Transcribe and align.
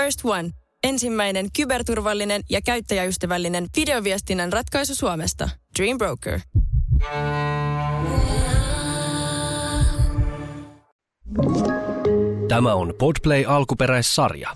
First 0.00 0.20
One. 0.24 0.50
Ensimmäinen 0.84 1.46
kyberturvallinen 1.56 2.42
ja 2.50 2.60
käyttäjäystävällinen 2.62 3.66
videoviestinnän 3.76 4.52
ratkaisu 4.52 4.94
Suomesta. 4.94 5.48
Dream 5.78 5.98
Broker. 5.98 6.40
Tämä 12.48 12.74
on 12.74 12.94
Podplay 12.98 13.44
alkuperäissarja. 13.46 14.50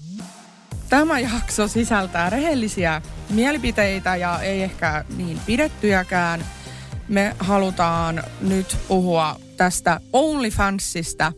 Tämä 0.89 1.21
jakso 1.21 1.69
sisältää 1.69 2.31
rehellisiä 2.31 3.03
mielipiteitä 3.31 4.17
ja 4.17 4.41
ei 4.41 4.63
ehkä 4.63 5.05
niin 5.17 5.41
pidettyjäkään. 5.47 6.45
Me 7.09 7.37
halutaan 7.39 8.23
nyt 8.41 8.77
puhua 8.89 9.37
tästä 9.57 10.01
OnlyFansista. 10.13 11.33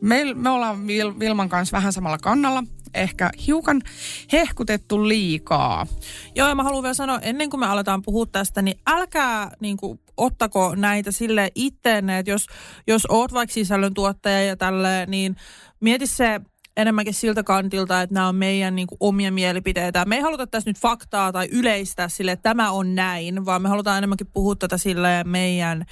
Me, 0.00 0.34
me 0.34 0.50
ollaan 0.50 0.86
Vil, 0.86 1.18
Vilman 1.18 1.48
kanssa 1.48 1.76
vähän 1.76 1.92
samalla 1.92 2.18
kannalla 2.18 2.62
ehkä 2.94 3.30
hiukan 3.46 3.82
hehkutettu 4.32 5.08
liikaa. 5.08 5.86
Joo, 6.34 6.48
ja 6.48 6.54
mä 6.54 6.62
haluan 6.62 6.82
vielä 6.82 6.94
sanoa, 6.94 7.18
ennen 7.18 7.50
kuin 7.50 7.60
me 7.60 7.66
aletaan 7.66 8.02
puhua 8.02 8.26
tästä, 8.26 8.62
niin 8.62 8.78
älkää 8.86 9.50
niin 9.60 9.76
kuin, 9.76 10.00
ottako 10.16 10.74
näitä 10.74 11.10
sille 11.10 11.48
itteenne, 11.54 12.18
että 12.18 12.30
jos, 12.30 12.46
jos 12.86 13.06
oot 13.08 13.32
vaikka 13.32 13.54
sisällöntuottaja 13.54 14.44
ja 14.44 14.56
tälle, 14.56 15.06
niin 15.06 15.36
mieti 15.80 16.06
se 16.06 16.40
enemmänkin 16.76 17.14
siltä 17.14 17.42
kantilta, 17.42 18.02
että 18.02 18.14
nämä 18.14 18.28
on 18.28 18.36
meidän 18.36 18.74
niin 18.74 18.86
kuin, 18.86 18.96
omia 19.00 19.32
mielipiteitä. 19.32 20.04
Me 20.04 20.16
ei 20.16 20.22
haluta 20.22 20.46
tässä 20.46 20.70
nyt 20.70 20.78
faktaa 20.78 21.32
tai 21.32 21.48
yleistää 21.52 22.08
sille, 22.08 22.32
että 22.32 22.42
tämä 22.42 22.70
on 22.70 22.94
näin, 22.94 23.44
vaan 23.44 23.62
me 23.62 23.68
halutaan 23.68 23.98
enemmänkin 23.98 24.26
puhua 24.26 24.56
tätä 24.56 24.78
sille 24.78 25.24
meidän 25.24 25.84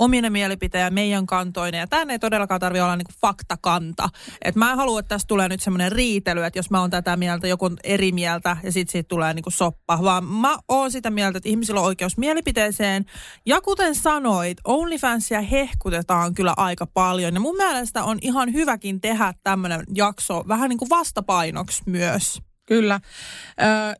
omine 0.00 0.30
mielipiteen 0.30 0.94
meidän 0.94 1.26
kantoinen. 1.26 1.78
Ja 1.78 1.86
tämä 1.86 2.12
ei 2.12 2.18
todellakaan 2.18 2.60
tarvitse 2.60 2.82
olla 2.82 2.96
niinku 2.96 3.12
faktakanta. 3.20 4.08
Et 4.42 4.56
mä 4.56 4.70
en 4.70 4.76
halua, 4.76 5.00
että 5.00 5.08
tästä 5.08 5.28
tulee 5.28 5.48
nyt 5.48 5.60
semmoinen 5.60 5.92
riitely, 5.92 6.44
että 6.44 6.58
jos 6.58 6.70
mä 6.70 6.80
oon 6.80 6.90
tätä 6.90 7.16
mieltä, 7.16 7.46
joku 7.46 7.64
on 7.64 7.76
eri 7.84 8.12
mieltä 8.12 8.56
ja 8.62 8.72
sitten 8.72 8.92
siitä 8.92 9.08
tulee 9.08 9.34
niinku 9.34 9.50
soppa. 9.50 9.98
Vaan 10.02 10.24
mä 10.24 10.58
oon 10.68 10.90
sitä 10.90 11.10
mieltä, 11.10 11.38
että 11.38 11.48
ihmisillä 11.48 11.80
on 11.80 11.86
oikeus 11.86 12.18
mielipiteeseen. 12.18 13.04
Ja 13.46 13.60
kuten 13.60 13.94
sanoit, 13.94 14.58
OnlyFansia 14.64 15.40
hehkutetaan 15.40 16.34
kyllä 16.34 16.54
aika 16.56 16.86
paljon. 16.86 17.34
Ja 17.34 17.40
mun 17.40 17.56
mielestä 17.56 18.04
on 18.04 18.18
ihan 18.22 18.52
hyväkin 18.52 19.00
tehdä 19.00 19.34
tämmöinen 19.44 19.84
jakso 19.94 20.44
vähän 20.48 20.68
niin 20.68 20.78
kuin 20.78 20.90
vastapainoksi 20.90 21.82
myös. 21.86 22.40
Kyllä. 22.66 23.00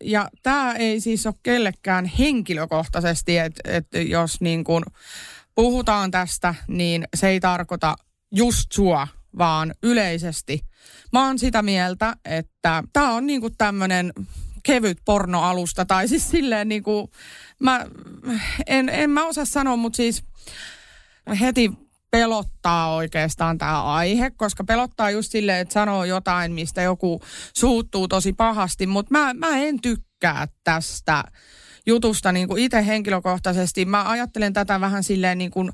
ja 0.04 0.28
tämä 0.42 0.72
ei 0.72 1.00
siis 1.00 1.26
ole 1.26 1.34
kellekään 1.42 2.04
henkilökohtaisesti, 2.04 3.38
että 3.38 3.60
et 3.64 3.86
jos 4.08 4.40
niin 4.40 4.64
kuin 4.64 4.84
puhutaan 5.60 6.10
tästä, 6.10 6.54
niin 6.68 7.04
se 7.16 7.28
ei 7.28 7.40
tarkoita 7.40 7.96
just 8.34 8.72
sua, 8.72 9.08
vaan 9.38 9.74
yleisesti. 9.82 10.60
Mä 11.12 11.26
oon 11.26 11.38
sitä 11.38 11.62
mieltä, 11.62 12.16
että 12.24 12.82
tämä 12.92 13.14
on 13.14 13.26
niinku 13.26 13.50
tämmöinen 13.50 14.12
kevyt 14.62 14.98
pornoalusta, 15.04 15.84
tai 15.84 16.08
siis 16.08 16.30
silleen 16.30 16.68
niinku, 16.68 17.10
mä, 17.58 17.86
en, 18.66 18.88
en 18.88 19.10
mä 19.10 19.26
osaa 19.26 19.44
sanoa, 19.44 19.76
mutta 19.76 19.96
siis 19.96 20.24
heti 21.40 21.70
pelottaa 22.10 22.94
oikeastaan 22.94 23.58
tämä 23.58 23.82
aihe, 23.82 24.30
koska 24.30 24.64
pelottaa 24.64 25.10
just 25.10 25.32
silleen, 25.32 25.58
että 25.58 25.74
sanoo 25.74 26.04
jotain, 26.04 26.52
mistä 26.52 26.82
joku 26.82 27.20
suuttuu 27.56 28.08
tosi 28.08 28.32
pahasti, 28.32 28.86
mutta 28.86 29.10
mä, 29.10 29.34
mä 29.34 29.56
en 29.56 29.80
tykkää 29.80 30.48
tästä 30.64 31.24
jutusta 31.90 32.32
niin 32.32 32.48
kuin 32.48 32.62
itse 32.62 32.86
henkilökohtaisesti. 32.86 33.84
Mä 33.84 34.08
ajattelen 34.08 34.52
tätä 34.52 34.80
vähän 34.80 35.04
silleen 35.04 35.38
niin 35.38 35.50
kuin 35.50 35.70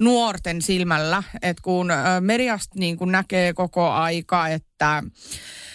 nuorten 0.00 0.62
silmällä, 0.62 1.22
että 1.42 1.62
kun 1.62 1.88
mediasta 2.20 2.78
niin 2.78 2.96
kuin 2.96 3.12
näkee 3.12 3.52
koko 3.52 3.90
aika, 3.90 4.48
että 4.48 4.69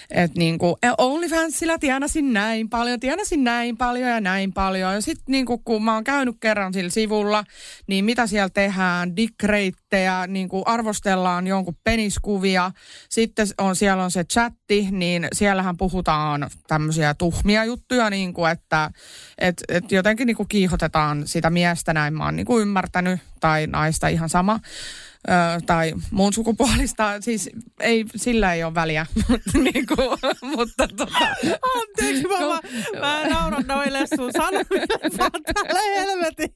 että 0.09 0.39
niinku, 0.39 0.77
OnlyFansilla 0.97 1.77
tienasin 1.79 2.33
näin 2.33 2.69
paljon, 2.69 2.99
tienasin 2.99 3.43
näin 3.43 3.77
paljon 3.77 4.09
ja 4.09 4.21
näin 4.21 4.53
paljon. 4.53 4.93
Ja 4.93 5.01
sitten 5.01 5.25
niinku, 5.27 5.57
kun 5.57 5.83
mä 5.83 5.93
oon 5.93 6.03
käynyt 6.03 6.35
kerran 6.39 6.73
sillä 6.73 6.89
sivulla, 6.89 7.43
niin 7.87 8.05
mitä 8.05 8.27
siellä 8.27 8.49
tehdään? 8.49 9.15
Dickreittejä, 9.15 10.27
niinku 10.27 10.63
arvostellaan 10.65 11.47
jonkun 11.47 11.77
peniskuvia. 11.83 12.71
Sitten 13.09 13.47
on, 13.57 13.75
siellä 13.75 14.03
on 14.03 14.11
se 14.11 14.23
chatti, 14.23 14.87
niin 14.91 15.27
siellähän 15.33 15.77
puhutaan 15.77 16.49
tämmöisiä 16.67 17.13
tuhmia 17.13 17.65
juttuja, 17.65 18.09
niinku, 18.09 18.45
että 18.45 18.91
et, 19.37 19.63
et 19.69 19.91
jotenkin 19.91 20.27
niinku 20.27 20.45
kiihotetaan 20.45 21.27
sitä 21.27 21.49
miestä, 21.49 21.93
näin 21.93 22.13
mä 22.13 22.25
oon 22.25 22.35
niinku 22.35 22.59
ymmärtänyt, 22.59 23.19
tai 23.39 23.67
naista 23.67 24.07
ihan 24.07 24.29
sama 24.29 24.59
ö, 25.29 25.61
tai 25.65 25.93
muun 26.11 26.33
sukupuolista. 26.33 27.21
Siis 27.21 27.49
ei, 27.79 28.05
sillä 28.15 28.53
ei 28.53 28.63
ole 28.63 28.75
väliä. 28.75 29.05
niin 29.53 29.85
kuin, 29.87 30.17
mutta 30.41 30.87
tota... 30.87 31.17
Anteeksi, 31.75 32.23
mä, 32.27 32.39
mä, 32.39 32.59
mä 32.99 33.27
nauran 33.29 33.63
noille 33.67 33.99
sun 34.15 34.31
sanomille. 34.37 35.09
Täällä 35.53 35.99
helvetin. 35.99 36.49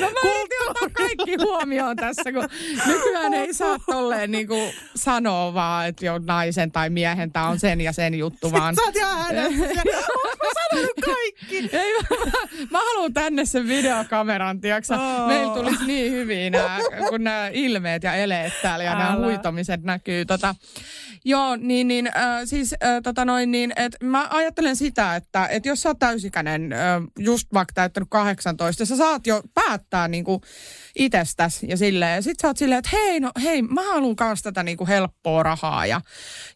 No 0.00 0.10
mä 0.10 0.30
en 0.30 0.70
ottaa 0.70 0.88
kaikki 0.92 1.36
huomioon 1.40 1.96
tässä, 1.96 2.32
kun 2.32 2.48
nykyään 2.86 3.34
ei 3.34 3.54
saa 3.54 3.76
tolleen 3.86 4.30
niin 4.30 4.48
kuin 4.48 4.72
sanoa 4.96 5.54
vaan, 5.54 5.86
että 5.86 6.06
jo 6.06 6.18
naisen 6.18 6.72
tai 6.72 6.90
miehen 6.90 7.32
tämä 7.32 7.48
on 7.48 7.60
sen 7.60 7.80
ja 7.80 7.92
sen 7.92 8.14
juttu, 8.14 8.52
vaan... 8.52 8.74
Sä 8.74 8.82
oot 8.82 8.96
ihan 8.96 9.34
Mä 9.34 10.48
sanonut 10.70 10.96
kaikki. 11.04 11.56
Ei, 11.76 11.92
mä, 11.92 12.16
mä, 12.24 12.66
mä 12.70 12.78
haluan 12.78 13.12
tänne 13.14 13.44
sen 13.44 13.68
videokameran, 13.68 14.60
tiiäksä. 14.60 14.94
Oh. 14.94 15.28
Meillä 15.28 15.54
tulisi 15.54 15.84
niin 15.86 16.12
hyvin 16.12 16.52
nämä, 16.52 16.78
kun 17.08 17.24
nämä 17.24 17.35
ilmeet 17.52 18.02
ja 18.02 18.14
eleet 18.14 18.52
täällä 18.62 18.84
ja 18.84 18.92
Älä. 18.92 19.04
nämä 19.04 19.16
huitomiset 19.16 19.82
näkyy. 19.82 20.24
Tota, 20.24 20.54
joo, 21.26 21.56
niin, 21.56 21.88
niin 21.88 22.06
äh, 22.06 22.40
siis 22.44 22.72
äh, 22.72 23.02
tota 23.02 23.24
noin 23.24 23.50
niin, 23.50 23.72
että 23.76 23.98
mä 24.04 24.28
ajattelen 24.30 24.76
sitä, 24.76 25.16
että 25.16 25.46
et 25.46 25.66
jos 25.66 25.82
sä 25.82 25.88
oot 25.88 25.98
täysikäinen, 25.98 26.72
äh, 26.72 26.78
just 27.18 27.48
vaikka 27.54 27.72
täyttänyt 27.74 28.08
18, 28.10 28.84
sä 28.84 28.96
saat 28.96 29.26
jo 29.26 29.42
päättää 29.54 30.08
niinku 30.08 30.40
itsestäs 30.96 31.62
ja 31.62 31.76
silleen. 31.76 32.14
Ja 32.14 32.22
sit 32.22 32.40
sä 32.42 32.48
oot 32.48 32.56
silleen, 32.56 32.78
että 32.78 32.90
hei, 32.92 33.20
no 33.20 33.30
hei, 33.42 33.62
mä 33.62 33.82
haluan 33.82 34.16
kanssa 34.16 34.42
tätä 34.42 34.62
niinku 34.62 34.86
helppoa 34.86 35.42
rahaa 35.42 35.86
ja, 35.86 36.00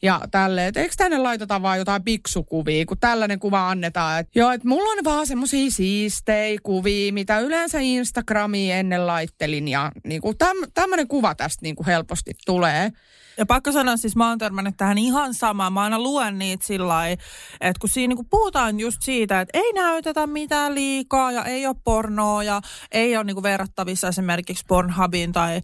ja 0.03 0.20
tälleen. 0.31 0.69
Että 0.69 0.81
eikö 0.81 0.94
tänne 0.97 1.19
laiteta 1.19 1.62
vaan 1.62 1.78
jotain 1.78 2.04
piksukuvia, 2.04 2.87
kun 2.87 2.98
tällainen 3.00 3.41
kuva 3.41 3.70
annetaan. 3.70 4.20
Että 4.20 4.38
joo, 4.38 4.50
että 4.50 4.69
mulla 4.69 4.91
on 4.91 5.04
vaan 5.04 5.26
semmosia 5.26 5.70
siistei 5.70 6.58
kuvia, 6.62 7.12
mitä 7.12 7.38
yleensä 7.38 7.78
Instagramiin 7.81 8.75
ennen 8.75 9.06
laittelin 9.06 9.69
ja 9.69 9.92
niinku 10.04 10.34
täm, 10.34 10.56
tämmöinen 10.75 11.08
kuva 11.08 11.34
tästä 11.34 11.62
niinku 11.62 11.87
helposti 11.87 12.32
tulee. 12.47 12.92
Ja 13.39 13.47
pakko 13.47 13.73
sanoa, 13.73 13.97
siis 13.97 14.17
mä 14.17 14.29
oon 14.29 14.39
törmännyt 14.39 14.75
tähän 14.77 14.99
ihan 14.99 15.35
samaan. 15.35 15.73
Mä 15.73 15.83
aina 15.83 15.99
luen 15.99 16.39
niitä 16.39 16.67
sillä 16.67 16.91
että 17.09 17.81
kun 17.81 17.89
siinä 17.89 18.11
niinku 18.11 18.27
puhutaan 18.31 18.81
just 18.81 19.03
siitä, 19.03 19.41
että 19.41 19.59
ei 19.59 19.73
näytetä 19.73 20.27
mitään 20.27 20.75
liikaa 20.75 21.33
ja 21.33 21.45
ei 21.45 21.67
ole 21.67 21.77
pornoa 21.85 22.43
ja 22.43 22.61
ei 22.93 23.17
ole 23.17 23.25
niinku 23.25 23.43
verrattavissa 23.43 24.09
esimerkiksi 24.09 24.65
Pornhubin 24.69 25.33
tai 25.33 25.61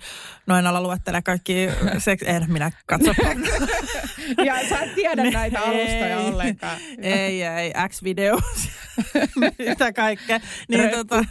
noin 0.46 0.66
ala 0.66 0.80
luettele 0.80 1.22
kaikki 1.22 1.68
seks... 1.98 2.22
En 2.26 2.44
minä 2.48 2.70
katso 2.86 3.12
Ja 4.46 4.68
sä 4.68 4.78
et 4.82 4.94
tiedä 4.94 5.30
näitä 5.30 5.60
alustoja 5.60 6.18
ollenkaan. 6.18 6.78
Ei, 6.98 7.42
ei, 7.42 7.72
X-videos. 7.88 8.68
Mitä 9.68 9.92
kaikkea. 9.92 10.40
Niin, 10.68 10.90
tota, 10.90 11.24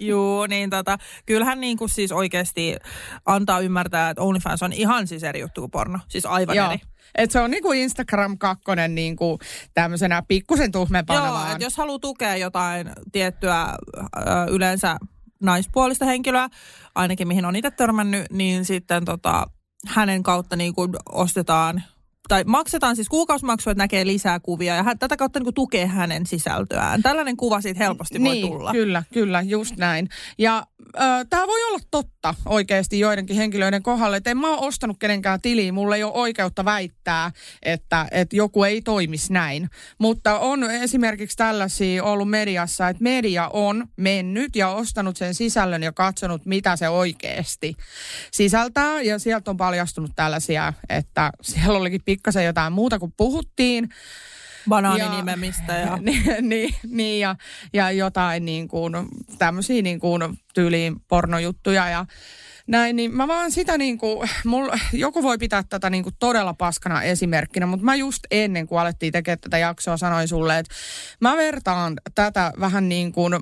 juu, 0.00 0.46
niin 0.46 0.70
tota, 0.70 0.98
kyllähän 1.26 1.60
niin 1.60 1.76
kuin 1.76 1.88
siis 1.88 2.12
oikeasti 2.12 2.76
antaa 3.26 3.60
ymmärtää, 3.60 4.10
että 4.10 4.22
OnlyFans 4.22 4.62
on 4.62 4.72
ihan 4.72 5.06
siis 5.06 5.22
eri 5.22 5.40
juttu 5.40 5.68
kuin 5.72 5.80
porno. 5.80 5.98
Siis 6.08 6.26
aivan 6.26 6.56
Joo. 6.56 6.70
eri. 6.70 6.80
Et 7.14 7.30
se 7.30 7.40
on 7.40 7.50
niinku 7.50 7.72
Instagram 7.72 8.38
2 8.38 8.64
niinku 8.88 9.38
tämmöisenä 9.74 10.22
pikkusen 10.28 10.72
tuhmempana 10.72 11.26
Joo, 11.26 11.34
vaan. 11.34 11.60
jos 11.60 11.76
haluaa 11.76 11.98
tukea 11.98 12.36
jotain 12.36 12.90
tiettyä 13.12 13.62
ö, 13.62 14.00
yleensä 14.50 14.96
naispuolista 15.42 16.04
henkilöä, 16.04 16.48
ainakin 16.94 17.28
mihin 17.28 17.44
on 17.44 17.56
itse 17.56 17.70
törmännyt, 17.70 18.26
niin 18.30 18.64
sitten 18.64 19.04
tota, 19.04 19.46
hänen 19.86 20.22
kautta 20.22 20.56
niin 20.56 20.74
kuin 20.74 20.92
ostetaan 21.12 21.82
tai 22.28 22.44
maksetaan 22.44 22.96
siis 22.96 23.08
kuukausimaksu, 23.08 23.70
että 23.70 23.82
näkee 23.82 24.06
lisää 24.06 24.40
kuvia 24.40 24.76
ja 24.76 24.82
hän, 24.82 24.98
tätä 24.98 25.16
kautta 25.16 25.38
niin 25.38 25.44
kuin 25.44 25.54
tukee 25.54 25.86
hänen 25.86 26.26
sisältöään. 26.26 27.02
Tällainen 27.02 27.36
kuva 27.36 27.60
siitä 27.60 27.84
helposti 27.84 28.20
voi 28.20 28.34
niin, 28.34 28.48
tulla. 28.48 28.72
Kyllä, 28.72 29.02
kyllä, 29.12 29.40
just 29.40 29.76
näin. 29.76 30.08
Ja 30.38 30.66
tämä 31.30 31.46
voi 31.46 31.62
olla 31.62 31.78
totta 31.90 32.34
oikeasti 32.46 32.98
joidenkin 32.98 33.36
henkilöiden 33.36 33.82
kohdalle, 33.82 34.16
että 34.16 34.30
en 34.30 34.38
mä 34.38 34.48
ole 34.48 34.66
ostanut 34.66 34.96
kenenkään 34.98 35.40
tiliä, 35.40 35.72
mulla 35.72 35.96
ei 35.96 36.04
ole 36.04 36.12
oikeutta 36.12 36.64
väittää, 36.64 37.32
että, 37.62 38.06
että 38.10 38.36
joku 38.36 38.64
ei 38.64 38.82
toimisi 38.82 39.32
näin. 39.32 39.70
Mutta 39.98 40.38
on 40.38 40.70
esimerkiksi 40.70 41.36
tällaisia 41.36 42.04
ollut 42.04 42.30
mediassa, 42.30 42.88
että 42.88 43.02
media 43.02 43.48
on 43.52 43.86
mennyt 43.96 44.56
ja 44.56 44.68
ostanut 44.68 45.16
sen 45.16 45.34
sisällön 45.34 45.82
ja 45.82 45.92
katsonut, 45.92 46.46
mitä 46.46 46.76
se 46.76 46.88
oikeasti 46.88 47.74
sisältää. 48.32 49.02
Ja 49.02 49.18
sieltä 49.18 49.50
on 49.50 49.56
paljastunut 49.56 50.10
tällaisia, 50.16 50.72
että 50.88 51.32
siellä 51.42 51.78
olikin 51.78 52.00
pikkasen 52.12 52.44
jotain 52.44 52.72
muuta 52.72 52.98
kuin 52.98 53.12
puhuttiin. 53.16 53.88
Banaaninimemistä 54.68 55.72
ja... 55.72 55.96
niin, 56.06 56.48
niin, 56.48 56.74
niin 56.88 57.20
ja, 57.20 57.36
ja 57.72 57.90
jotain 57.90 58.44
niin 58.44 58.68
kuin, 58.68 58.92
tämmöisiä 59.38 59.82
niin 59.82 60.00
kuin 60.00 60.22
tyyliin 60.54 60.96
pornojuttuja 61.08 61.88
ja 61.88 62.06
näin, 62.66 62.96
niin 62.96 63.16
mä 63.16 63.28
vaan 63.28 63.52
sitä 63.52 63.78
niin 63.78 63.98
kuin, 63.98 64.30
mul, 64.44 64.68
joku 64.92 65.22
voi 65.22 65.38
pitää 65.38 65.62
tätä 65.68 65.90
niin 65.90 66.02
kuin 66.02 66.14
todella 66.18 66.54
paskana 66.54 67.02
esimerkkinä, 67.02 67.66
mutta 67.66 67.84
mä 67.84 67.94
just 67.94 68.20
ennen 68.30 68.66
kuin 68.66 68.80
alettiin 68.80 69.12
tekemään 69.12 69.38
tätä 69.40 69.58
jaksoa 69.58 69.96
sanoin 69.96 70.28
sulle, 70.28 70.58
että 70.58 70.74
mä 71.20 71.36
vertaan 71.36 71.94
tätä 72.14 72.52
vähän 72.60 72.88
niin 72.88 73.12
kuin 73.12 73.38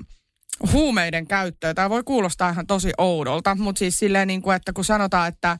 huumeiden 0.72 1.26
käyttöä. 1.26 1.74
Tämä 1.74 1.90
voi 1.90 2.02
kuulostaa 2.04 2.50
ihan 2.50 2.66
tosi 2.66 2.92
oudolta, 2.98 3.54
mutta 3.54 3.78
siis 3.78 3.98
silleen 3.98 4.28
niin 4.28 4.42
kuin, 4.42 4.56
että 4.56 4.72
kun 4.72 4.84
sanotaan, 4.84 5.28
että, 5.28 5.58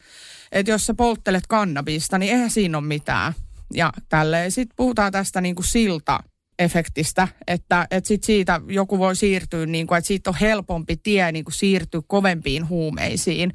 että 0.52 0.72
jos 0.72 0.86
sä 0.86 0.94
polttelet 0.94 1.46
kannabista, 1.46 2.18
niin 2.18 2.32
eihän 2.32 2.50
siinä 2.50 2.78
ole 2.78 2.86
mitään. 2.86 3.32
Ja 3.74 3.92
tälleen. 4.08 4.52
Sitten 4.52 4.76
puhutaan 4.76 5.12
tästä 5.12 5.40
niin 5.40 5.54
kuin 5.54 5.66
silta 5.66 6.20
efektistä, 6.60 7.28
että, 7.46 7.86
että 7.90 8.08
sit 8.08 8.24
siitä 8.24 8.60
joku 8.68 8.98
voi 8.98 9.16
siirtyä, 9.16 9.66
niin 9.66 9.86
kuin, 9.86 9.98
että 9.98 10.08
siitä 10.08 10.30
on 10.30 10.36
helpompi 10.40 10.96
tie 10.96 11.32
niin 11.32 11.44
kuin 11.44 11.54
siirtyä 11.54 12.00
kovempiin 12.06 12.68
huumeisiin. 12.68 13.52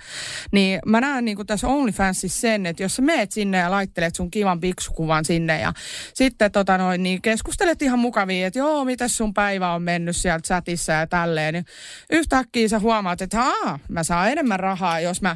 Niin 0.52 0.80
mä 0.86 1.02
näen 1.02 1.26
niin 1.26 1.36
kuin 1.36 1.48
tässä 1.48 1.68
OnlyFansissa 1.68 2.42
sen, 2.42 2.66
että 2.66 2.84
jos 2.84 2.96
sä 2.96 3.02
meet 3.02 3.32
sinne 3.32 3.58
ja 3.58 3.72
laittelet 3.72 4.16
sun 4.16 4.32
kivan 4.32 4.60
piksukuvan 4.60 5.26
sinne 5.26 5.60
ja 5.60 5.74
sitten 6.14 6.52
tota 6.52 6.78
noin, 6.78 7.04
niin 7.04 7.22
keskustelet 7.22 7.82
ihan 7.82 8.00
mukavia, 8.00 8.48
että 8.48 8.60
joo, 8.60 8.86
miten 8.86 9.10
sun 9.10 9.34
päivä 9.34 9.74
on 9.74 9.82
mennyt 9.84 10.16
sieltä 10.16 10.48
chatissa 10.48 10.94
ja 10.94 11.08
tälleen, 11.08 11.54
niin 11.54 11.66
yhtäkkiä 12.10 12.68
sä 12.68 12.80
huomaat, 12.80 13.22
että 13.22 13.42
aa, 13.42 13.80
mä 13.90 14.04
saan 14.04 14.32
enemmän 14.32 14.60
rahaa, 14.60 15.00
jos 15.00 15.22
mä 15.22 15.36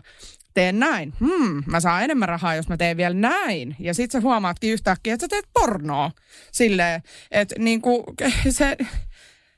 teen 0.60 0.80
näin. 0.80 1.14
Hmm, 1.20 1.64
mä 1.66 1.80
saan 1.80 2.04
enemmän 2.04 2.30
rahaa, 2.30 2.56
jos 2.56 2.70
mä 2.70 2.78
teen 2.78 2.98
vielä 2.98 3.14
näin. 3.14 3.76
Ja 3.80 3.94
sit 3.94 4.12
sä 4.12 4.22
huomaatkin 4.22 4.74
yhtäkkiä, 4.74 5.14
että 5.14 5.24
sä 5.24 5.28
teet 5.28 5.46
pornoa. 5.54 6.12
Silleen, 6.52 7.02
että 7.32 7.56
niinku, 7.58 8.04
se, 8.50 8.78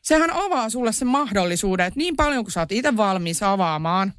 sehän 0.02 0.30
avaa 0.34 0.70
sulle 0.70 0.92
sen 0.92 1.08
mahdollisuuden, 1.08 1.86
että 1.86 1.98
niin 1.98 2.16
paljon 2.16 2.44
kuin 2.44 2.52
sä 2.52 2.60
oot 2.60 2.72
itse 2.72 2.98
valmis 2.98 3.44
avaamaan, 3.44 4.14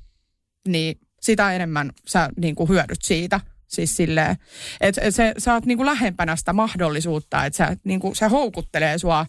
niin 0.69 1.01
sitä 1.21 1.53
enemmän 1.53 1.93
sä 2.09 2.29
niinku 2.37 2.69
hyödyt 2.69 3.03
siitä. 3.03 3.41
Siis 3.69 3.97
silleen, 3.97 4.37
että 4.81 5.11
se, 5.11 5.35
sä 5.39 5.55
oot 5.55 5.67
niinku 5.67 5.87
lähempänä 5.87 6.37
sitä 6.37 6.53
mahdollisuutta, 6.53 7.47
että 7.47 7.57
sä, 7.57 7.77
niinku, 7.85 8.15
se 8.15 8.27
houkuttelee 8.27 8.99
sua 8.99 9.27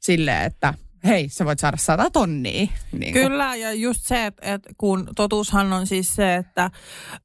silleen, 0.00 0.42
että 0.42 0.74
hei, 1.04 1.28
sä 1.28 1.44
voit 1.44 1.58
saada 1.58 1.76
sata 1.76 2.10
tonnia. 2.10 2.66
Niin 2.92 3.12
Kyllä, 3.12 3.56
ja 3.56 3.72
just 3.72 4.00
se, 4.02 4.26
että, 4.26 4.54
että 4.54 4.70
kun 4.78 5.08
totuushan 5.16 5.72
on 5.72 5.86
siis 5.86 6.14
se, 6.14 6.34
että 6.34 6.70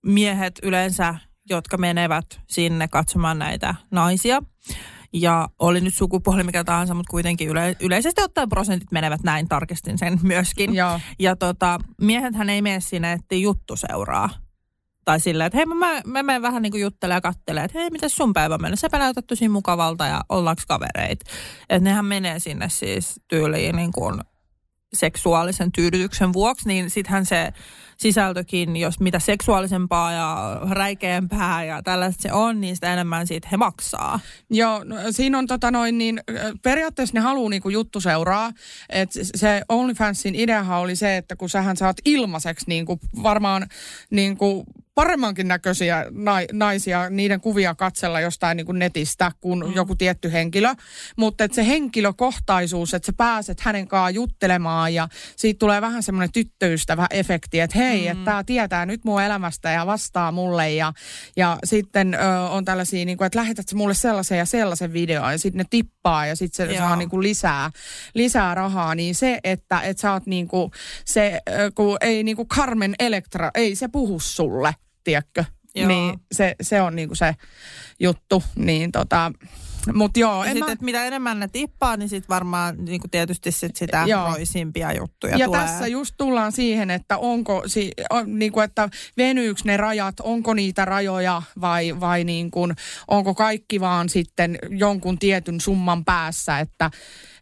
miehet 0.06 0.60
yleensä, 0.64 1.16
jotka 1.50 1.78
menevät 1.78 2.42
sinne 2.48 2.88
katsomaan 2.88 3.40
näitä 3.40 3.76
naisia, 3.92 4.42
ja 5.14 5.50
oli 5.60 5.82
nyt 5.82 5.94
sukupuoli 5.94 6.44
mikä 6.44 6.64
tahansa, 6.64 6.94
mutta 6.94 7.12
kuitenkin 7.12 7.50
yle, 7.50 7.76
yleisesti 7.80 8.22
ottaen 8.22 8.50
prosentit 8.50 8.92
menevät 8.92 9.24
näin, 9.24 9.48
tarkistin 9.48 9.98
sen 9.98 10.20
myöskin. 10.24 10.76
Joo. 10.76 11.00
Ja 11.20 11.36
tota, 11.36 11.80
miehethän 12.02 12.50
ei 12.50 12.62
mene 12.62 12.80
sinne, 12.80 13.12
että 13.12 13.36
juttu 13.36 13.76
seuraa. 13.76 14.30
Tai 15.06 15.20
silleen, 15.20 15.48
että 15.48 15.58
hei 15.58 15.66
mä, 15.66 16.02
mä, 16.06 16.24
menen 16.24 16.42
vähän 16.42 16.62
niin 16.62 16.72
kuin 16.72 16.82
juttelemaan 16.82 17.18
ja 17.18 17.22
katselemaan, 17.22 17.66
että 17.66 17.80
hei 17.80 17.90
miten 17.90 18.10
sun 18.10 18.34
päivä 18.34 18.58
mennyt. 18.58 18.80
Sepä 18.80 19.00
näytät 19.00 19.28
tosi 19.28 19.50
mukavalta 19.50 20.06
ja 20.06 20.22
ollaanko 20.30 20.62
kavereit. 20.68 21.20
Että 21.70 21.90
nehän 21.90 22.06
menee 22.06 22.40
sinne 22.40 22.70
siis 22.70 23.22
tyyliin 23.28 23.76
niin 23.76 23.92
kuin 23.92 24.22
seksuaalisen 24.94 25.72
tyydytyksen 25.72 26.34
vuoksi, 26.34 26.68
niin 26.68 26.90
sittenhän 26.90 27.26
se 27.26 27.54
sisältökin, 27.98 28.78
jos 28.78 29.00
mitä 29.00 29.20
seksuaalisempaa 29.20 30.12
ja 30.12 30.60
räikeämpää 30.70 31.64
ja 31.64 31.84
tällaista 31.84 32.22
se 32.22 32.34
on, 32.34 32.62
niin 32.62 32.76
sitä 32.76 32.94
enemmän 32.94 33.28
siitä 33.28 33.48
he 33.52 33.58
maksaa. 33.58 34.20
Joo, 34.50 34.84
no, 34.84 34.96
siinä 35.12 35.38
on 35.38 35.48
tota 35.48 35.72
noin, 35.72 35.98
niin 35.98 36.22
periaatteessa 36.62 37.14
ne 37.14 37.20
haluaa 37.20 37.50
niinku 37.50 37.70
juttu 37.70 38.02
seuraa. 38.02 38.52
Et 38.90 39.10
se 39.36 39.62
OnlyFansin 39.70 40.36
ideahan 40.36 40.80
oli 40.80 40.96
se, 40.96 41.18
että 41.18 41.36
kun 41.36 41.50
sähän 41.50 41.78
saat 41.78 41.98
ilmaiseksi 42.06 42.66
niinku 42.68 43.00
varmaan 43.24 43.68
niinku 44.10 44.66
paremmankin 44.96 45.48
näköisiä 45.48 46.06
naisia, 46.52 47.10
niiden 47.10 47.42
kuvia 47.42 47.76
katsella 47.76 48.20
jostain 48.20 48.58
niin 48.58 48.66
kuin 48.66 48.80
netistä 48.80 49.32
kuin 49.42 49.68
mm. 49.68 49.74
joku 49.74 49.96
tietty 49.96 50.32
henkilö. 50.32 50.70
Mutta 51.18 51.44
että 51.44 51.56
se 51.56 51.68
henkilökohtaisuus, 51.68 52.94
että 52.94 53.06
sä 53.06 53.14
pääset 53.18 53.60
hänen 53.60 53.88
kanssaan 53.88 54.16
juttelemaan 54.16 54.94
ja 54.94 55.08
siitä 55.36 55.60
tulee 55.60 55.82
vähän 55.82 56.04
semmoinen 56.04 56.32
tyttöystävä 56.32 57.08
efekti, 57.10 57.60
että 57.60 57.78
hei, 57.78 57.85
mm. 57.94 58.12
että 58.12 58.26
tämä 58.26 58.44
tietää 58.44 58.86
nyt 58.86 59.04
mun 59.06 59.22
elämästä 59.22 59.72
ja 59.72 59.86
vastaa 59.86 60.32
mulle 60.32 60.72
ja, 60.72 60.94
ja 61.36 61.58
sitten 61.64 62.14
ö, 62.14 62.40
on 62.50 62.66
tällaisia, 62.66 63.06
niin 63.06 63.18
kuin, 63.18 63.26
että 63.26 63.40
lähetät 63.40 63.74
mulle 63.74 63.94
sellaisen 63.94 64.38
ja 64.38 64.46
sellaisen 64.46 64.94
videon 64.94 65.32
ja 65.32 65.38
sitten 65.38 65.58
ne 65.58 65.66
tippaa 65.70 66.26
ja 66.26 66.36
sitten 66.36 66.68
se 66.68 66.74
Joo. 66.74 66.88
saa 66.88 66.96
niin 66.96 67.10
kuin 67.10 67.24
lisää, 67.24 67.72
lisää 68.14 68.56
rahaa, 68.56 68.96
niin 68.96 69.16
se, 69.16 69.40
että, 69.44 69.82
että 69.82 70.02
sä 70.02 70.14
oot 70.14 70.26
niin 70.26 70.48
kuin, 70.48 70.72
se, 71.06 71.42
kun 71.76 71.98
ei 72.02 72.24
niin 72.24 72.36
kuin 72.36 72.48
Carmen 72.48 72.96
Electra, 73.00 73.52
ei 73.56 73.76
se 73.76 73.88
puhu 73.88 74.20
sulle 74.20 74.76
tiedätkö? 75.04 75.46
Joo. 75.76 75.88
Niin 75.88 76.20
se, 76.32 76.56
se 76.62 76.82
on 76.82 76.96
niinku 76.96 77.16
se 77.16 77.36
juttu. 78.00 78.44
Niin 78.56 78.92
tota, 78.92 79.32
mut 79.94 80.18
joo. 80.18 80.46
Ja 80.46 80.52
sit, 80.52 80.60
mä... 80.60 80.76
mitä 80.82 81.06
enemmän 81.06 81.40
ne 81.40 81.48
tippaa, 81.48 81.98
niin 81.98 82.10
sit 82.10 82.30
varmaan 82.30 82.76
niin 82.86 83.02
tietysti 83.12 83.52
sit 83.52 83.76
sitä 83.76 84.04
joo. 84.08 84.28
roisimpia 84.28 84.94
juttuja 84.94 85.38
ja 85.38 85.46
tulee. 85.46 85.62
tässä 85.62 85.88
just 85.88 86.16
tullaan 86.18 86.52
siihen, 86.52 86.92
että 86.92 87.18
onko, 87.18 87.64
si, 87.66 87.92
on, 88.10 88.40
niin 88.40 88.52
kuin, 88.52 88.64
että 88.64 88.90
venyyks 89.18 89.64
ne 89.64 89.78
rajat, 89.78 90.20
onko 90.20 90.54
niitä 90.54 90.86
rajoja 90.86 91.42
vai, 91.62 92.00
vai 92.00 92.24
niin 92.24 92.52
kuin, 92.52 92.76
onko 93.08 93.36
kaikki 93.36 93.80
vaan 93.80 94.10
sitten 94.10 94.60
jonkun 94.70 95.20
tietyn 95.20 95.62
summan 95.62 96.06
päässä, 96.06 96.60
että, 96.60 96.92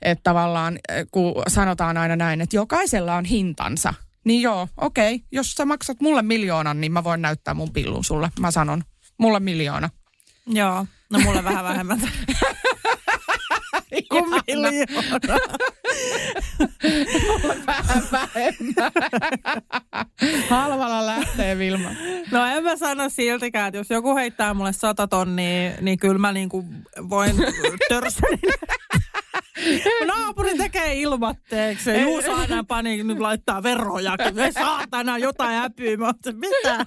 että 0.02 0.24
tavallaan 0.24 0.80
kun 1.12 1.34
sanotaan 1.48 1.98
aina 1.98 2.16
näin, 2.16 2.42
että 2.42 2.56
jokaisella 2.56 3.16
on 3.16 3.26
hintansa. 3.26 3.94
Niin 4.26 4.42
joo, 4.42 4.68
okei. 4.78 5.16
Okay. 5.16 5.28
Jos 5.32 5.52
sä 5.52 5.66
maksat 5.66 6.02
mulle 6.02 6.22
miljoonan, 6.22 6.82
niin 6.82 6.92
mä 6.92 7.04
voin 7.04 7.22
näyttää 7.22 7.54
mun 7.54 7.74
pillun 7.74 8.04
sulle. 8.04 8.30
Mä 8.40 8.52
sanon, 8.52 8.84
mulle 9.18 9.40
miljoona. 9.40 9.90
Joo, 10.48 10.86
no 11.14 11.20
mulle 11.20 11.44
vähän 11.44 11.64
vähemmän. 11.64 12.00
Kuin 14.10 14.26
miljoona. 14.30 15.38
mulle 17.28 17.66
vähän 17.66 18.04
vähemmän. 18.12 18.92
Halvalla 20.50 21.06
lähtee 21.06 21.58
Vilma. 21.58 21.90
No 22.32 22.46
en 22.46 22.64
mä 22.64 22.76
sano 22.76 23.10
siltikään, 23.10 23.68
että 23.68 23.78
jos 23.78 23.90
joku 23.90 24.16
heittää 24.16 24.54
mulle 24.54 24.74
sata 24.74 25.08
tonnia, 25.08 25.72
niin 25.82 26.00
kyllä 26.00 26.20
mä 26.20 26.32
niinku 26.32 26.66
voin 27.10 27.36
törsänin 27.90 28.40
Naapuri 30.06 30.58
tekee 30.58 30.94
ilmatteeksi. 30.94 31.90
Ja 31.90 32.02
Juuso 32.02 32.34
aina 32.34 32.64
pani, 32.64 33.04
nyt 33.04 33.20
laittaa 33.20 33.64
veroja. 33.64 34.16
Me 34.34 34.52
saatana 34.52 35.18
jotain 35.18 35.56
häpyä. 35.58 35.98
Mä 35.98 36.14
mitä? 36.34 36.86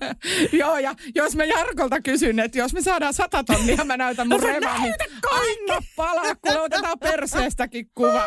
Joo, 0.53 0.79
ja 0.79 0.95
jos 1.15 1.37
mä 1.37 1.45
Jarkolta 1.45 2.01
kysyn, 2.01 2.39
että 2.39 2.59
jos 2.59 2.73
me 2.73 2.83
saadaan 2.83 3.15
sata 3.15 3.45
tonnia, 3.45 3.85
mä 3.85 3.97
näytän 3.97 4.29
mun 4.29 4.40
no 4.40 4.47
remaa, 4.47 4.79
niin 4.79 4.95
anna 5.31 5.87
palaa, 5.97 6.35
kun 6.35 6.57
otetaan 6.57 6.99
perseestäkin 6.99 7.90
kuva. 7.95 8.26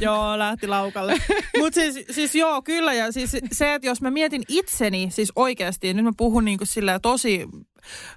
joo, 0.00 0.38
lähti 0.38 0.66
laukalle. 0.66 1.14
Mutta 1.58 1.80
siis, 1.80 2.06
siis 2.10 2.34
joo, 2.34 2.62
kyllä. 2.62 2.92
Ja 2.92 3.12
siis 3.12 3.36
se, 3.52 3.74
että 3.74 3.86
jos 3.86 4.00
mä 4.00 4.10
mietin 4.10 4.42
itseni, 4.48 5.08
siis 5.10 5.32
oikeasti, 5.36 5.94
nyt 5.94 6.04
mä 6.04 6.12
puhun 6.16 6.44
niin 6.44 6.58
kuin 6.58 6.68
tosi 7.02 7.46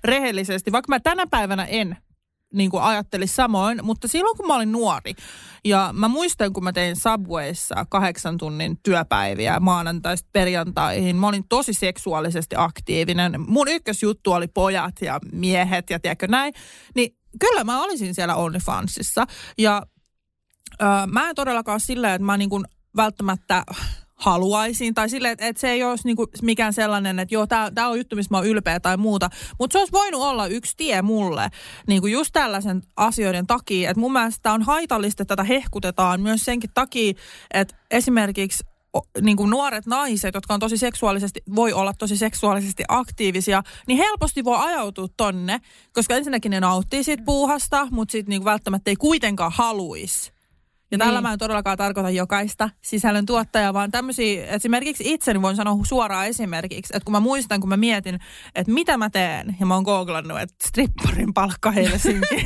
rehellisesti, 0.03 0.71
vaikka 0.71 0.89
mä 0.89 0.99
tänä 0.99 1.27
päivänä 1.27 1.65
en 1.65 1.97
niin 2.53 2.71
kuin 2.71 2.83
ajattelisi 2.83 3.35
samoin, 3.35 3.85
mutta 3.85 4.07
silloin 4.07 4.37
kun 4.37 4.47
mä 4.47 4.55
olin 4.55 4.71
nuori 4.71 5.13
ja 5.65 5.89
mä 5.93 6.07
muistan 6.07 6.53
kun 6.53 6.63
mä 6.63 6.73
tein 6.73 6.95
Subwayssa 6.95 7.85
kahdeksan 7.89 8.37
tunnin 8.37 8.79
työpäiviä 8.83 9.59
maanantaista 9.59 10.29
perjantaihin, 10.31 11.15
mä 11.15 11.27
olin 11.27 11.47
tosi 11.49 11.73
seksuaalisesti 11.73 12.55
aktiivinen. 12.59 13.41
Mun 13.47 13.67
ykkösjuttu 13.67 14.31
oli 14.31 14.47
pojat 14.47 15.01
ja 15.01 15.19
miehet 15.31 15.89
ja 15.89 15.99
tiedätkö 15.99 16.27
näin, 16.27 16.53
niin 16.95 17.17
kyllä 17.39 17.63
mä 17.63 17.83
olisin 17.83 18.15
siellä 18.15 18.35
OnlyFansissa 18.35 19.25
ja 19.57 19.81
öö, 20.81 20.87
mä 21.07 21.29
en 21.29 21.35
todellakaan 21.35 21.79
silleen, 21.79 22.13
että 22.13 22.25
mä 22.25 22.37
niin 22.37 22.49
kuin 22.49 22.65
välttämättä 22.95 23.63
haluaisin. 24.17 24.93
Tai 24.93 25.09
silleen, 25.09 25.31
että, 25.31 25.47
että 25.47 25.59
se 25.59 25.69
ei 25.69 25.83
olisi 25.83 26.07
niinku 26.07 26.27
mikään 26.41 26.73
sellainen, 26.73 27.19
että 27.19 27.35
joo, 27.35 27.47
tämä 27.47 27.87
on 27.87 27.97
juttu, 27.97 28.15
missä 28.15 28.33
mä 28.33 28.37
oon 28.37 28.47
ylpeä 28.47 28.79
tai 28.79 28.97
muuta. 28.97 29.29
Mutta 29.59 29.73
se 29.73 29.79
olisi 29.79 29.91
voinut 29.91 30.21
olla 30.21 30.47
yksi 30.47 30.73
tie 30.77 31.01
mulle 31.01 31.49
niinku 31.87 32.07
just 32.07 32.29
tällaisen 32.33 32.81
asioiden 32.95 33.47
takia. 33.47 33.89
Että 33.89 33.99
mun 33.99 34.13
mielestä 34.13 34.53
on 34.53 34.63
haitallista, 34.63 35.23
että 35.23 35.35
tätä 35.35 35.43
hehkutetaan 35.43 36.21
myös 36.21 36.45
senkin 36.45 36.69
takia, 36.73 37.13
että 37.53 37.75
esimerkiksi 37.91 38.63
niin 39.21 39.37
kuin 39.37 39.49
nuoret 39.49 39.85
naiset, 39.85 40.35
jotka 40.35 40.53
on 40.53 40.59
tosi 40.59 40.77
seksuaalisesti, 40.77 41.43
voi 41.55 41.73
olla 41.73 41.93
tosi 41.93 42.17
seksuaalisesti 42.17 42.83
aktiivisia, 42.87 43.63
niin 43.87 43.97
helposti 43.97 44.43
voi 44.43 44.57
ajautua 44.59 45.07
tonne, 45.17 45.59
koska 45.93 46.15
ensinnäkin 46.15 46.49
ne 46.49 46.59
nauttii 46.59 47.03
siitä 47.03 47.23
puuhasta, 47.23 47.87
mutta 47.91 48.11
sitten 48.11 48.29
niin 48.29 48.45
välttämättä 48.45 48.91
ei 48.91 48.95
kuitenkaan 48.95 49.51
haluisi 49.55 50.36
ja 50.91 50.97
niin. 50.97 51.05
tällä 51.05 51.21
mä 51.21 51.33
en 51.33 51.39
todellakaan 51.39 51.77
tarkoita 51.77 52.09
jokaista 52.09 52.69
sisällön 52.81 53.25
tuottajaa, 53.25 53.73
vaan 53.73 53.91
tämmöisiä, 53.91 54.45
esimerkiksi 54.45 55.13
itseni 55.13 55.41
voin 55.41 55.55
sanoa 55.55 55.77
suoraan 55.83 56.27
esimerkiksi, 56.27 56.93
että 56.95 57.05
kun 57.05 57.11
mä 57.11 57.19
muistan, 57.19 57.59
kun 57.59 57.69
mä 57.69 57.77
mietin, 57.77 58.19
että 58.55 58.71
mitä 58.73 58.97
mä 58.97 59.09
teen, 59.09 59.55
ja 59.59 59.65
mä 59.65 59.73
oon 59.73 59.83
googlannut, 59.83 60.39
että 60.39 60.67
stripparin 60.67 61.33
palkka 61.33 61.71
Helsinki. 61.71 62.45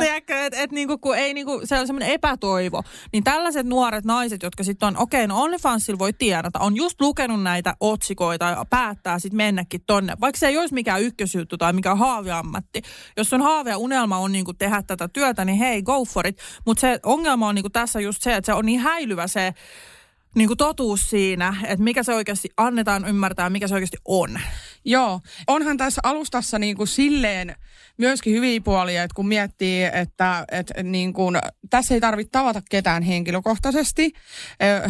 Tiedätkö, 0.00 0.44
että 0.44 0.60
et 0.60 0.72
niinku, 0.72 0.98
kun 0.98 1.16
ei 1.16 1.34
niinku, 1.34 1.60
se 1.64 1.78
on 1.78 1.86
semmoinen 1.86 2.10
epätoivo. 2.10 2.82
Niin 3.12 3.24
tällaiset 3.24 3.66
nuoret 3.66 4.04
naiset, 4.04 4.42
jotka 4.42 4.64
sitten 4.64 4.86
on, 4.86 4.96
okei, 4.96 5.24
okay, 5.24 5.26
no 5.26 5.42
OnlyFansilla 5.42 5.98
voi 5.98 6.12
tiedata, 6.12 6.58
on 6.58 6.76
just 6.76 7.00
lukenut 7.00 7.42
näitä 7.42 7.74
otsikoita 7.80 8.44
ja 8.44 8.64
päättää 8.70 9.18
sitten 9.18 9.36
mennäkin 9.36 9.80
tonne. 9.86 10.16
Vaikka 10.20 10.38
se 10.38 10.48
ei 10.48 10.58
olisi 10.58 10.74
mikään 10.74 11.02
ykkösjuttu 11.02 11.58
tai 11.58 11.72
mikään 11.72 11.98
haaveammatti. 11.98 12.82
Jos 13.16 13.32
on 13.32 13.42
haave 13.42 13.70
ja 13.70 13.78
unelma 13.78 14.18
on 14.18 14.32
niinku 14.32 14.54
tehdä 14.54 14.82
tätä 14.82 15.08
työtä, 15.08 15.44
niin 15.44 15.58
hei, 15.58 15.82
go 15.82 16.04
for 16.04 16.26
it. 16.26 16.38
Mutta 16.66 16.80
se 16.80 17.00
ongelma 17.06 17.48
on 17.48 17.54
niinku 17.54 17.70
tässä 17.70 18.00
just 18.00 18.22
se, 18.22 18.34
että 18.34 18.46
se 18.46 18.52
on 18.52 18.66
niin 18.66 18.80
häilyvä 18.80 19.26
se 19.26 19.54
niin 20.34 20.48
kuin 20.48 20.58
totuus 20.58 21.10
siinä, 21.10 21.56
että 21.64 21.84
mikä 21.84 22.02
se 22.02 22.14
oikeasti 22.14 22.48
annetaan 22.56 23.08
ymmärtää, 23.08 23.50
mikä 23.50 23.68
se 23.68 23.74
oikeasti 23.74 23.96
on. 24.04 24.40
Joo, 24.84 25.20
onhan 25.46 25.76
tässä 25.76 26.00
alustassa 26.04 26.58
niin 26.58 26.76
kuin 26.76 26.88
silleen 26.88 27.56
myöskin 27.98 28.34
hyviä 28.34 28.60
puolia, 28.60 29.02
että 29.02 29.14
kun 29.14 29.28
miettii, 29.28 29.84
että, 29.84 30.44
että 30.50 30.82
niin 30.82 31.12
kuin, 31.12 31.38
tässä 31.70 31.94
ei 31.94 32.00
tarvitse 32.00 32.30
tavata 32.30 32.62
ketään 32.70 33.02
henkilökohtaisesti. 33.02 34.12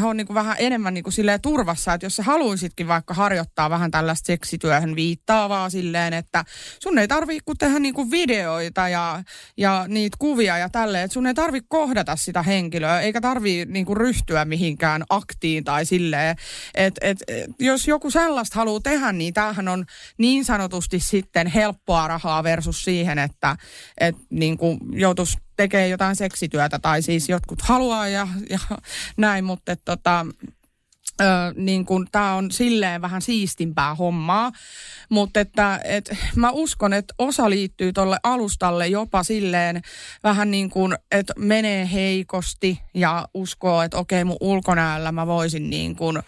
He 0.01 0.07
on 0.07 0.17
niin 0.17 0.27
kuin 0.27 0.35
vähän 0.35 0.57
enemmän 0.59 0.95
niin 0.95 1.05
kuin 1.05 1.13
silleen 1.13 1.41
turvassa, 1.41 1.95
että 1.95 2.07
jos 2.07 2.17
sä 2.17 2.23
haluaisitkin 2.23 2.89
vaikka 2.89 3.15
harjoittaa 3.15 3.71
vähän 3.71 3.91
tällaista 3.91 4.27
seksityöhön 4.27 4.97
viittaavaa 4.97 5.71
silleen, 5.71 6.13
että 6.13 6.45
sun 6.83 6.99
ei 6.99 7.09
tarvitse 7.09 7.43
kun 7.45 7.59
tehdä 7.59 7.79
niin 7.79 7.95
kuin 7.95 8.11
videoita 8.11 8.89
ja, 8.89 9.23
ja 9.57 9.85
niitä 9.89 10.17
kuvia 10.21 10.59
ja 10.59 10.69
tälleen, 10.69 11.05
että 11.05 11.13
sun 11.15 11.27
ei 11.27 11.35
tarvitse 11.35 11.67
kohdata 11.69 12.17
sitä 12.17 12.43
henkilöä, 12.43 13.01
eikä 13.01 13.21
tarvitse 13.21 13.73
niin 13.73 13.87
kuin 13.87 13.97
ryhtyä 13.97 14.45
mihinkään 14.45 15.05
aktiin 15.11 15.65
tai 15.65 15.85
silleen, 15.85 16.37
että 16.75 17.01
et, 17.03 17.19
jos 17.59 17.89
joku 17.89 18.11
sellaista 18.11 18.57
haluaa 18.57 18.81
tehdä, 18.81 19.13
niin 19.13 19.35
tämähän 19.35 19.69
on 19.69 19.85
niin 20.19 20.45
sanotusti 20.45 21.01
sitten 21.01 21.47
helppoa 21.47 22.09
rahaa 22.09 22.45
versus 22.45 22.85
siihen, 22.97 23.19
että 23.19 23.57
et 24.01 24.17
niin 24.31 24.57
kuin 24.59 24.79
joutuisi 24.93 25.39
tekemään 25.57 25.91
jotain 25.91 26.17
seksityötä 26.17 26.79
tai 26.79 27.03
siis 27.03 27.29
jotkut 27.29 27.63
haluaa 27.63 28.09
ja, 28.09 28.29
ja 28.51 28.59
näin, 29.17 29.45
mutta 29.45 29.73
et, 29.73 29.81
tota, 29.85 30.27
Ö, 31.21 31.25
niin 31.57 31.85
kun, 31.85 32.07
tää 32.13 32.35
on 32.35 32.51
silleen 32.51 33.03
vähän 33.03 33.23
siistimpää 33.23 33.95
hommaa, 33.95 34.53
mutta 35.09 35.41
että 35.41 35.81
et, 35.85 36.17
mä 36.35 36.51
uskon, 36.51 36.93
että 36.93 37.15
osa 37.19 37.51
liittyy 37.51 37.93
tuolle 37.93 38.17
alustalle 38.23 38.89
jopa 38.89 39.23
silleen 39.23 39.83
vähän 40.23 40.51
niin 40.51 40.71
kuin, 40.71 40.97
että 41.13 41.33
menee 41.39 41.89
heikosti 41.93 42.81
ja 42.95 43.29
uskoo, 43.35 43.83
että 43.83 43.97
okei 43.97 44.25
mun 44.25 44.37
ulkonäöllä 44.41 45.13
mä 45.13 45.27
voisin 45.27 45.71
niin 45.71 45.97
kuin, 45.97 46.23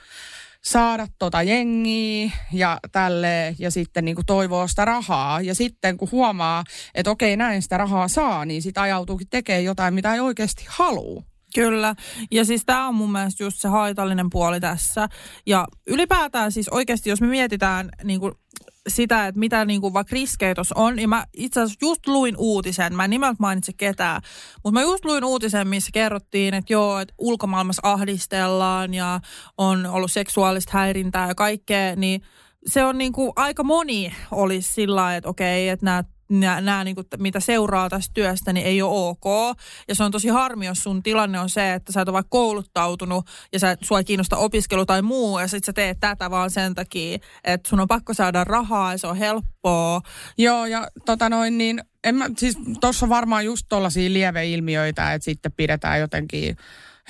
saada 0.65 1.07
tota 1.19 1.43
jengiä 1.43 2.31
ja 2.53 2.79
tälle 2.93 3.55
ja 3.59 3.71
sitten 3.71 4.05
niin 4.05 4.15
kuin 4.15 4.27
toivoo 4.27 4.69
sitä 4.69 4.85
rahaa. 4.85 5.41
Ja 5.41 5.55
sitten 5.55 5.97
kun 5.97 6.09
huomaa, 6.13 6.65
että 6.95 7.11
okei 7.11 7.37
näin 7.37 7.63
sitä 7.63 7.79
rahaa 7.79 8.09
saa, 8.09 8.45
niin 8.45 8.63
sitten 8.63 8.83
ajautuukin 8.83 9.29
tekemään 9.31 9.65
jotain, 9.65 9.95
mitä 9.95 10.15
ei 10.15 10.21
oikeasti 10.21 10.65
halua. 10.69 11.23
Kyllä. 11.55 11.95
Ja 12.31 12.45
siis 12.45 12.63
tämä 12.67 12.89
on 12.89 12.95
mun 12.95 13.13
mielestä 13.13 13.45
just 13.45 13.61
se 13.61 13.69
haitallinen 13.69 14.31
puoli 14.31 14.61
tässä. 14.61 15.09
Ja 15.47 15.67
ylipäätään 15.87 16.53
siis 16.53 16.69
oikeasti, 16.69 17.11
jos 17.11 17.21
me 17.21 17.27
mietitään 17.27 17.89
niin 18.05 18.21
kuin 18.21 18.33
sitä, 18.89 19.27
että 19.27 19.39
mitä 19.39 19.65
niin 19.65 19.81
kuin 19.81 19.95
vaikka 19.95 20.15
riskejä 20.15 20.55
on. 20.75 20.99
Ja 20.99 21.09
mä 21.09 21.25
itse 21.37 21.61
asiassa 21.61 21.87
just 21.87 22.07
luin 22.07 22.35
uutisen, 22.39 22.95
mä 22.95 23.05
en 23.05 23.11
nimeltä 23.11 23.37
mainitse 23.39 23.73
ketään, 23.73 24.23
mutta 24.65 24.81
mä 24.81 24.83
just 24.83 25.05
luin 25.05 25.25
uutisen, 25.25 25.69
missä 25.69 25.91
kerrottiin, 25.93 26.55
että 26.55 26.73
joo, 26.73 26.99
että 26.99 27.15
ulkomaailmassa 27.19 27.83
ahdistellaan 27.85 28.95
ja 28.95 29.21
on 29.59 29.87
ollut 29.87 30.13
seksuaalista 30.13 30.73
häirintää 30.75 31.29
ja 31.29 31.35
kaikkea, 31.35 31.97
niin 31.97 32.23
se 32.67 32.85
on 32.85 32.99
niin 32.99 33.13
kuin 33.13 33.33
aika 33.37 33.63
moni 33.65 34.15
olisi 34.31 34.73
sillä 34.73 35.17
että 35.17 35.31
okei, 35.31 35.69
että 35.69 35.85
nämä 35.85 36.05
nämä, 36.29 36.61
nämä 36.61 36.85
niin 36.85 36.95
kuin, 36.95 37.07
mitä 37.19 37.41
seuraa 37.41 37.89
tästä 37.89 38.15
työstä, 38.15 38.53
niin 38.53 38.67
ei 38.67 38.83
ole 38.83 39.09
ok. 39.09 39.57
Ja 39.89 39.95
se 39.95 40.05
on 40.05 40.11
tosi 40.11 40.29
harmi, 40.29 40.67
jos 40.67 40.83
sun 40.83 41.03
tilanne 41.03 41.41
on 41.41 41.51
se, 41.51 41.75
että 41.75 41.93
sä 41.93 42.01
et 42.01 42.09
ole 42.09 42.13
vaikka 42.15 42.31
kouluttautunut 42.31 43.27
ja 43.53 43.59
sä, 43.59 43.77
sua 43.81 43.99
ei 43.99 44.05
kiinnosta 44.05 44.37
opiskelu 44.37 44.87
tai 44.87 45.03
muu, 45.03 45.39
ja 45.39 45.49
sit 45.49 45.65
sä 45.65 45.73
teet 45.73 46.01
tätä 46.01 46.31
vaan 46.31 46.51
sen 46.51 46.75
takia, 46.75 47.19
että 47.45 47.69
sun 47.69 47.81
on 47.81 47.89
pakko 47.89 48.15
saada 48.15 48.45
rahaa 48.45 48.93
ja 48.93 48.99
se 48.99 49.07
on 49.07 49.17
helppoa. 49.17 50.01
Joo, 50.39 50.67
ja 50.67 50.89
tota 51.07 51.29
noin, 51.29 51.59
niin 51.59 51.83
en 52.05 52.15
mä, 52.15 52.27
siis 52.37 52.59
tuossa 52.81 53.09
varmaan 53.09 53.45
just 53.45 53.67
tuollaisia 53.69 54.13
lieveilmiöitä, 54.13 55.15
että 55.15 55.25
sitten 55.25 55.53
pidetään 55.53 56.01
jotenkin 56.01 56.57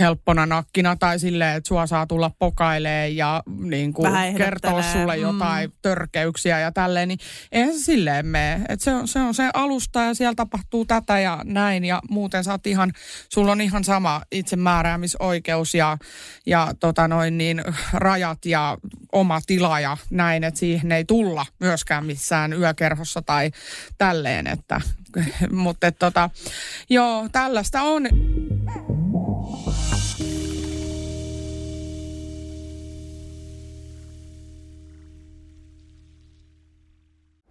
helppona 0.00 0.46
nakkina 0.46 0.96
tai 0.96 1.18
silleen, 1.18 1.56
että 1.56 1.68
sua 1.68 1.86
saa 1.86 2.06
tulla 2.06 2.30
pokailee 2.38 3.08
ja 3.08 3.42
niin 3.60 3.92
kuin 3.92 4.12
kertoa 4.36 4.82
sulle 4.82 5.16
mm. 5.16 5.22
jotain 5.22 5.72
törkeyksiä 5.82 6.60
ja 6.60 6.72
tälleen, 6.72 7.08
niin 7.08 7.18
eihän 7.52 7.74
se 7.74 7.84
silleen 7.84 8.26
mene. 8.26 8.60
Et 8.68 8.80
se, 8.80 8.94
on, 8.94 9.08
se 9.08 9.20
on 9.20 9.34
se 9.34 9.50
alusta 9.54 10.00
ja 10.00 10.14
siellä 10.14 10.34
tapahtuu 10.34 10.84
tätä 10.84 11.18
ja 11.18 11.40
näin 11.44 11.84
ja 11.84 12.00
muuten 12.10 12.44
sä 12.44 12.58
ihan, 12.66 12.92
sulla 13.32 13.52
on 13.52 13.60
ihan 13.60 13.84
sama 13.84 14.22
itsemääräämisoikeus 14.32 15.74
ja, 15.74 15.98
ja 16.46 16.72
tota 16.80 17.08
noin 17.08 17.38
niin, 17.38 17.62
rajat 17.92 18.46
ja 18.46 18.78
oma 19.12 19.40
tila 19.46 19.80
ja 19.80 19.96
näin, 20.10 20.44
että 20.44 20.60
siihen 20.60 20.92
ei 20.92 21.04
tulla 21.04 21.46
myöskään 21.60 22.06
missään 22.06 22.52
yökerhossa 22.52 23.22
tai 23.22 23.50
tälleen, 23.98 24.46
että 24.46 24.80
mutta 25.52 25.92
tota, 25.92 26.30
joo, 26.90 27.28
tällaista 27.32 27.82
on. 27.82 28.08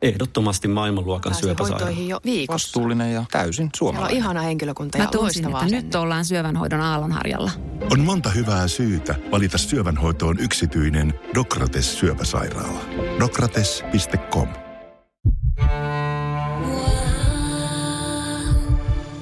Ehdottomasti 0.07 0.67
maailmanluokan 0.67 1.35
syöpäsairaala. 1.35 1.99
jo 1.99 2.19
viikossa. 2.25 2.53
Vastuullinen 2.67 3.13
ja 3.13 3.25
täysin 3.31 3.69
suomalainen. 3.75 4.09
Siellä 4.09 4.27
on 4.27 4.33
ihana 4.33 4.41
henkilökunta 4.41 4.97
ja 4.97 5.03
Mä 5.03 5.09
tunsin, 5.11 5.45
että 5.45 5.65
nyt 5.65 5.95
ollaan 5.95 6.25
syövänhoidon 6.25 6.81
aallonharjalla. 6.81 7.51
On 7.91 7.99
monta 7.99 8.29
hyvää 8.29 8.67
syytä 8.67 9.15
valita 9.31 9.57
syövänhoitoon 9.57 10.39
yksityinen 10.39 11.13
Dokrates 11.35 11.99
syöpäsairaala. 11.99 12.79
Dokrates.com 13.19 14.47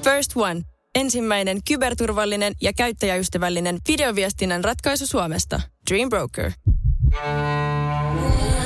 First 0.04 0.32
One. 0.36 0.62
Ensimmäinen 0.94 1.58
kyberturvallinen 1.68 2.52
ja 2.62 2.72
käyttäjäystävällinen 2.72 3.78
videoviestinnän 3.88 4.64
ratkaisu 4.64 5.06
Suomesta. 5.06 5.60
Dream 5.90 6.08
Broker. 6.08 6.52
Hei! 7.14 8.65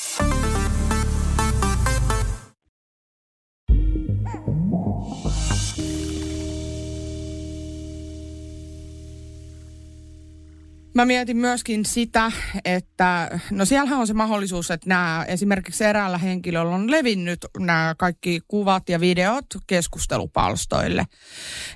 Mä 10.93 11.05
mietin 11.05 11.37
myöskin 11.37 11.85
sitä, 11.85 12.31
että 12.65 13.39
no 13.51 13.65
siellähän 13.65 13.99
on 13.99 14.07
se 14.07 14.13
mahdollisuus, 14.13 14.71
että 14.71 14.89
nämä 14.89 15.25
esimerkiksi 15.27 15.83
eräällä 15.83 16.17
henkilöllä 16.17 16.75
on 16.75 16.91
levinnyt 16.91 17.45
nämä 17.59 17.95
kaikki 17.97 18.41
kuvat 18.47 18.89
ja 18.89 18.99
videot 18.99 19.45
keskustelupalstoille. 19.67 21.05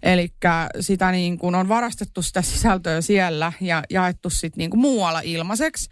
Eli 0.03 0.33
sitä 0.79 1.11
niin 1.11 1.37
kuin 1.37 1.55
on 1.55 1.69
varastettu 1.69 2.21
sitä 2.21 2.41
sisältöä 2.41 3.01
siellä 3.01 3.53
ja 3.61 3.83
jaettu 3.89 4.29
sitten 4.29 4.57
niin 4.57 4.69
kuin 4.69 4.81
muualla 4.81 5.21
ilmaiseksi. 5.23 5.89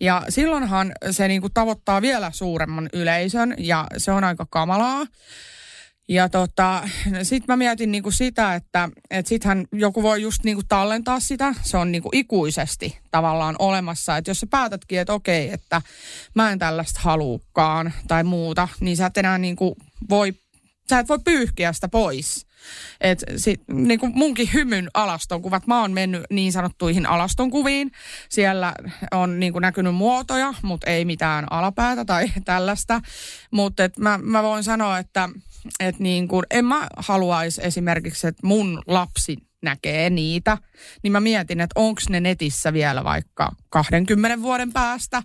Ja 0.00 0.22
silloinhan 0.28 0.92
se 1.10 1.28
niin 1.28 1.40
kuin 1.40 1.52
tavoittaa 1.52 2.02
vielä 2.02 2.30
suuremman 2.34 2.88
yleisön 2.92 3.54
ja 3.58 3.86
se 3.96 4.12
on 4.12 4.24
aika 4.24 4.46
kamalaa. 4.50 5.06
Ja 6.08 6.28
tota, 6.28 6.88
sitten 7.22 7.44
mä 7.48 7.56
mietin 7.56 7.92
niinku 7.92 8.10
sitä, 8.10 8.54
että 8.54 8.88
et 9.10 9.26
sittenhän 9.26 9.66
joku 9.72 10.02
voi 10.02 10.22
just 10.22 10.44
niinku 10.44 10.62
tallentaa 10.68 11.20
sitä. 11.20 11.54
Se 11.62 11.76
on 11.76 11.92
niinku 11.92 12.08
ikuisesti 12.12 12.98
tavallaan 13.10 13.56
olemassa. 13.58 14.16
Että 14.16 14.30
jos 14.30 14.40
sä 14.40 14.46
päätätkin, 14.46 15.00
että 15.00 15.12
okei, 15.12 15.50
että 15.52 15.82
mä 16.34 16.52
en 16.52 16.58
tällaista 16.58 17.00
haluukaan 17.02 17.92
tai 18.08 18.24
muuta, 18.24 18.68
niin 18.80 18.96
sä 18.96 19.06
et 19.06 19.16
enää 19.16 19.38
niinku 19.38 19.76
voi, 20.10 20.34
sä 20.90 20.98
et 20.98 21.08
voi 21.08 21.18
pyyhkiä 21.24 21.72
sitä 21.72 21.88
pois. 21.88 22.46
Et 23.00 23.24
sit, 23.36 23.60
niin 23.72 24.00
kuin 24.00 24.12
munkin 24.14 24.50
hymyn 24.52 24.88
alastonkuvat, 24.94 25.66
mä 25.66 25.80
oon 25.80 25.92
mennyt 25.92 26.22
niin 26.30 26.52
sanottuihin 26.52 27.06
alastonkuviin. 27.06 27.92
Siellä 28.28 28.74
on 29.10 29.40
niin 29.40 29.52
kuin 29.52 29.62
näkynyt 29.62 29.94
muotoja, 29.94 30.54
mutta 30.62 30.90
ei 30.90 31.04
mitään 31.04 31.52
alapäätä 31.52 32.04
tai 32.04 32.26
tällaista. 32.44 33.00
Mutta 33.50 33.82
mä, 33.98 34.18
mä 34.22 34.42
voin 34.42 34.64
sanoa, 34.64 34.98
että 34.98 35.28
et 35.80 35.98
niin 35.98 36.28
kuin, 36.28 36.44
en 36.50 36.64
mä 36.64 36.88
haluaisi 36.96 37.60
esimerkiksi, 37.64 38.26
että 38.26 38.46
mun 38.46 38.82
lapsi 38.86 39.36
näkee 39.62 40.10
niitä, 40.10 40.58
niin 41.02 41.12
mä 41.12 41.20
mietin, 41.20 41.60
että 41.60 41.80
onko 41.80 42.00
ne 42.08 42.20
netissä 42.20 42.72
vielä 42.72 43.04
vaikka 43.04 43.52
20 43.70 44.42
vuoden 44.42 44.72
päästä. 44.72 45.22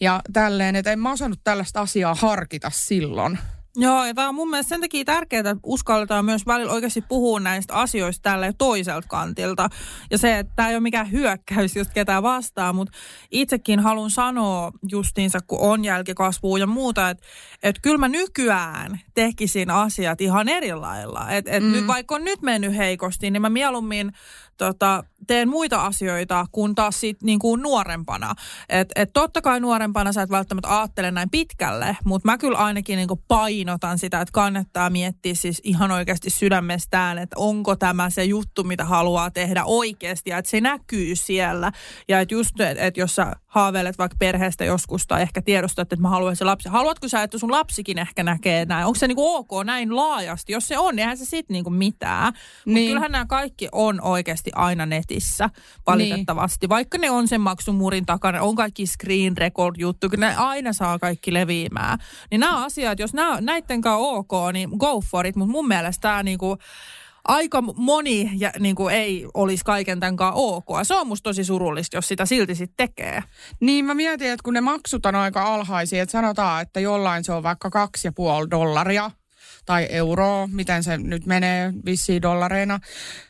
Ja 0.00 0.20
tälleen, 0.32 0.76
että 0.76 0.92
en 0.92 0.98
mä 0.98 1.12
osannut 1.12 1.40
tällaista 1.44 1.80
asiaa 1.80 2.14
harkita 2.14 2.70
silloin. 2.70 3.38
Joo, 3.78 4.04
ja 4.04 4.14
tämä 4.14 4.28
on 4.28 4.34
mun 4.34 4.50
mielestä 4.50 4.68
sen 4.68 4.80
takia 4.80 5.04
tärkeää, 5.04 5.40
että 5.40 5.56
uskalletaan 5.62 6.24
myös 6.24 6.46
välillä 6.46 6.72
oikeasti 6.72 7.04
puhua 7.08 7.40
näistä 7.40 7.74
asioista 7.74 8.22
tälle 8.22 8.54
toiselta 8.58 9.08
kantilta. 9.08 9.68
Ja 10.10 10.18
se, 10.18 10.38
että 10.38 10.52
tämä 10.56 10.68
ei 10.68 10.74
ole 10.74 10.80
mikään 10.80 11.12
hyökkäys 11.12 11.76
just 11.76 11.90
ketään 11.94 12.22
vastaan, 12.22 12.74
mutta 12.74 12.98
itsekin 13.30 13.80
haluan 13.80 14.10
sanoa 14.10 14.72
justiinsa, 14.90 15.38
kun 15.46 15.58
on 15.60 15.84
jälkikasvua 15.84 16.58
ja 16.58 16.66
muuta, 16.66 17.10
että, 17.10 17.26
että 17.62 17.82
kyllä 17.82 17.98
mä 17.98 18.08
nykyään 18.08 19.00
tekisin 19.14 19.70
asiat 19.70 20.20
ihan 20.20 20.48
eri 20.48 20.74
lailla. 20.74 21.30
Että 21.30 21.50
et 21.50 21.62
mm. 21.62 21.72
nyt, 21.72 21.86
vaikka 21.86 22.14
on 22.14 22.24
nyt 22.24 22.42
mennyt 22.42 22.76
heikosti, 22.76 23.30
niin 23.30 23.42
mä 23.42 23.50
mieluummin 23.50 24.12
tota, 24.56 25.04
teen 25.26 25.48
muita 25.48 25.86
asioita 25.86 26.46
kuin 26.52 26.74
taas 26.74 27.00
sit 27.00 27.22
niin 27.22 27.38
kuin 27.38 27.62
nuorempana. 27.62 28.34
Et, 28.68 28.88
et 28.96 29.10
totta 29.12 29.42
kai 29.42 29.60
nuorempana 29.60 30.12
sä 30.12 30.22
et 30.22 30.30
välttämättä 30.30 30.78
ajattele 30.78 31.10
näin 31.10 31.30
pitkälle, 31.30 31.96
mutta 32.04 32.28
mä 32.28 32.38
kyllä 32.38 32.58
ainakin 32.58 32.96
niin 32.96 33.08
kuin 33.08 33.22
painotan 33.28 33.98
sitä, 33.98 34.20
että 34.20 34.32
kannattaa 34.32 34.90
miettiä 34.90 35.34
siis 35.34 35.60
ihan 35.64 35.90
oikeasti 35.90 36.30
sydämestään, 36.30 37.18
että 37.18 37.36
onko 37.38 37.76
tämä 37.76 38.10
se 38.10 38.24
juttu, 38.24 38.64
mitä 38.64 38.84
haluaa 38.84 39.30
tehdä 39.30 39.64
oikeasti 39.64 40.30
ja 40.30 40.38
että 40.38 40.50
se 40.50 40.60
näkyy 40.60 41.16
siellä. 41.16 41.72
Ja 42.08 42.20
että 42.20 42.34
just, 42.34 42.60
että 42.60 42.84
et 42.84 42.96
jos 42.96 43.14
sä 43.14 43.32
haaveilet 43.60 43.98
vaikka 43.98 44.16
perheestä 44.18 44.64
joskus 44.64 45.06
tai 45.06 45.22
ehkä 45.22 45.42
tiedostat, 45.42 45.92
että 45.92 46.02
mä 46.02 46.08
haluaisin 46.08 46.46
lapsi. 46.46 46.68
Haluatko 46.68 47.08
sä, 47.08 47.22
että 47.22 47.38
sun 47.38 47.52
lapsikin 47.52 47.98
ehkä 47.98 48.22
näkee 48.22 48.64
näin? 48.64 48.86
Onko 48.86 48.98
se 48.98 49.08
niin 49.08 49.16
kuin 49.16 49.36
ok 49.36 49.64
näin 49.64 49.96
laajasti? 49.96 50.52
Jos 50.52 50.68
se 50.68 50.78
on, 50.78 50.96
niin 50.96 51.00
eihän 51.00 51.18
se 51.18 51.24
sitten 51.24 51.54
niin 51.54 51.64
kuin 51.64 51.74
mitään. 51.74 52.26
Mutta 52.26 52.40
niin. 52.64 52.88
kyllähän 52.88 53.12
nämä 53.12 53.26
kaikki 53.26 53.68
on 53.72 54.00
oikeasti 54.00 54.50
aina 54.54 54.86
netissä 54.86 55.50
valitettavasti. 55.86 56.66
Niin. 56.66 56.68
Vaikka 56.68 56.98
ne 56.98 57.10
on 57.10 57.28
sen 57.28 57.40
maksumurin 57.40 58.06
takana, 58.06 58.42
on 58.42 58.54
kaikki 58.54 58.86
screen 58.86 59.36
record 59.36 59.74
juttu, 59.78 60.10
kun 60.10 60.20
ne 60.20 60.36
aina 60.36 60.72
saa 60.72 60.98
kaikki 60.98 61.32
leviämään. 61.32 61.98
Niin 62.30 62.40
nämä 62.40 62.64
asiat, 62.64 62.98
jos 62.98 63.14
nämä, 63.14 63.40
näitten 63.40 63.80
kanssa 63.80 63.96
ok, 63.96 64.32
niin 64.52 64.70
go 64.78 65.00
for 65.00 65.26
it. 65.26 65.36
Mutta 65.36 65.52
mun 65.52 65.68
mielestä 65.68 66.00
tämä 66.02 66.22
niinku, 66.22 66.56
aika 67.28 67.60
moni 67.62 68.30
ja, 68.36 68.50
niin 68.58 68.76
kuin 68.76 68.94
ei 68.94 69.26
olisi 69.34 69.64
kaiken 69.64 70.00
tämän 70.00 70.16
kanssa 70.16 70.34
ok. 70.34 70.66
Se 70.82 70.94
on 70.94 71.06
musta 71.06 71.22
tosi 71.30 71.44
surullista, 71.44 71.96
jos 71.96 72.08
sitä 72.08 72.26
silti 72.26 72.54
sitten 72.54 72.88
tekee. 72.88 73.22
Niin 73.60 73.84
mä 73.84 73.94
mietin, 73.94 74.30
että 74.30 74.42
kun 74.44 74.54
ne 74.54 74.60
maksut 74.60 75.06
on 75.06 75.14
aika 75.14 75.54
alhaisia, 75.54 76.02
että 76.02 76.12
sanotaan, 76.12 76.62
että 76.62 76.80
jollain 76.80 77.24
se 77.24 77.32
on 77.32 77.42
vaikka 77.42 77.70
kaksi 77.70 78.08
ja 78.08 78.12
puoli 78.12 78.50
dollaria 78.50 79.10
tai 79.66 79.86
euroa, 79.90 80.46
miten 80.52 80.84
se 80.84 80.98
nyt 80.98 81.26
menee 81.26 81.72
vissiin 81.84 82.22
dollareina 82.22 82.80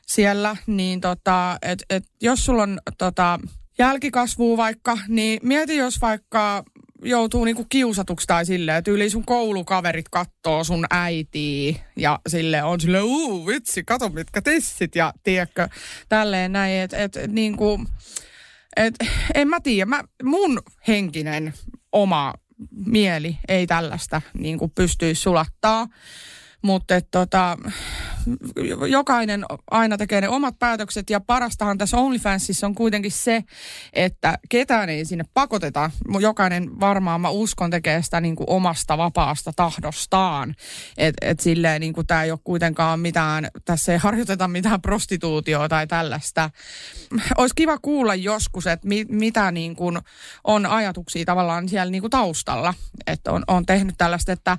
siellä, 0.06 0.56
niin 0.66 1.00
tota, 1.00 1.58
et, 1.62 1.84
et 1.90 2.04
jos 2.22 2.44
sulla 2.44 2.62
on 2.62 2.78
tota, 2.98 3.40
jälkikasvua 3.78 4.56
vaikka, 4.56 4.98
niin 5.08 5.40
mieti 5.42 5.76
jos 5.76 6.00
vaikka 6.00 6.64
joutuu 7.06 7.44
niinku 7.44 7.66
kiusatuksi 7.68 8.26
tai 8.26 8.46
silleen, 8.46 8.78
että 8.78 8.90
yli 8.90 9.10
sun 9.10 9.24
koulukaverit 9.24 10.08
kattoo 10.08 10.64
sun 10.64 10.86
äitiä 10.90 11.74
ja 11.96 12.18
sille 12.28 12.62
on 12.62 12.80
sille 12.80 13.02
uu 13.02 13.46
vitsi, 13.46 13.84
kato 13.84 14.08
mitkä 14.08 14.42
tissit 14.42 14.96
ja 14.96 15.12
tiedätkö, 15.22 15.68
tälleen 16.08 16.52
näin, 16.52 16.80
että 16.80 16.96
et, 16.96 17.16
niinku, 17.28 17.84
et, 18.76 18.94
en 19.34 19.48
mä 19.48 19.60
tiedä, 19.60 19.86
mä, 19.86 20.04
mun 20.22 20.62
henkinen 20.88 21.54
oma 21.92 22.34
mieli 22.70 23.38
ei 23.48 23.66
tällaista 23.66 24.22
niinku 24.34 24.68
pystyisi 24.68 25.22
sulattaa. 25.22 25.86
Mutta 26.62 27.00
tota, 27.10 27.56
jokainen 28.88 29.44
aina 29.70 29.98
tekee 29.98 30.20
ne 30.20 30.28
omat 30.28 30.58
päätökset 30.58 31.10
ja 31.10 31.20
parastahan 31.20 31.78
tässä 31.78 31.96
OnlyFansissa 31.96 32.66
on 32.66 32.74
kuitenkin 32.74 33.12
se, 33.12 33.44
että 33.92 34.38
ketään 34.48 34.88
ei 34.88 35.04
sinne 35.04 35.24
pakoteta. 35.34 35.90
Jokainen 36.20 36.80
varmaan 36.80 37.20
mä 37.20 37.30
uskon 37.30 37.70
tekee 37.70 38.02
sitä 38.02 38.20
niin 38.20 38.36
kuin 38.36 38.50
omasta 38.50 38.98
vapaasta 38.98 39.52
tahdostaan. 39.56 40.54
Että 40.98 41.26
et 41.26 41.40
silleen 41.40 41.80
niin 41.80 41.94
tämä 42.06 42.22
ei 42.22 42.30
ole 42.30 42.38
kuitenkaan 42.44 43.00
mitään, 43.00 43.48
tässä 43.64 43.92
ei 43.92 43.98
harjoiteta 43.98 44.48
mitään 44.48 44.82
prostituutioa 44.82 45.68
tai 45.68 45.86
tällaista. 45.86 46.50
Olisi 47.38 47.54
kiva 47.54 47.78
kuulla 47.78 48.14
joskus, 48.14 48.66
että 48.66 48.88
mi, 48.88 49.04
mitä 49.08 49.50
niin 49.50 49.76
kuin 49.76 49.98
on 50.44 50.66
ajatuksia 50.66 51.24
tavallaan 51.24 51.68
siellä 51.68 51.90
niin 51.90 52.02
kuin 52.02 52.10
taustalla. 52.10 52.74
Että 53.06 53.32
on, 53.32 53.44
on 53.46 53.66
tehnyt 53.66 53.94
tällaista, 53.98 54.32
että 54.32 54.58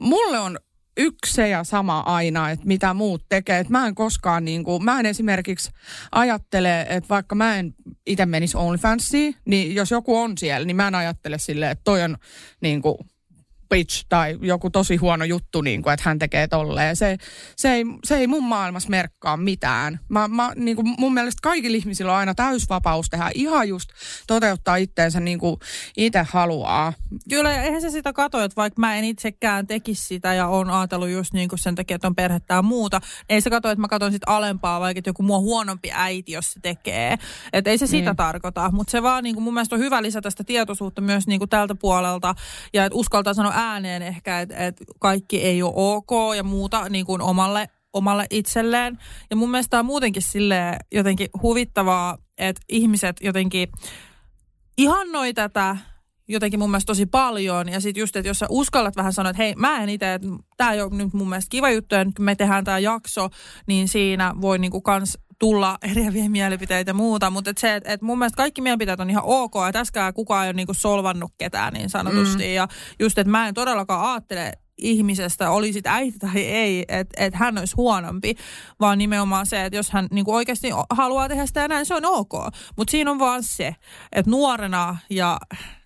mulle 0.00 0.38
on 0.38 0.58
yksi 1.00 1.50
ja 1.50 1.64
sama 1.64 2.00
aina, 2.00 2.50
että 2.50 2.66
mitä 2.66 2.94
muut 2.94 3.24
tekee. 3.28 3.58
Että 3.58 3.72
mä 3.72 3.86
en 3.86 3.94
koskaan, 3.94 4.44
niin 4.44 4.64
kuin, 4.64 4.84
mä 4.84 5.00
en 5.00 5.06
esimerkiksi 5.06 5.70
ajattele, 6.12 6.80
että 6.80 7.08
vaikka 7.08 7.34
mä 7.34 7.56
en 7.56 7.74
itse 8.06 8.26
menisi 8.26 8.56
OnlyFansiin, 8.56 9.34
niin 9.44 9.74
jos 9.74 9.90
joku 9.90 10.16
on 10.16 10.38
siellä, 10.38 10.66
niin 10.66 10.76
mä 10.76 10.88
en 10.88 10.94
ajattele 10.94 11.38
silleen, 11.38 11.70
että 11.70 11.84
toi 11.84 12.02
on 12.02 12.16
niin 12.60 12.82
kuin, 12.82 12.96
bitch 13.70 14.06
tai 14.08 14.38
joku 14.42 14.70
tosi 14.70 14.96
huono 14.96 15.24
juttu, 15.24 15.60
niin 15.60 15.82
kuin, 15.82 15.92
että 15.92 16.08
hän 16.08 16.18
tekee 16.18 16.48
tolleen. 16.48 16.96
Se, 16.96 17.16
se, 17.56 17.72
ei, 17.72 17.84
se 18.04 18.16
ei 18.16 18.26
mun 18.26 18.44
maailmassa 18.44 18.88
merkkaa 18.88 19.36
mitään. 19.36 20.00
Mä, 20.08 20.28
mä, 20.28 20.52
niin 20.56 20.76
kuin 20.76 20.94
mun 20.98 21.14
mielestä 21.14 21.38
kaikilla 21.42 21.76
ihmisillä 21.76 22.12
on 22.12 22.18
aina 22.18 22.34
täysvapaus 22.34 23.08
tehdä 23.10 23.30
ihan 23.34 23.68
just 23.68 23.90
toteuttaa 24.26 24.76
itteensä 24.76 25.20
niin 25.20 25.38
kuin 25.38 25.56
itse 25.96 26.26
haluaa. 26.30 26.92
Kyllä, 27.30 27.62
eihän 27.62 27.80
se 27.80 27.90
sitä 27.90 28.12
katso, 28.12 28.40
että 28.42 28.56
vaikka 28.56 28.80
mä 28.80 28.96
en 28.96 29.04
itsekään 29.04 29.66
tekisi 29.66 30.06
sitä 30.06 30.34
ja 30.34 30.48
on 30.48 30.70
ajatellut 30.70 31.08
just 31.08 31.32
niin 31.32 31.48
kuin 31.48 31.58
sen 31.58 31.74
takia, 31.74 31.94
että 31.94 32.06
on 32.06 32.14
perhettä 32.14 32.54
ja 32.54 32.62
muuta, 32.62 32.98
niin 32.98 33.34
ei 33.34 33.40
se 33.40 33.50
katso, 33.50 33.70
että 33.70 33.80
mä 33.80 33.88
katson 33.88 34.12
sit 34.12 34.22
alempaa, 34.26 34.80
vaikka 34.80 35.02
joku 35.06 35.22
mua 35.22 35.38
huonompi 35.38 35.90
äiti, 35.92 36.32
jos 36.32 36.52
se 36.52 36.60
tekee. 36.60 37.18
Että 37.52 37.70
ei 37.70 37.78
se 37.78 37.86
sitä 37.86 38.10
niin. 38.10 38.16
tarkoita, 38.16 38.70
mutta 38.72 38.90
se 38.90 39.02
vaan 39.02 39.24
niin 39.24 39.34
kuin 39.34 39.44
mun 39.44 39.54
mielestä 39.54 39.74
on 39.74 39.80
hyvä 39.80 40.02
lisätä 40.02 40.30
sitä 40.30 40.44
tietoisuutta 40.44 41.00
myös 41.00 41.26
niin 41.26 41.38
kuin 41.38 41.48
tältä 41.48 41.74
puolelta 41.74 42.34
ja 42.72 42.84
että 42.84 42.96
uskaltaa 42.96 43.34
sanoa 43.34 43.52
ääneen 43.60 44.02
ehkä, 44.02 44.40
että, 44.40 44.56
että 44.56 44.84
kaikki 44.98 45.42
ei 45.42 45.62
ole 45.62 45.72
ok 45.74 46.36
ja 46.36 46.42
muuta 46.42 46.88
niin 46.88 47.06
kuin 47.06 47.22
omalle, 47.22 47.68
omalle 47.92 48.26
itselleen. 48.30 48.98
Ja 49.30 49.36
mun 49.36 49.50
mielestä 49.50 49.78
on 49.78 49.86
muutenkin 49.86 50.22
sille 50.22 50.78
jotenkin 50.92 51.28
huvittavaa, 51.42 52.18
että 52.38 52.62
ihmiset 52.68 53.16
jotenkin 53.20 53.68
ihannoi 54.78 55.34
tätä 55.34 55.76
jotenkin 56.28 56.60
mun 56.60 56.70
mielestä 56.70 56.90
tosi 56.90 57.06
paljon. 57.06 57.68
Ja 57.68 57.80
sitten 57.80 58.00
just, 58.00 58.16
että 58.16 58.28
jos 58.28 58.38
sä 58.38 58.46
uskallat 58.48 58.96
vähän 58.96 59.12
sanoa, 59.12 59.30
että 59.30 59.42
hei, 59.42 59.54
mä 59.56 59.82
en 59.82 59.88
itse, 59.88 60.14
että 60.14 60.28
tämä 60.56 60.72
ei 60.72 60.82
ole 60.82 60.94
nyt 60.94 61.12
mun 61.12 61.28
mielestä 61.28 61.50
kiva 61.50 61.70
juttu, 61.70 61.94
ja 61.94 62.04
nyt 62.04 62.14
kun 62.14 62.24
me 62.24 62.34
tehdään 62.34 62.64
tämä 62.64 62.78
jakso, 62.78 63.28
niin 63.66 63.88
siinä 63.88 64.34
voi 64.40 64.58
niinku 64.58 64.80
kans 64.80 65.18
tulla 65.40 65.78
eriäviä 65.82 66.28
mielipiteitä 66.28 66.90
ja 66.90 66.94
muuta, 66.94 67.30
mutta 67.30 67.50
et 67.50 67.58
se, 67.58 67.74
että 67.74 67.92
et 67.92 68.02
mun 68.02 68.18
mielestä 68.18 68.36
kaikki 68.36 68.60
mielipiteet 68.60 69.00
on 69.00 69.10
ihan 69.10 69.24
ok, 69.26 69.54
ja 69.66 69.72
tässäkään 69.72 70.14
kukaan 70.14 70.44
ei 70.44 70.48
ole 70.48 70.56
niinku 70.56 70.74
solvannut 70.74 71.32
ketään 71.38 71.72
niin 71.72 71.90
sanotusti, 71.90 72.44
mm. 72.44 72.54
ja 72.54 72.68
just, 72.98 73.18
että 73.18 73.30
mä 73.30 73.48
en 73.48 73.54
todellakaan 73.54 74.10
ajattele 74.10 74.52
ihmisestä, 74.78 75.50
oli 75.50 75.72
sit 75.72 75.86
äiti 75.86 76.18
tai 76.18 76.40
ei, 76.40 76.84
että 76.88 77.24
et 77.24 77.34
hän 77.34 77.58
olisi 77.58 77.76
huonompi, 77.76 78.34
vaan 78.80 78.98
nimenomaan 78.98 79.46
se, 79.46 79.64
että 79.64 79.76
jos 79.76 79.90
hän 79.90 80.06
niinku 80.10 80.34
oikeasti 80.34 80.70
haluaa 80.90 81.28
tehdä 81.28 81.46
sitä 81.46 81.68
näin, 81.68 81.86
se 81.86 81.94
on 81.94 82.04
ok. 82.04 82.32
Mutta 82.76 82.90
siinä 82.90 83.10
on 83.10 83.18
vaan 83.18 83.42
se, 83.42 83.76
että 84.12 84.30
nuorena 84.30 84.96
ja 85.10 85.38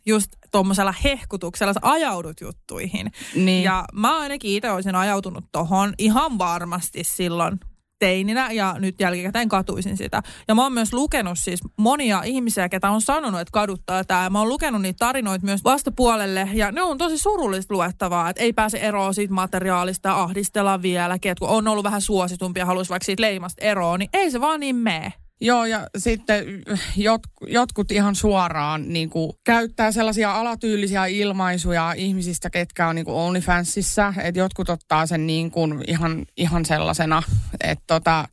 just 0.06 0.30
tuommoisella 0.50 0.94
hehkutuksella 1.04 1.72
sä 1.72 1.80
ajaudut 1.82 2.40
juttuihin. 2.40 3.12
Niin. 3.34 3.64
Ja 3.64 3.84
mä 3.92 4.18
ainakin 4.18 4.50
itse 4.50 4.70
olisin 4.70 4.94
ajautunut 4.94 5.44
tohon 5.52 5.94
ihan 5.98 6.38
varmasti 6.38 7.04
silloin 7.04 7.60
teininä 8.04 8.52
ja 8.52 8.76
nyt 8.78 9.00
jälkikäteen 9.00 9.48
katuisin 9.48 9.96
sitä. 9.96 10.22
Ja 10.48 10.54
mä 10.54 10.62
oon 10.62 10.72
myös 10.72 10.92
lukenut 10.92 11.38
siis 11.38 11.60
monia 11.76 12.22
ihmisiä, 12.22 12.68
ketä 12.68 12.90
on 12.90 13.00
sanonut, 13.00 13.40
että 13.40 13.52
kaduttaa 13.52 14.04
tämä. 14.04 14.30
Mä 14.30 14.38
oon 14.38 14.48
lukenut 14.48 14.82
niitä 14.82 14.96
tarinoita 14.98 15.46
myös 15.46 15.64
vastapuolelle 15.64 16.48
ja 16.52 16.72
ne 16.72 16.82
on 16.82 16.98
tosi 16.98 17.18
surullista 17.18 17.74
luettavaa, 17.74 18.30
että 18.30 18.42
ei 18.42 18.52
pääse 18.52 18.78
eroon 18.78 19.14
siitä 19.14 19.34
materiaalista 19.34 20.08
ja 20.08 20.22
ahdistella 20.22 20.82
vieläkin. 20.82 21.30
Että 21.30 21.40
kun 21.40 21.48
on 21.48 21.68
ollut 21.68 21.84
vähän 21.84 22.00
suositumpi 22.00 22.60
ja 22.60 22.66
haluaisi 22.66 22.90
vaikka 22.90 23.04
siitä 23.04 23.22
leimasta 23.22 23.64
eroon, 23.64 23.98
niin 23.98 24.10
ei 24.12 24.30
se 24.30 24.40
vaan 24.40 24.60
niin 24.60 24.76
mene. 24.76 25.12
Joo, 25.40 25.64
ja 25.64 25.86
sitten 25.98 26.62
jot, 26.96 27.22
jotkut 27.46 27.92
ihan 27.92 28.14
suoraan 28.14 28.88
niin 28.88 29.10
kuin, 29.10 29.32
käyttää 29.44 29.92
sellaisia 29.92 30.32
alatyylisiä 30.32 31.06
ilmaisuja 31.06 31.92
ihmisistä, 31.96 32.50
ketkä 32.50 32.88
on 32.88 32.94
niin 32.94 33.04
kuin 33.04 33.14
OnlyFansissa. 33.14 34.14
Että 34.22 34.38
jotkut 34.38 34.68
ottaa 34.68 35.06
sen 35.06 35.26
niin 35.26 35.50
kuin, 35.50 35.84
ihan, 35.86 36.26
ihan 36.36 36.64
sellaisena, 36.64 37.22
että 37.60 37.84
tota, 37.86 38.28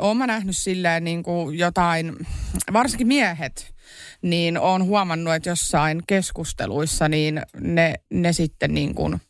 oon 0.00 0.16
mä 0.16 0.26
nähnyt 0.26 0.56
silleen 0.56 1.04
niin 1.04 1.22
kuin 1.22 1.58
jotain, 1.58 2.16
varsinkin 2.72 3.06
miehet, 3.06 3.74
niin 4.22 4.58
on 4.58 4.84
huomannut, 4.84 5.34
että 5.34 5.48
jossain 5.48 6.02
keskusteluissa, 6.06 7.08
niin 7.08 7.42
ne, 7.60 7.94
ne 8.10 8.32
sitten 8.32 8.74
niin 8.74 8.94
kuin, 8.94 9.20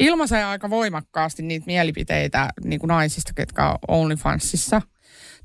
ilmaisee 0.00 0.44
aika 0.44 0.70
voimakkaasti 0.70 1.42
niitä 1.42 1.66
mielipiteitä 1.66 2.50
niin 2.64 2.80
kuin 2.80 2.88
naisista, 2.88 3.32
ketkä 3.36 3.68
on 3.68 3.78
OnlyFansissa– 3.88 4.82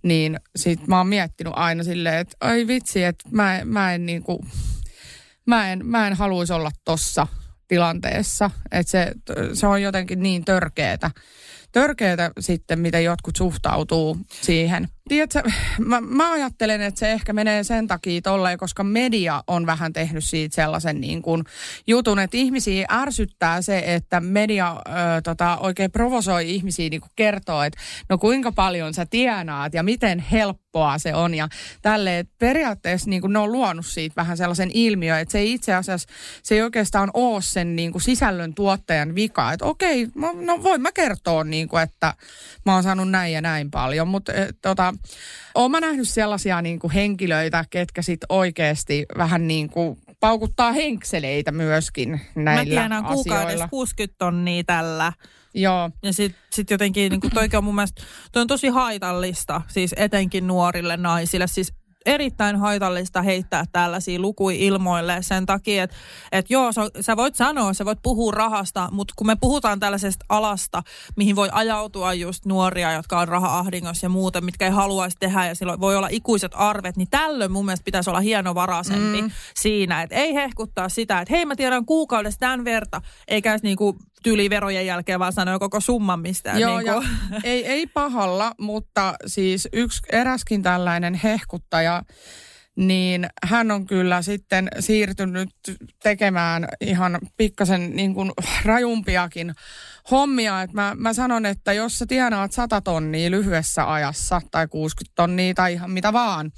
niin 0.06 0.39
sit 0.56 0.88
mä 0.88 0.98
oon 0.98 1.08
miettinyt 1.08 1.54
aina 1.56 1.84
silleen, 1.84 2.18
että 2.18 2.38
ai 2.41 2.68
vitsi, 2.68 3.04
että 3.04 3.30
mä, 3.32 3.62
mä 3.65 3.94
en 3.94 4.06
niinku, 4.06 4.46
mä 5.46 5.72
en, 5.72 5.86
mä 5.86 6.08
en 6.08 6.13
haluaisi 6.13 6.54
olla 6.54 6.72
tossa 6.86 7.28
tilanteessa. 7.68 8.52
Että 8.72 8.91
se, 8.91 9.12
se 9.54 9.68
on 9.68 9.82
jotenkin 9.82 10.24
niin 10.24 10.46
törkeetä, 10.46 11.12
törkeätä 11.79 12.31
sitten, 12.39 12.79
miten 12.79 13.03
jotkut 13.03 13.35
suhtautuu 13.35 14.17
siihen. 14.41 14.88
Tiedätkö, 15.07 15.43
mä, 15.85 16.01
mä 16.01 16.31
ajattelen, 16.31 16.81
että 16.81 16.99
se 16.99 17.11
ehkä 17.11 17.33
menee 17.33 17.63
sen 17.63 17.88
takia 17.88 18.21
tolleen, 18.21 18.57
koska 18.57 18.83
media 18.83 19.43
on 19.47 19.65
vähän 19.65 19.93
tehnyt 19.93 20.23
siitä 20.23 20.55
sellaisen 20.55 21.01
niin 21.01 21.21
kuin 21.21 21.43
jutun, 21.88 22.19
että 22.19 22.38
ihmisiä 22.38 22.88
ärsyttää 22.91 23.61
se, 23.61 23.83
että 23.85 24.19
media 24.19 24.71
ö, 24.88 25.21
tota, 25.21 25.57
oikein 25.57 25.91
provosoi 25.91 26.55
ihmisiä 26.55 26.89
niin 26.89 27.01
kuin 27.01 27.11
kertoo, 27.15 27.63
että 27.63 27.79
no 28.09 28.17
kuinka 28.17 28.51
paljon 28.51 28.93
sä 28.93 29.05
tienaat 29.05 29.73
ja 29.73 29.83
miten 29.83 30.19
helppoa 30.19 30.97
se 30.97 31.15
on. 31.15 31.35
Ja 31.35 31.47
tälleen, 31.81 32.27
periaatteessa 32.39 33.09
niin 33.09 33.21
kuin 33.21 33.33
ne 33.33 33.39
on 33.39 33.51
luonut 33.51 33.85
siitä 33.85 34.15
vähän 34.15 34.38
sellaisen 34.38 34.71
ilmiön, 34.73 35.19
että 35.19 35.31
se 35.31 35.43
itse 35.43 35.73
asiassa, 35.73 36.07
se 36.43 36.55
ei 36.55 36.61
oikeastaan 36.61 37.09
ole 37.13 37.41
sen 37.41 37.75
niin 37.75 37.91
kuin 37.91 38.01
sisällön 38.01 38.53
tuottajan 38.53 39.15
vika. 39.15 39.53
Että 39.53 39.65
okei, 39.65 40.07
no 40.45 40.63
voin 40.63 40.81
mä 40.81 40.91
kertoa, 40.91 41.43
niin 41.43 41.64
kuin, 41.67 41.84
että 41.84 42.13
mä 42.65 42.73
oon 42.73 42.84
saanut 42.84 43.10
näin 43.10 43.34
ja 43.34 43.41
näin 43.41 43.71
paljon, 43.71 44.08
mutta 44.08 44.32
tota, 44.62 44.93
oon 45.56 45.71
mä 45.71 45.80
nähnyt 45.80 46.10
sellaisia 46.10 46.62
niin 46.62 46.80
kuin 46.80 46.91
henkilöitä, 46.91 47.65
ketkä 47.69 48.01
sit 48.01 48.19
oikeasti 48.30 49.06
vähän 49.17 49.47
niin 49.47 49.69
kuin 49.69 49.97
paukuttaa 50.19 50.71
henkseleitä 50.71 51.51
myöskin 51.51 52.21
näillä 52.36 52.63
Mä 52.63 52.69
tiedän 52.69 53.06
kuukaudessa 53.06 53.67
60 53.67 54.15
tonnia 54.17 54.63
tällä. 54.63 55.13
Joo. 55.54 55.91
Ja 56.04 56.13
sitten 56.13 56.41
sit 56.54 56.69
jotenkin, 56.69 57.12
niin 57.12 57.21
toi 57.34 57.49
on 57.54 57.63
mun 57.63 57.75
mielestä, 57.75 58.01
toi 58.32 58.41
on 58.41 58.47
tosi 58.47 58.67
haitallista, 58.67 59.62
siis 59.67 59.95
etenkin 59.97 60.47
nuorille 60.47 60.97
naisille. 60.97 61.47
Siis 61.47 61.73
erittäin 62.06 62.56
haitallista 62.56 63.22
heittää 63.22 63.65
tällaisia 63.72 64.20
lukuja 64.20 64.58
ilmoille 64.60 65.18
sen 65.22 65.46
takia, 65.46 65.84
että, 65.84 65.96
että 66.32 66.54
joo, 66.54 66.72
sä 67.02 67.18
voit 67.18 67.36
sanoa, 67.36 67.74
sä 67.74 67.86
voit 67.86 68.00
puhua 68.04 68.32
rahasta, 68.32 68.89
mutta 68.91 69.13
kun 69.18 69.28
me 69.28 69.36
puhutaan 69.41 69.80
tällaisesta 69.80 70.26
alasta, 70.30 70.84
mihin 71.15 71.36
voi 71.36 71.50
ajautua 71.52 72.13
just 72.13 72.46
nuoria, 72.46 72.94
jotka 72.94 73.20
on 73.20 73.28
raha-ahdingossa 73.28 74.06
ja 74.06 74.10
muuta, 74.10 74.41
mitkä 74.41 74.65
ei 74.65 74.72
haluaisi 74.72 75.18
tehdä 75.20 75.46
ja 75.46 75.56
silloin 75.56 75.80
voi 75.80 75.96
olla 75.96 76.08
ikuiset 76.12 76.52
arvet, 76.56 76.98
niin 76.98 77.10
tällöin 77.12 77.52
mun 77.52 77.65
mielestä 77.65 77.86
pitäisi 77.86 78.10
olla 78.10 78.20
hienovaraisempi 78.20 79.22
mm. 79.22 79.32
siinä, 79.56 80.02
että 80.02 80.15
ei 80.15 80.34
hehkuttaa 80.34 80.89
sitä, 80.89 81.22
että 81.22 81.34
hei 81.34 81.46
mä 81.46 81.56
tiedän 81.56 81.86
kuukaudessa 81.86 82.39
tämän 82.39 82.65
verta, 82.65 83.02
eikä 83.28 83.60
niinku 83.63 83.98
tyyli 84.23 84.49
verojen 84.49 84.86
jälkeen, 84.86 85.19
vaan 85.19 85.34
sanoo 85.34 85.60
koko 85.60 85.80
summan 85.80 86.19
mistään. 86.19 86.60
Joo, 86.60 86.78
niin 86.78 86.93
kuin. 86.93 87.08
ja 87.32 87.39
ei, 87.43 87.65
ei 87.65 87.88
pahalla, 87.88 88.51
mutta 88.60 89.15
siis 89.25 89.67
yksi 89.73 90.01
eräskin 90.12 90.63
tällainen 90.63 91.13
hehkuttaja, 91.13 92.04
niin 92.75 93.28
hän 93.43 93.71
on 93.71 93.86
kyllä 93.86 94.21
sitten 94.21 94.67
siirtynyt 94.80 95.49
tekemään 96.04 96.67
ihan 96.82 97.19
pikkasen 97.38 97.95
niin 97.95 98.13
kuin 98.13 98.32
rajumpiakin 98.65 99.54
hommia. 100.12 100.62
Et 100.62 100.73
mä, 100.73 100.95
mä 100.97 101.13
sanon, 101.13 101.45
että 101.45 101.73
jos 101.73 101.99
sä 101.99 102.06
tienaat 102.06 102.51
100 102.51 102.82
tonnia 102.82 103.32
lyhyessä 103.32 103.93
ajassa 103.93 104.41
tai 104.51 104.67
60 104.67 105.15
tonnia 105.15 105.54
tai 105.54 105.73
ihan 105.73 105.91
mitä 105.91 106.13
vaan, 106.13 106.51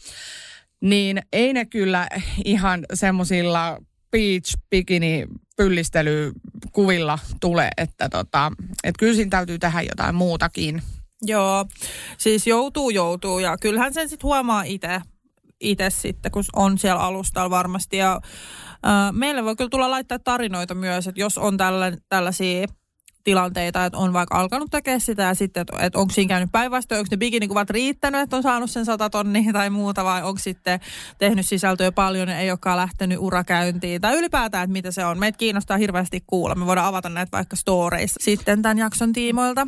niin 0.81 1.21
ei 1.33 1.53
ne 1.53 1.65
kyllä 1.65 2.07
ihan 2.45 2.85
semmoisilla 2.93 3.77
beach 4.11 4.57
bikini 4.69 5.27
pyllistelykuvilla 5.57 7.19
tule, 7.41 7.69
että 7.77 8.09
tota, 8.09 8.51
et 8.83 8.95
kyllä 8.99 9.13
siinä 9.13 9.29
täytyy 9.29 9.59
tehdä 9.59 9.81
jotain 9.81 10.15
muutakin. 10.15 10.81
Joo, 11.21 11.65
siis 12.17 12.47
joutuu, 12.47 12.89
joutuu 12.89 13.39
ja 13.39 13.57
kyllähän 13.57 13.93
sen 13.93 14.09
sitten 14.09 14.27
huomaa 14.27 14.63
itse 14.63 15.01
itse 15.59 15.89
sitten, 15.89 16.31
kun 16.31 16.43
on 16.55 16.77
siellä 16.77 17.01
alustalla 17.01 17.49
varmasti. 17.49 17.97
Ja, 17.97 18.21
ää, 18.83 19.11
meille 19.11 19.43
voi 19.43 19.55
kyllä 19.55 19.69
tulla 19.69 19.91
laittaa 19.91 20.19
tarinoita 20.19 20.75
myös, 20.75 21.07
että 21.07 21.21
jos 21.21 21.37
on 21.37 21.57
tällä, 21.57 21.91
tällaisia 22.09 22.67
tilanteita, 23.27 23.85
että 23.85 23.97
on 23.97 24.13
vaikka 24.13 24.39
alkanut 24.39 24.71
tekemään 24.71 25.01
sitä 25.01 25.23
ja 25.23 25.33
sitten, 25.33 25.61
että, 25.61 25.77
että 25.85 25.99
onko 25.99 26.13
siinä 26.13 26.29
käynyt 26.29 26.51
päinvastoin, 26.51 26.99
onko 26.99 27.07
ne 27.11 27.17
bikinikuvat 27.17 27.69
riittänyt, 27.69 28.21
että 28.21 28.35
on 28.35 28.43
saanut 28.43 28.71
sen 28.71 28.85
sata 28.85 29.09
tonnia 29.09 29.53
tai 29.53 29.69
muuta 29.69 30.03
vai 30.03 30.23
onko 30.23 30.39
sitten 30.39 30.79
tehnyt 31.17 31.47
sisältöä 31.47 31.91
paljon 31.91 32.29
ja 32.29 32.39
ei 32.39 32.51
olekaan 32.51 32.77
lähtenyt 32.77 33.17
urakäyntiin 33.21 34.01
tai 34.01 34.17
ylipäätään, 34.17 34.63
että 34.63 34.71
mitä 34.71 34.91
se 34.91 35.05
on. 35.05 35.19
Meitä 35.19 35.37
kiinnostaa 35.37 35.77
hirveästi 35.77 36.23
kuulla. 36.27 36.55
Me 36.55 36.65
voidaan 36.65 36.87
avata 36.87 37.09
näitä 37.09 37.31
vaikka 37.31 37.55
storeissa 37.55 38.19
sitten 38.23 38.61
tämän 38.61 38.77
jakson 38.77 39.13
tiimoilta. 39.13 39.67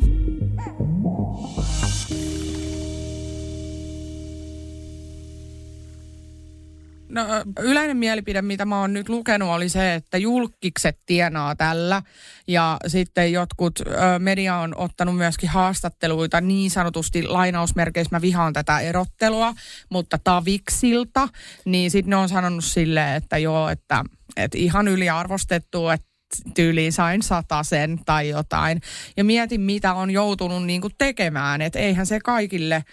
No, 7.10 7.22
yleinen 7.60 7.96
mielipide, 7.96 8.42
mitä 8.42 8.64
mä 8.64 8.80
oon 8.80 8.92
nyt 8.92 9.08
lukenut, 9.08 9.48
oli 9.48 9.68
se, 9.68 9.94
että 9.94 10.18
julkikset 10.18 10.98
tienaa 11.06 11.56
tällä. 11.56 12.02
Ja 12.48 12.76
sitten 12.86 13.32
jotkut 13.32 13.80
ö, 13.80 14.18
media 14.18 14.56
on 14.56 14.76
ottanut 14.76 15.16
myöskin 15.16 15.48
haastatteluita 15.48 16.40
niin 16.40 16.70
sanotusti 16.70 17.22
lainausmerkeissä. 17.22 18.16
Mä 18.16 18.20
vihaan 18.20 18.52
tätä 18.52 18.80
erottelua, 18.80 19.54
mutta 19.90 20.18
taviksilta. 20.24 21.28
Niin 21.64 21.90
sitten 21.90 22.10
ne 22.10 22.16
on 22.16 22.28
sanonut 22.28 22.64
silleen, 22.64 23.16
että 23.16 23.38
joo, 23.38 23.68
että, 23.68 24.04
että 24.36 24.58
ihan 24.58 24.88
yliarvostettu, 24.88 25.88
että 25.88 26.10
tyyliin 26.54 26.92
sain 26.92 27.20
sen 27.62 28.00
tai 28.06 28.28
jotain. 28.28 28.80
Ja 29.16 29.24
mietin, 29.24 29.60
mitä 29.60 29.94
on 29.94 30.10
joutunut 30.10 30.66
niin 30.66 30.82
tekemään. 30.98 31.62
Että 31.62 31.78
eihän 31.78 32.06
se 32.06 32.20
kaikille 32.20 32.84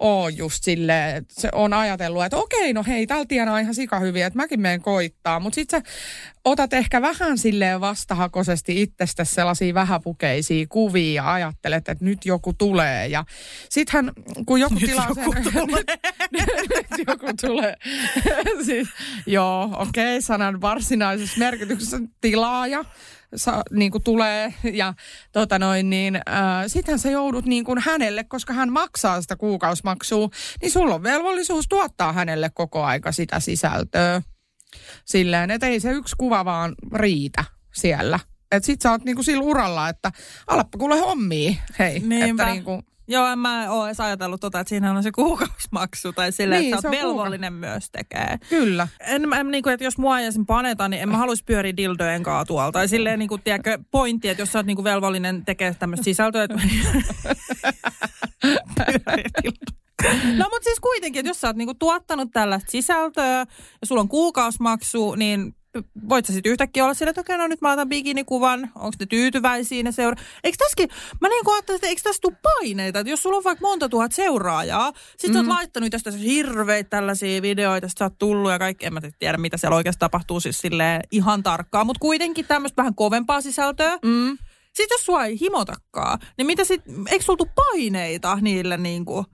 ole 0.00 0.30
just 0.30 0.64
silleen, 0.64 1.16
että 1.16 1.34
se 1.40 1.48
on 1.52 1.72
ajatellut, 1.72 2.24
että 2.24 2.36
okei, 2.36 2.72
no 2.72 2.84
hei, 2.86 3.06
täällä 3.06 3.26
tienaa 3.28 3.58
ihan 3.58 3.74
sika 3.74 3.98
hyviä, 3.98 4.26
että 4.26 4.36
mäkin 4.36 4.60
menen 4.60 4.82
koittaa. 4.82 5.40
Mutta 5.40 5.54
sitten 5.54 5.80
sä 5.80 5.90
otat 6.44 6.72
ehkä 6.72 7.02
vähän 7.02 7.38
silleen 7.38 7.80
vastahakoisesti 7.80 8.82
itsestä 8.82 9.24
sellaisia 9.24 9.74
vähäpukeisia 9.74 10.66
kuvia 10.68 11.22
ja 11.22 11.32
ajattelet, 11.32 11.88
että 11.88 12.04
nyt 12.04 12.26
joku 12.26 12.52
tulee. 12.52 13.06
Ja 13.06 13.24
sittenhän, 13.68 14.12
kun 14.46 14.60
joku 14.60 14.74
nyt 14.74 14.84
tilaa 14.84 15.08
joku 15.08 15.32
sen... 15.32 15.52
Tulee. 15.52 15.84
nyt, 16.32 16.46
nyt 16.74 17.06
joku 17.08 17.26
tulee. 17.40 17.76
siis, 18.66 18.88
joo, 19.26 19.64
okei, 19.78 20.16
okay, 20.16 20.20
sanan 20.20 20.60
varsinaisessa 20.60 21.38
merkityksessä 21.38 21.98
tilaaja 22.20 22.84
sa, 23.36 23.62
niin 23.70 23.90
kuin 23.90 24.04
tulee 24.04 24.54
ja 24.72 24.94
tota 25.32 25.58
noin, 25.58 25.90
niin 25.90 26.16
äh, 26.16 26.22
sittenhän 26.66 26.98
sä 26.98 27.10
joudut 27.10 27.44
niin 27.44 27.64
kuin 27.64 27.78
hänelle, 27.78 28.24
koska 28.24 28.52
hän 28.52 28.72
maksaa 28.72 29.22
sitä 29.22 29.36
kuukausmaksua, 29.36 30.28
niin 30.62 30.70
sulla 30.70 30.94
on 30.94 31.02
velvollisuus 31.02 31.68
tuottaa 31.68 32.12
hänelle 32.12 32.50
koko 32.54 32.84
aika 32.84 33.12
sitä 33.12 33.40
sisältöä. 33.40 34.22
Silleen, 35.04 35.50
että 35.50 35.66
ei 35.66 35.80
se 35.80 35.90
yksi 35.90 36.14
kuva 36.18 36.44
vaan 36.44 36.74
riitä 36.94 37.44
siellä. 37.74 38.18
Että 38.52 38.66
sit 38.66 38.80
sä 38.80 38.90
oot 38.90 39.04
niinku 39.04 39.22
sillä 39.22 39.44
uralla, 39.44 39.88
että 39.88 40.12
alappa 40.46 40.78
kuule 40.78 40.98
hommia. 40.98 41.54
Hei, 41.78 42.00
Niinpä. 42.00 42.42
että 42.42 42.52
niinku, 42.52 42.82
Joo, 43.08 43.26
en 43.26 43.38
mä 43.38 43.70
ole 43.70 43.86
edes 43.86 44.00
ajatellut 44.00 44.40
tota, 44.40 44.60
että 44.60 44.68
siinä 44.68 44.92
on 44.92 45.02
se 45.02 45.12
kuukausimaksu 45.12 46.12
tai 46.12 46.32
sille, 46.32 46.58
niin, 46.58 46.74
että 46.74 46.82
sä 46.82 46.88
oot 46.88 46.96
velvollinen 46.96 47.52
kuuka. 47.52 47.66
myös 47.66 47.90
tekee. 47.90 48.38
Kyllä. 48.48 48.88
En, 49.00 49.32
en, 49.32 49.50
niin 49.50 49.62
kuin, 49.62 49.72
että 49.72 49.84
jos 49.84 49.98
mua 49.98 50.20
ei 50.20 50.30
paneta, 50.46 50.88
niin 50.88 51.02
en 51.02 51.08
mä 51.08 51.16
haluaisi 51.16 51.44
pyöriä 51.44 51.76
dildojen 51.76 52.22
kaa 52.22 52.44
tuolla. 52.44 52.72
Tai 52.72 52.88
silleen, 52.88 53.18
niin 53.18 53.28
kuin, 53.28 53.42
tiedätkö, 53.42 53.78
pointti, 53.90 54.28
että 54.28 54.42
jos 54.42 54.52
sä 54.52 54.58
oot 54.58 54.66
niin 54.66 54.76
kuin 54.76 54.84
velvollinen 54.84 55.44
tekee 55.44 55.74
tämmöistä 55.78 56.04
sisältöä, 56.04 56.44
että 56.44 56.56
No 60.38 60.48
mutta 60.50 60.64
siis 60.64 60.80
kuitenkin, 60.80 61.20
että 61.20 61.30
jos 61.30 61.40
sä 61.40 61.46
oot 61.46 61.56
niinku 61.56 61.74
tuottanut 61.74 62.30
tällaista 62.32 62.70
sisältöä 62.70 63.38
ja 63.38 63.46
sulla 63.84 64.00
on 64.00 64.08
kuukausimaksu, 64.08 65.14
niin 65.14 65.54
voit 66.08 66.26
sä 66.26 66.32
sitten 66.32 66.52
yhtäkkiä 66.52 66.84
olla 66.84 66.94
sillä, 66.94 67.10
että 67.10 67.20
okei, 67.20 67.38
no 67.38 67.46
nyt 67.46 67.60
mä 67.60 67.72
otan 67.72 67.88
bikinikuvan, 67.88 68.70
onko 68.74 68.96
ne 69.00 69.06
tyytyväisiä 69.06 69.82
ne 69.82 69.92
seura... 69.92 70.16
Eikö 70.44 70.56
tässäkin, 70.58 70.88
mä 71.20 71.28
niin 71.28 71.44
kuin 71.44 71.54
ajattelin, 71.54 71.76
että 71.76 71.86
eikö 71.86 72.02
tässä 72.04 72.20
tule 72.22 72.36
paineita, 72.42 72.98
että 72.98 73.10
jos 73.10 73.22
sulla 73.22 73.36
on 73.36 73.44
vaikka 73.44 73.66
monta 73.66 73.88
tuhat 73.88 74.12
seuraajaa, 74.12 74.92
sit 75.18 75.30
mm. 75.30 75.32
sä 75.32 75.38
oot 75.38 75.46
mm. 75.46 75.52
laittanut 75.52 75.90
tästä 75.90 76.10
hirveitä 76.10 76.90
tällaisia 76.90 77.42
videoita, 77.42 77.88
sit 77.88 77.98
sä 77.98 78.04
oot 78.04 78.18
tullut 78.18 78.50
ja 78.50 78.58
kaikki, 78.58 78.86
en 78.86 78.94
mä 78.94 79.00
tiedä 79.18 79.38
mitä 79.38 79.56
siellä 79.56 79.76
oikeasti 79.76 80.00
tapahtuu 80.00 80.40
siis 80.40 80.60
silleen 80.60 81.00
ihan 81.10 81.42
tarkkaan, 81.42 81.86
mutta 81.86 82.00
kuitenkin 82.00 82.46
tämmöistä 82.46 82.76
vähän 82.76 82.94
kovempaa 82.94 83.40
sisältöä. 83.40 83.98
Mm. 84.04 84.38
Sitten 84.74 84.94
jos 84.94 85.04
sua 85.06 85.24
ei 85.24 85.40
himotakaan, 85.40 86.18
niin 86.38 86.46
mitä 86.46 86.64
sit, 86.64 86.82
eikö 87.10 87.24
sultu 87.24 87.48
paineita 87.54 88.38
niille 88.40 88.76
niin 88.76 89.04
kuin? 89.04 89.26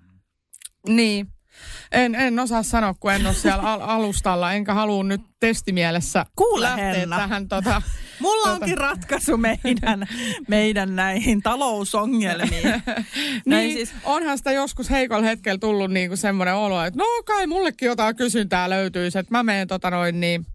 Niin. 0.89 1.29
En, 1.93 2.15
en 2.15 2.39
osaa 2.39 2.63
sanoa, 2.63 2.95
kun 3.01 3.13
en 3.13 3.27
ole 3.27 3.35
siellä 3.35 3.63
al- 3.63 3.81
alustalla, 3.97 4.53
enkä 4.53 4.75
halua 4.75 5.05
nyt 5.05 5.21
testimielessä 5.41 6.27
Kuule, 6.37 6.67
lähteä 6.67 6.93
Henna. 6.93 7.17
tähän. 7.17 7.49
Tota, 7.49 7.83
Mulla 8.21 8.43
tota... 8.43 8.65
onkin 8.65 8.79
ratkaisu 8.79 9.37
meidän, 9.37 10.07
meidän 10.49 10.97
näihin 10.97 11.43
talousongelmiin. 11.43 12.63
niin, 13.47 13.73
siis... 13.73 13.93
onhan 14.05 14.39
sitä 14.39 14.53
joskus 14.53 14.91
heikolla 14.91 15.23
hetkellä 15.23 15.59
tullut 15.59 15.91
niinku 15.91 16.17
semmoinen 16.17 16.55
olo, 16.55 16.85
että 16.85 16.99
no 16.99 17.05
kai 17.27 17.47
mullekin 17.47 17.87
jotain 17.87 18.17
kysyntää 18.17 18.71
löytyisi, 18.71 19.19
että 19.19 19.35
mä 19.35 19.43
menen 19.43 19.69
tota 19.69 19.91
noin 19.91 20.21
niin 20.21 20.47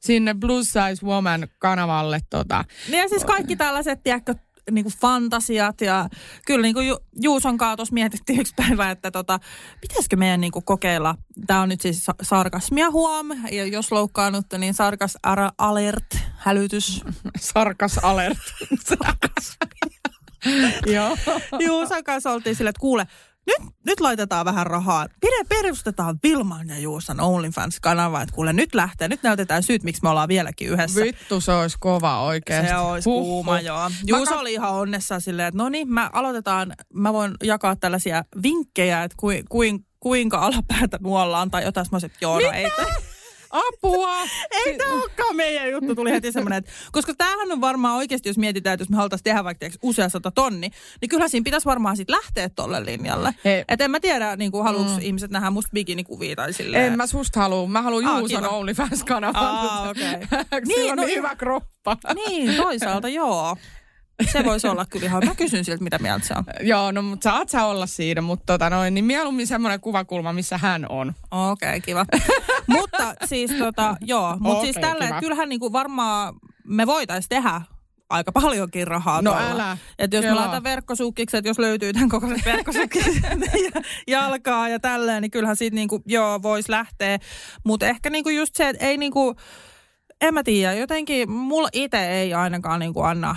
sinne 0.00 0.34
Blue 0.34 0.64
Size 0.64 1.06
Woman 1.06 1.48
kanavalle. 1.58 2.20
Tota. 2.30 2.64
Niin 2.88 2.98
ja 2.98 3.08
siis 3.08 3.24
kaikki 3.24 3.56
tällaiset, 3.56 4.02
tiedätkö, 4.02 4.34
niin 4.70 4.84
kuin 4.84 4.94
fantasiat 5.00 5.80
ja 5.80 6.08
kyllä 6.46 6.62
niin 6.62 6.74
kuin 6.74 6.86
Ju- 6.86 7.04
Juuson 7.20 7.58
kaatos 7.58 7.92
mietittiin 7.92 8.40
yksi 8.40 8.54
päivä, 8.56 8.90
että 8.90 9.10
tota, 9.10 9.38
pitäisikö 9.80 10.16
meidän 10.16 10.40
niin 10.40 10.52
kuin 10.52 10.64
kokeilla, 10.64 11.14
tämä 11.46 11.60
on 11.60 11.68
nyt 11.68 11.80
siis 11.80 12.06
sarkasmia 12.22 12.90
huom, 12.90 13.26
ja 13.50 13.66
jos 13.66 13.92
loukkaanut, 13.92 14.46
niin 14.58 14.74
sarkas 14.74 15.18
alert, 15.58 16.18
hälytys. 16.36 17.04
Sarkas 17.52 17.98
alert. 17.98 18.38
Sarkasmia. 18.88 20.02
Joo. 20.94 21.16
Juusan 21.58 22.04
kanssa 22.04 22.30
oltiin 22.30 22.56
sille, 22.56 22.70
että 22.70 22.80
kuule, 22.80 23.06
nyt, 23.46 23.56
nyt 23.86 24.00
laitetaan 24.00 24.44
vähän 24.44 24.66
rahaa. 24.66 25.06
Pide, 25.20 25.44
perustetaan 25.48 26.18
Vilman 26.22 26.68
ja 26.68 26.78
Juusan 26.78 27.20
OnlyFans-kanava, 27.20 28.22
että 28.22 28.34
kuule 28.34 28.52
nyt 28.52 28.74
lähtee, 28.74 29.08
nyt 29.08 29.22
näytetään 29.22 29.62
syyt, 29.62 29.82
miksi 29.82 30.02
me 30.02 30.08
ollaan 30.08 30.28
vieläkin 30.28 30.68
yhdessä. 30.68 31.00
Vittu, 31.00 31.40
se 31.40 31.52
olisi 31.52 31.76
kova 31.80 32.22
oikeasti. 32.22 32.68
Se 32.70 32.76
olisi 32.76 33.10
Huh, 33.10 33.22
kuuma, 33.22 33.56
huh. 33.56 33.64
joo. 33.64 33.88
Mä 33.88 33.94
Juuso 34.06 34.34
kat- 34.34 34.38
oli 34.38 34.52
ihan 34.52 34.72
onnessa 34.72 35.20
silleen, 35.20 35.48
että 35.48 35.58
no 35.58 35.68
niin, 35.68 35.88
mä 35.92 36.10
aloitetaan, 36.12 36.72
mä 36.94 37.12
voin 37.12 37.34
jakaa 37.42 37.76
tällaisia 37.76 38.24
vinkkejä, 38.42 39.02
että 39.04 39.16
kui, 39.18 39.42
kuin, 39.48 39.86
kuinka 40.00 40.38
alapäätä 40.38 40.98
nuollaan 41.02 41.50
tai 41.50 41.64
jotain. 41.64 41.86
Mä 41.92 41.98
että 42.02 42.18
joo, 42.20 42.40
no 42.40 42.50
ei, 42.50 42.70
Apua! 43.52 44.16
ei 44.66 44.78
tämä 44.78 44.92
olekaan 44.92 45.36
meidän 45.36 45.70
juttu. 45.70 45.94
Tuli 45.94 46.10
heti 46.10 46.32
semmoinen, 46.32 46.58
että, 46.58 46.70
koska 46.92 47.14
tämähän 47.18 47.52
on 47.52 47.60
varmaan 47.60 47.96
oikeasti, 47.96 48.28
jos 48.28 48.38
mietitään, 48.38 48.74
että 48.74 48.82
jos 48.82 48.88
me 48.90 48.96
haluttaisiin 48.96 49.24
tehdä 49.24 49.44
vaikka 49.44 49.66
usea 49.82 50.08
sata 50.08 50.30
tonni, 50.30 50.70
niin 51.00 51.08
kyllä 51.08 51.28
siinä 51.28 51.44
pitäisi 51.44 51.64
varmaan 51.64 51.96
sitten 51.96 52.16
lähteä 52.16 52.48
tolle 52.48 52.84
linjalle. 52.84 53.34
Hei. 53.44 53.64
Et 53.68 53.80
en 53.80 53.90
mä 53.90 54.00
tiedä, 54.00 54.36
niin 54.36 54.52
kuin, 54.52 54.64
haluuks 54.64 54.90
mm. 54.92 54.98
ihmiset 55.00 55.30
nähdä 55.30 55.50
musta 55.50 55.70
bikinikuvia 55.72 56.36
tai 56.36 56.52
silleen. 56.52 56.84
En 56.84 56.96
mä 56.96 57.06
susta 57.06 57.40
halua. 57.40 57.68
Mä 57.68 57.82
haluan 57.82 58.06
Aa, 58.06 58.18
Juuson. 58.18 58.44
OnlyFans-kanavan. 58.44 59.36
Aa, 59.36 59.90
okei. 59.90 60.04
Sillä 60.10 60.60
Niin, 60.66 60.90
on 60.90 60.96
no 60.96 61.04
niin 61.04 61.16
hyvä 61.16 61.36
kroppa. 61.36 61.96
Niin, 62.14 62.56
toisaalta 62.56 63.08
joo. 63.20 63.56
Se 64.32 64.44
voisi 64.44 64.66
olla 64.68 64.86
kyllä 64.86 65.06
ihan. 65.06 65.22
Mä 65.26 65.34
kysyn 65.34 65.64
siltä, 65.64 65.84
mitä 65.84 65.98
mieltä 65.98 66.26
se 66.26 66.34
on. 66.36 66.44
Joo, 66.68 66.92
no 66.92 67.02
mutta 67.02 67.30
saat 67.30 67.48
sä 67.48 67.64
olla 67.64 67.86
siinä, 67.86 68.20
mutta 68.20 68.52
tota 68.52 68.70
noin, 68.70 68.94
niin 68.94 69.04
mieluummin 69.04 69.46
semmoinen 69.46 69.80
kuvakulma, 69.80 70.32
missä 70.32 70.58
hän 70.58 70.86
on. 70.88 71.12
Okei, 71.30 71.68
okay, 71.68 71.80
kiva. 71.80 72.06
mutta 72.66 73.14
siis 73.24 73.50
tota, 73.50 73.96
joo, 74.00 74.36
mutta 74.38 74.58
Okei, 74.58 74.72
siis 74.72 74.86
tällä, 74.86 75.06
kiva. 75.06 75.20
kyllähän 75.20 75.48
niinku 75.48 75.72
varmaan 75.72 76.34
me 76.64 76.86
voitaisiin 76.86 77.28
tehdä 77.28 77.60
aika 78.10 78.32
paljonkin 78.32 78.86
rahaa 78.86 79.22
No 79.22 79.30
tuolla. 79.30 79.50
älä. 79.50 79.76
Että 79.98 80.16
jos 80.16 80.22
Kelaa. 80.24 80.40
me 80.40 80.40
laitan 80.46 80.64
verkkosukkiksi, 80.64 81.36
että 81.36 81.48
jos 81.48 81.58
löytyy 81.58 81.92
tämän 81.92 82.08
kokoiset 82.08 82.44
verkkosukkikset 82.44 83.22
ja 83.74 83.82
jalkaa 84.06 84.68
ja 84.68 84.80
tälleen, 84.80 85.22
niin 85.22 85.30
kyllähän 85.30 85.56
siitä 85.56 85.74
niinku, 85.74 86.02
joo, 86.06 86.42
voisi 86.42 86.70
lähteä. 86.70 87.18
Mutta 87.64 87.86
ehkä 87.86 88.10
niinku 88.10 88.28
just 88.30 88.54
se, 88.54 88.68
että 88.68 88.86
ei 88.86 88.96
niinku, 88.98 89.34
en 90.20 90.34
mä 90.34 90.42
tiedä, 90.42 90.74
jotenkin 90.74 91.30
mulla 91.30 91.68
itse 91.72 92.08
ei 92.08 92.34
ainakaan 92.34 92.80
niinku 92.80 93.00
anna 93.00 93.36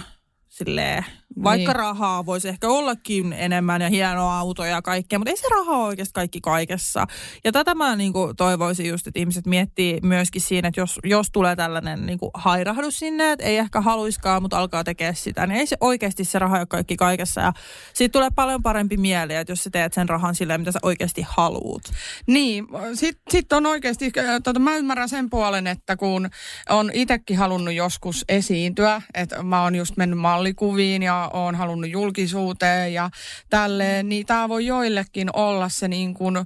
silleen, 0.56 1.06
vaikka 1.44 1.72
Niin. 1.72 1.76
rahaa 1.76 2.26
voisi 2.26 2.48
ehkä 2.50 2.68
ollakin 2.70 3.34
enemmän 3.34 3.82
ja 3.82 3.90
hienoa 3.90 4.40
autoja 4.40 4.72
ja 4.72 4.82
kaikkea, 4.82 5.20
mutta 5.20 5.30
ei 5.32 5.38
se 5.38 5.48
raha 5.52 5.72
ole 5.78 5.86
oikeasti 5.88 6.14
kaikki 6.14 6.42
kaikessa. 6.42 7.08
Ja 7.44 7.52
tätä 7.52 7.76
mä 7.76 7.96
niin 7.96 8.14
kuin 8.14 8.36
toivoisin 8.36 8.90
just, 8.90 9.08
että 9.08 9.20
ihmiset 9.20 9.46
miettii 9.46 10.00
myöskin 10.04 10.42
siinä, 10.42 10.68
että 10.68 10.82
jos, 10.82 11.00
jos 11.04 11.32
tulee 11.32 11.56
tällainen 11.56 12.06
niin 12.06 12.20
kuin 12.20 12.32
hairahdus 12.34 13.00
sinne, 13.00 13.32
että 13.32 13.46
ei 13.46 13.58
ehkä 13.58 13.82
haluiskaan, 13.82 14.42
mutta 14.42 14.60
alkaa 14.60 14.84
tekemään 14.84 15.16
sitä, 15.16 15.48
niin 15.48 15.60
ei 15.60 15.68
se 15.68 15.78
oikeasti 15.82 16.26
se 16.26 16.40
raha 16.40 16.58
ole 16.58 16.66
kaikki 16.66 16.96
kaikessa. 16.96 17.42
Ja 17.42 17.54
siitä 17.94 18.14
tulee 18.14 18.30
paljon 18.36 18.64
parempi 18.64 18.98
mieli, 18.98 19.36
että 19.36 19.52
jos 19.52 19.64
sä 19.64 19.70
teet 19.70 19.94
sen 19.94 20.10
rahan 20.10 20.36
silleen, 20.36 20.62
mitä 20.62 20.72
sä 20.72 20.80
oikeasti 20.82 21.26
haluut. 21.30 21.82
Niin, 22.28 22.68
sitten 22.94 23.24
sit 23.32 23.54
on 23.54 23.66
oikeasti, 23.66 24.12
äh, 24.18 24.26
tota, 24.44 24.60
mä 24.60 24.76
ymmärrän 24.76 25.10
sen 25.10 25.30
puolen, 25.30 25.68
että 25.68 25.98
kun 25.98 26.30
on 26.70 26.92
itsekin 26.94 27.38
halunnut 27.38 27.74
joskus 27.74 28.26
esiintyä, 28.30 29.02
että 29.14 29.44
mä 29.44 29.64
oon 29.64 29.76
just 29.76 29.98
mennyt 29.98 30.20
mallikuviin 30.20 31.04
ja 31.04 31.25
oon 31.34 31.56
halunnut 31.56 31.90
julkisuuteen 31.90 32.94
ja 32.94 33.10
tälleen, 33.50 34.10
niin 34.10 34.26
tämä 34.26 34.50
voi 34.50 34.66
joillekin 34.66 35.30
olla 35.34 35.70
se 35.70 35.88
niin 35.88 36.14
kuin 36.14 36.38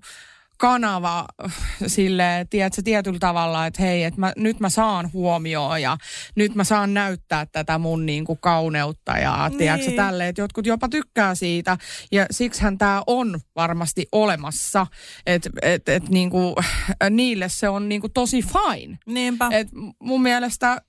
kanava 0.60 1.26
sille, 1.88 2.48
tiedätkö, 2.50 2.82
tietyllä 2.82 3.20
tavalla, 3.20 3.66
että 3.66 3.82
hei, 3.82 4.04
että 4.04 4.20
mä, 4.20 4.34
nyt 4.38 4.60
mä 4.60 4.70
saan 4.70 5.14
huomioon 5.14 5.82
ja 5.82 5.98
nyt 6.36 6.56
mä 6.56 6.64
saan 6.64 6.94
näyttää 6.94 7.46
tätä 7.46 7.78
mun 7.78 8.06
niin 8.06 8.26
kuin 8.26 8.40
kauneutta 8.42 9.18
ja 9.18 9.50
niin. 9.50 9.58
tiedätkö, 9.58 9.92
tälle, 9.92 10.28
että 10.28 10.42
jotkut 10.42 10.66
jopa 10.66 10.90
tykkää 10.90 11.36
siitä 11.36 11.78
ja 12.12 12.26
siksihän 12.32 12.78
tämä 12.78 13.04
on 13.08 13.40
varmasti 13.56 14.08
olemassa, 14.12 14.88
että 15.26 15.50
et, 15.62 15.90
et, 15.90 16.10
niin 16.10 16.30
kuin, 16.30 16.56
niille 17.10 17.50
se 17.50 17.70
on 17.70 17.90
niin 17.90 18.02
kuin 18.02 18.14
tosi 18.14 18.42
fine. 18.42 18.98
Niinpä. 19.06 19.50
Et 19.52 19.68
mun 20.00 20.22
mielestä 20.22 20.82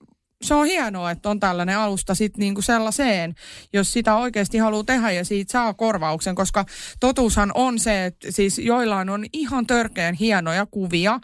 se 0.43 0.55
on 0.55 0.67
hienoa, 0.67 1.11
että 1.11 1.31
on 1.31 1.41
tällainen 1.41 1.79
alusta 1.79 2.15
sitten 2.15 2.41
niinku 2.41 2.63
sellaiseen, 2.63 3.35
jos 3.73 3.93
sitä 3.93 4.17
oikeasti 4.17 4.59
haluaa 4.59 4.85
tehdä 4.85 5.11
ja 5.11 5.25
siitä 5.25 5.53
saa 5.53 5.75
korvauksen, 5.75 6.35
koska 6.35 6.65
totuushan 7.01 7.51
on 7.55 7.79
se, 7.79 8.05
että 8.05 8.31
siis 8.31 8.59
joillain 8.59 9.11
on 9.11 9.25
ihan 9.33 9.67
törkeän 9.67 10.15
hienoja 10.15 10.67
kuvia 10.67 11.21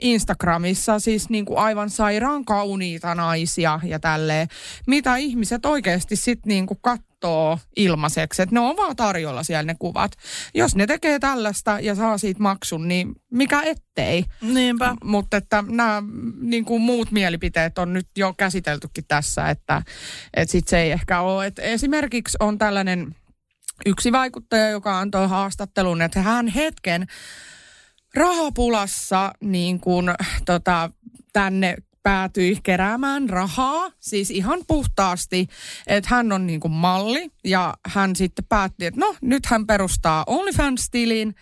Instagramissa, 0.00 0.98
siis 0.98 1.30
niinku 1.30 1.56
aivan 1.56 1.90
sairaan 1.90 2.44
kauniita 2.44 3.14
naisia 3.14 3.80
ja 3.84 4.00
tälleen, 4.00 4.48
mitä 4.86 5.16
ihmiset 5.16 5.66
oikeasti 5.66 6.16
sitten 6.16 6.48
niinku 6.48 6.74
katsoo 6.74 7.58
ilmaiseksi, 7.76 8.42
että 8.42 8.54
ne 8.54 8.60
on 8.60 8.76
vaan 8.76 8.96
tarjolla 8.96 9.42
siellä 9.42 9.62
ne 9.62 9.76
kuvat. 9.78 10.12
Jos 10.54 10.76
ne 10.76 10.86
tekee 10.86 11.18
tällaista 11.18 11.80
ja 11.80 11.94
saa 11.94 12.18
siitä 12.18 12.42
maksun, 12.42 12.88
niin 12.88 13.14
mikä 13.30 13.62
ettei. 13.62 14.24
Niinpä. 14.40 14.94
Mutta 15.04 15.36
että 15.36 15.64
nämä 15.68 16.02
niin 16.40 16.64
kuin 16.64 16.82
muut 16.82 17.10
mielipiteet 17.10 17.78
on 17.78 17.92
nyt 17.92 18.08
jo 18.16 18.34
käsiteltykin 18.38 19.04
tässä, 19.08 19.50
että, 19.50 19.82
että 20.34 20.52
sit 20.52 20.68
se 20.68 20.78
ei 20.78 20.90
ehkä 20.90 21.20
ole. 21.20 21.46
Et 21.46 21.58
esimerkiksi 21.58 22.36
on 22.40 22.58
tällainen 22.58 23.14
yksi 23.86 24.12
vaikuttaja, 24.12 24.70
joka 24.70 24.98
antoi 24.98 25.28
haastattelun, 25.28 26.02
että 26.02 26.22
hän 26.22 26.48
hetken 26.48 27.06
rahapulassa 28.16 29.32
niin 29.40 29.80
kuin, 29.80 30.06
tota, 30.44 30.90
tänne 31.32 31.76
päätyi 32.06 32.58
keräämään 32.62 33.28
rahaa, 33.28 33.90
siis 34.00 34.30
ihan 34.30 34.60
puhtaasti, 34.66 35.46
että 35.86 36.14
hän 36.14 36.32
on 36.32 36.46
niin 36.46 36.60
kuin 36.60 36.72
malli 36.72 37.30
ja 37.44 37.74
hän 37.86 38.16
sitten 38.16 38.44
päätti, 38.48 38.86
että 38.86 39.00
no 39.00 39.16
nyt 39.20 39.46
hän 39.46 39.66
perustaa 39.66 40.24
OnlyFans-tilin, 40.26 41.34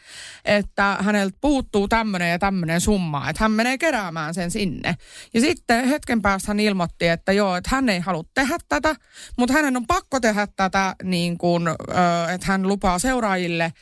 että 0.45 0.99
häneltä 1.01 1.39
puuttuu 1.41 1.89
tämmöinen 1.89 2.31
ja 2.31 2.39
tämmöinen 2.39 2.81
summa, 2.81 3.31
että 3.31 3.45
hän 3.45 3.53
menee 3.53 3.79
keräämään 3.79 4.35
sen 4.35 4.51
sinne. 4.51 4.97
Ja 5.35 5.41
sitten 5.41 5.89
hetken 5.89 6.23
päästä 6.23 6.51
hän 6.51 6.61
ilmoitti, 6.61 7.09
että 7.09 7.33
joo, 7.33 7.57
että 7.57 7.71
hän 7.73 7.89
ei 7.89 8.01
halua 8.01 8.25
tehdä 8.35 8.57
tätä, 8.69 8.97
mutta 9.39 9.53
hänen 9.53 9.77
on 9.77 9.87
pakko 9.87 10.21
tehdä 10.21 10.49
tätä 10.57 10.95
niin 11.03 11.39
kuin, 11.39 11.69
että 12.35 12.47
hän 12.47 12.69
lupaa 12.69 12.99
seuraajille, 12.99 13.73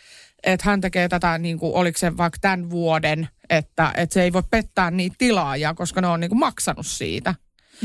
että 0.45 0.71
hän 0.71 0.81
tekee 0.81 1.09
tätä, 1.09 1.39
niin 1.39 1.59
kuin, 1.59 1.75
oliko 1.75 1.99
se 1.99 2.17
vaikka 2.17 2.39
tämän 2.41 2.71
vuoden, 2.71 3.29
että, 3.51 3.93
että 3.97 4.15
se 4.15 4.23
ei 4.23 4.33
voi 4.33 4.43
pettää 4.51 4.91
niitä 4.91 5.17
tilaajia, 5.19 5.75
koska 5.75 6.01
ne 6.01 6.07
on 6.07 6.21
niin 6.21 6.31
kuin, 6.31 6.39
maksanut 6.39 6.87
siitä. 6.87 7.35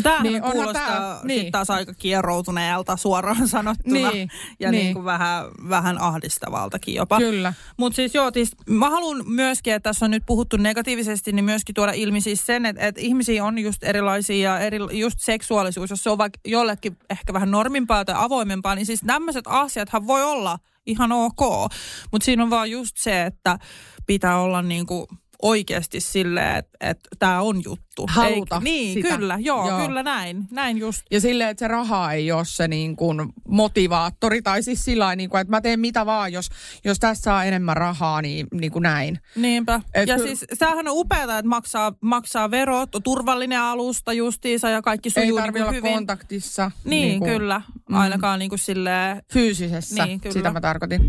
Tämähän 0.03 0.23
Niin, 0.23 0.41
kuulostaa 0.41 0.87
tää- 0.87 1.19
niin. 1.23 1.41
niin. 1.41 1.51
taas 1.51 1.69
aika 1.69 1.93
kieroutuneelta 1.93 2.97
suoraan 2.97 3.47
sanottuna. 3.57 4.11
Niin, 4.11 4.29
ja 4.59 4.71
niin. 4.71 4.83
niin. 4.83 4.93
kuin 4.93 5.05
vähän, 5.05 5.45
vähän 5.69 6.01
ahdistavaltakin 6.01 6.95
jopa. 6.95 7.17
Kyllä. 7.17 7.53
Mutta 7.77 7.95
siis 7.95 8.15
joo, 8.15 8.31
siis 8.33 8.51
mä 8.69 8.89
haluan 8.89 9.23
myöskin, 9.27 9.73
että 9.73 9.89
tässä 9.89 10.05
on 10.05 10.11
nyt 10.11 10.23
puhuttu 10.25 10.57
negatiivisesti, 10.57 11.31
niin 11.31 11.45
myöskin 11.45 11.75
tuoda 11.75 11.91
ilmi 11.91 12.21
siis 12.21 12.45
sen, 12.45 12.65
että, 12.65 12.87
että 12.87 13.01
ihmisiä 13.01 13.45
on 13.45 13.59
just 13.59 13.83
erilaisia 13.83 14.51
ja 14.51 14.59
eri, 14.59 14.77
just 14.91 15.19
seksuaalisuus, 15.19 15.89
jos 15.89 16.03
se 16.03 16.09
on 16.09 16.17
vaikka 16.17 16.39
jollekin 16.45 16.97
ehkä 17.09 17.33
vähän 17.33 17.51
normimpaa 17.51 18.05
tai 18.05 18.15
avoimempaa, 18.17 18.75
niin 18.75 18.85
siis 18.85 19.01
tämmöiset 19.05 19.45
asiathan 19.47 20.07
voi 20.07 20.23
olla 20.23 20.59
ihan 20.87 21.11
ok. 21.11 21.71
Mutta 22.11 22.25
siinä 22.25 22.43
on 22.43 22.49
vaan 22.49 22.71
just 22.71 22.97
se, 22.97 23.23
että 23.23 23.59
pitää 24.05 24.39
olla 24.39 24.61
niinku 24.61 25.07
oikeasti 25.41 25.99
silleen, 25.99 26.55
että, 26.55 26.77
että 26.81 27.09
tämä 27.19 27.41
on 27.41 27.61
juttu. 27.65 28.05
Haluta 28.09 28.55
Eik- 28.57 28.63
Niin, 28.63 28.93
sitä. 28.93 29.17
kyllä, 29.17 29.37
joo, 29.39 29.69
Joo. 29.69 29.85
kyllä 29.87 30.03
näin. 30.03 30.43
Näin 30.51 30.77
just. 30.77 31.01
Ja 31.11 31.21
silleen, 31.21 31.49
että 31.49 31.59
se 31.65 31.67
raha 31.67 32.13
ei 32.13 32.31
ole 32.31 32.45
se 32.45 32.67
niin 32.67 32.95
kuin 32.95 33.33
motivaattori, 33.47 34.41
tai 34.41 34.63
siis 34.63 34.85
sillä 34.85 35.15
niin 35.15 35.29
kuin, 35.29 35.41
että 35.41 35.51
mä 35.51 35.61
teen 35.61 35.79
mitä 35.79 36.05
vaan, 36.05 36.33
jos, 36.33 36.49
jos 36.85 36.99
tässä 36.99 37.23
saa 37.23 37.43
enemmän 37.43 37.77
rahaa, 37.77 38.21
niin, 38.21 38.47
niin 38.53 38.71
kuin 38.71 38.83
näin. 38.83 39.19
Niinpä. 39.35 39.81
Et 39.93 40.07
ja 40.09 40.15
kyllä- 40.15 40.27
siis 40.27 40.45
sehän 40.53 40.77
on 40.77 40.85
upeaa, 40.87 41.23
että 41.23 41.49
maksaa, 41.49 41.93
maksaa 42.01 42.51
verot, 42.51 42.95
on 42.95 43.03
turvallinen 43.03 43.59
alusta 43.61 44.13
justiinsa 44.13 44.69
ja 44.69 44.81
kaikki 44.81 45.09
Ei 45.15 45.23
sujuu 45.23 45.39
tarvi 45.39 45.53
niin 45.59 45.63
olla 45.63 45.71
hyvin. 45.73 45.93
kontaktissa. 45.93 46.71
Niin, 46.83 47.07
niin 47.07 47.19
kuin 47.19 47.31
kyllä. 47.31 47.61
Ainakaan 47.91 48.39
niin 48.39 48.49
kuin 48.49 48.59
silleen, 48.59 49.21
Fyysisessä, 49.33 50.05
Niin, 50.05 50.19
kyllä. 50.19 50.33
sitä 50.33 50.51
mä 50.51 50.61
tarkoitin. 50.61 51.01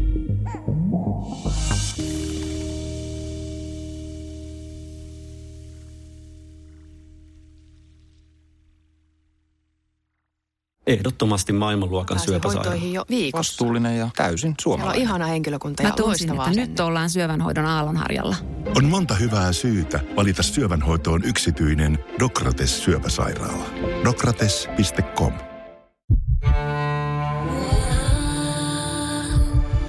Ehdottomasti 10.89 11.53
maailmanluokan 11.53 12.19
syöpäsairaala. 12.19 12.75
jo 12.75 13.05
viikossa. 13.11 13.39
Vastuullinen 13.53 13.99
ja 13.99 14.11
täysin 14.17 14.39
Siellä 14.39 14.51
on 14.51 14.57
suomalainen. 14.63 15.03
ihana 15.03 15.27
henkilökunta 15.27 15.83
Mä 15.83 15.89
ja 15.89 15.93
tunsin, 15.93 16.29
loistavaa 16.29 16.49
että 16.49 16.61
nyt 16.61 16.81
ollaan 16.81 17.11
syövänhoidon 17.11 17.67
aallonharjalla. 17.67 18.37
On 18.77 18.85
monta 18.85 19.15
hyvää 19.15 19.53
syytä 19.53 20.01
valita 20.17 20.43
syövänhoitoon 20.43 21.25
yksityinen 21.25 21.99
Dokrates 22.21 22.85
syöpäsairaala. 22.85 23.65
Dokrates.com 24.05 25.33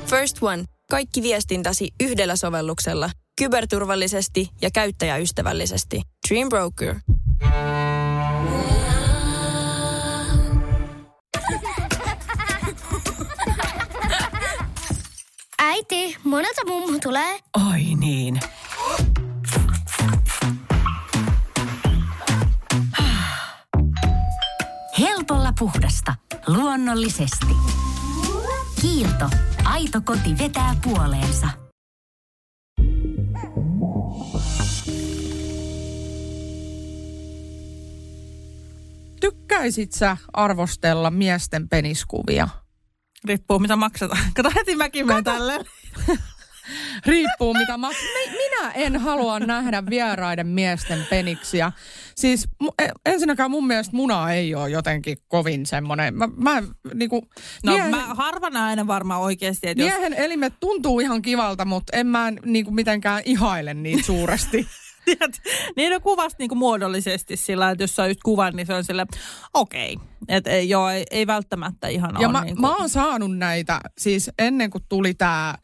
First 0.05 0.37
One. 0.41 0.63
Kaikki 0.91 1.21
viestintäsi 1.21 1.89
yhdellä 2.03 2.35
sovelluksella. 2.35 3.09
Kyberturvallisesti 3.39 4.49
ja 4.61 4.69
käyttäjäystävällisesti. 4.73 6.01
Dream 6.29 6.49
Broker. 6.49 6.95
Äiti, 15.61 16.17
monelta 16.23 16.61
mummu 16.67 16.99
tulee? 16.99 17.39
Oi 17.71 17.83
niin. 17.99 18.39
Helpolla 24.99 25.53
puhdasta. 25.59 26.15
Luonnollisesti. 26.47 27.45
Kiilto. 28.81 29.29
Aito 29.65 30.01
koti 30.05 30.37
vetää 30.37 30.75
puoleensa. 30.83 31.47
Tykkäisit 39.21 39.91
sä 39.91 40.17
arvostella 40.33 41.11
miesten 41.11 41.69
peniskuvia? 41.69 42.47
Riippuu 43.25 43.59
mitä 43.59 43.75
maksetaan. 43.75 44.21
Kato 44.35 44.51
heti 44.55 44.75
mäkin 44.75 45.07
menen 45.07 45.23
tälleen. 45.23 45.65
Riippuu 47.05 47.53
mitä 47.53 47.77
mä... 47.77 47.89
Minä 48.31 48.71
en 48.71 48.97
halua 48.97 49.39
nähdä 49.39 49.83
vieraiden 49.89 50.47
miesten 50.47 51.05
peniksiä. 51.09 51.71
Siis 52.15 52.47
mu- 52.63 52.73
e- 52.79 52.91
ensinnäkään 53.05 53.51
mun 53.51 53.67
mielestä 53.67 53.95
muna 53.95 54.31
ei 54.31 54.55
ole 54.55 54.69
jotenkin 54.69 55.17
kovin 55.27 55.65
semmoinen. 55.65 56.13
Mä, 56.13 56.29
mä 56.37 56.63
niinku... 56.93 57.27
No 57.63 57.71
miehen, 57.71 57.91
mä 57.91 58.05
harva 58.15 58.47
aina 58.53 58.87
varmaan 58.87 59.21
oikeasti. 59.21 59.67
Että 59.67 59.83
jos... 59.83 59.91
miehen 59.91 60.13
elimet 60.13 60.53
tuntuu 60.59 60.99
ihan 60.99 61.21
kivalta, 61.21 61.65
mutta 61.65 61.97
en 61.97 62.07
mä 62.07 62.31
niinku 62.45 62.71
mitenkään 62.71 63.21
ihaile 63.25 63.73
niitä 63.73 64.03
suuresti. 64.03 64.67
Tiedät, 65.17 65.41
niin 65.75 65.93
on 65.93 66.01
kuvasta 66.01 66.35
niin 66.39 66.49
kuin 66.49 66.59
muodollisesti 66.59 67.37
sillä, 67.37 67.71
että 67.71 67.83
jos 67.83 67.95
sä 67.95 68.07
just 68.07 68.19
kuvan, 68.23 68.55
niin 68.55 68.67
se 68.67 68.73
on 68.73 68.83
sille 68.83 69.05
okei. 69.53 69.93
Okay. 69.93 70.07
Että 70.27 70.49
ei, 70.49 70.69
joo, 70.69 70.89
ei, 70.89 71.03
ei 71.11 71.27
välttämättä 71.27 71.87
ihan 71.87 72.11
Ja 72.19 72.27
ole. 72.27 72.31
mä, 72.31 72.43
niin 72.43 72.55
kuin... 72.55 72.61
mä 72.61 72.75
oon 72.75 72.89
saanut 72.89 73.37
näitä, 73.37 73.81
siis 73.97 74.31
ennen 74.39 74.69
kuin 74.69 74.83
tuli 74.89 75.13
tämä, 75.13 75.55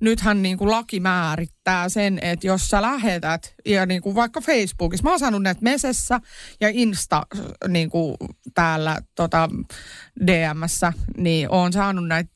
nythän 0.00 0.42
niin 0.42 0.58
kuin 0.58 0.70
laki 0.70 1.00
määrittää 1.00 1.88
sen, 1.88 2.18
että 2.22 2.46
jos 2.46 2.68
sä 2.68 2.82
lähetät, 2.82 3.54
ja 3.66 3.86
niin 3.86 4.02
kuin 4.02 4.14
vaikka 4.14 4.40
Facebookissa, 4.40 5.04
mä 5.04 5.10
oon 5.10 5.18
saanut 5.18 5.42
näitä 5.42 5.62
Mesessä 5.62 6.20
ja 6.60 6.68
Insta 6.72 7.22
niin 7.68 7.90
kuin 7.90 8.16
täällä 8.54 8.98
tota, 9.14 9.48
DMssä, 10.26 10.92
niin 11.16 11.48
oon 11.50 11.72
saanut 11.72 12.08
näitä 12.08 12.30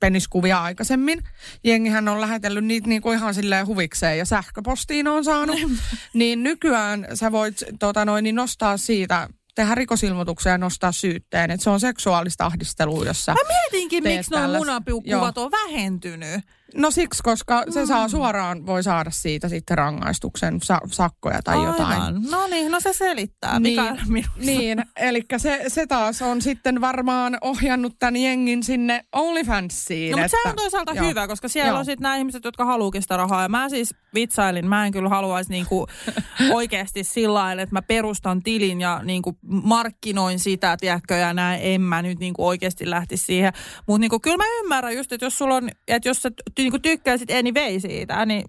peniskuvia 0.00 0.62
aikaisemmin. 0.62 1.22
Jengihän 1.64 2.08
on 2.08 2.20
lähetellyt 2.20 2.64
niitä 2.64 2.88
niinku 2.88 3.12
ihan 3.12 3.34
silleen 3.34 3.66
huvikseen 3.66 4.18
ja 4.18 4.24
sähköpostiin 4.24 5.08
on 5.08 5.24
saanut. 5.24 5.56
niin 6.14 6.42
nykyään 6.42 7.06
sä 7.14 7.32
voit 7.32 7.56
tota 7.78 8.04
noin, 8.04 8.22
niin 8.22 8.34
nostaa 8.34 8.76
siitä 8.76 9.28
tehdä 9.54 9.74
rikosilmoituksia 9.74 10.52
ja 10.52 10.58
nostaa 10.58 10.92
syytteen. 10.92 11.50
Että 11.50 11.64
se 11.64 11.70
on 11.70 11.80
seksuaalista 11.80 12.46
ahdistelua, 12.46 13.04
jossa 13.04 13.32
Mä 13.32 13.40
mietinkin, 13.48 14.02
miksi 14.02 14.30
nuo 14.30 14.58
munapiukkuvat 14.58 15.38
on 15.38 15.50
vähentynyt. 15.50 16.40
No 16.74 16.90
siksi, 16.90 17.22
koska 17.22 17.64
se 17.70 17.86
saa 17.86 18.08
suoraan, 18.08 18.66
voi 18.66 18.82
saada 18.82 19.10
siitä 19.10 19.48
sitten 19.48 19.78
rangaistuksen, 19.78 20.58
sa- 20.62 20.80
sakkoja 20.90 21.42
tai 21.42 21.64
jotain. 21.64 22.00
Aivan. 22.00 22.22
No 22.30 22.46
niin, 22.46 22.72
no 22.72 22.80
se 22.80 22.92
selittää. 22.92 23.60
Niin, 23.60 23.82
Mikä 23.82 23.96
minussa? 24.06 24.32
niin 24.38 24.84
eli 24.96 25.22
se, 25.36 25.64
se 25.68 25.86
taas 25.86 26.22
on 26.22 26.42
sitten 26.42 26.80
varmaan 26.80 27.38
ohjannut 27.40 27.96
tämän 27.98 28.16
jengin 28.16 28.62
sinne 28.62 29.04
OnlyFansiin. 29.12 30.10
No, 30.10 30.16
mutta 30.16 30.24
että, 30.26 30.38
se 30.42 30.48
on 30.48 30.56
toisaalta 30.56 30.94
joo. 30.94 31.08
hyvä, 31.08 31.28
koska 31.28 31.48
siellä 31.48 31.68
Joo. 31.68 31.78
on 31.78 31.84
sitten 31.84 32.02
nämä 32.02 32.16
ihmiset, 32.16 32.44
jotka 32.44 32.64
haluaa 32.64 33.00
sitä 33.00 33.16
rahaa. 33.16 33.42
Ja 33.42 33.48
mä 33.48 33.68
siis 33.68 33.94
vitsailin, 34.14 34.68
mä 34.68 34.86
en 34.86 34.92
kyllä 34.92 35.08
haluaisi 35.08 35.50
niinku 35.50 35.86
oikeasti 36.52 37.04
sillä 37.04 37.34
lailla, 37.34 37.62
että 37.62 37.74
mä 37.74 37.82
perustan 37.82 38.42
tilin 38.42 38.80
ja 38.80 39.00
niinku 39.04 39.38
markkinoin 39.42 40.38
sitä, 40.38 40.76
tiedätkö, 40.80 41.14
ja 41.14 41.34
näin 41.34 41.60
en 41.62 41.80
mä 41.80 42.02
nyt 42.02 42.18
niinku 42.18 42.46
oikeasti 42.46 42.90
lähtisi 42.90 43.24
siihen. 43.24 43.52
Mutta 43.86 44.00
niinku, 44.00 44.20
kyllä 44.20 44.36
mä 44.36 44.44
ymmärrän 44.62 44.96
just, 44.96 45.12
että 45.12 45.26
jos 45.26 45.38
sulla 45.38 45.54
on, 45.54 45.70
että 45.88 46.08
jos 46.08 46.22
sä 46.22 46.30
ty- 46.62 46.64
niinku 46.64 46.78
tykkäisit 46.78 47.30
anyway 47.30 47.80
siitä, 47.80 48.26
niin 48.26 48.44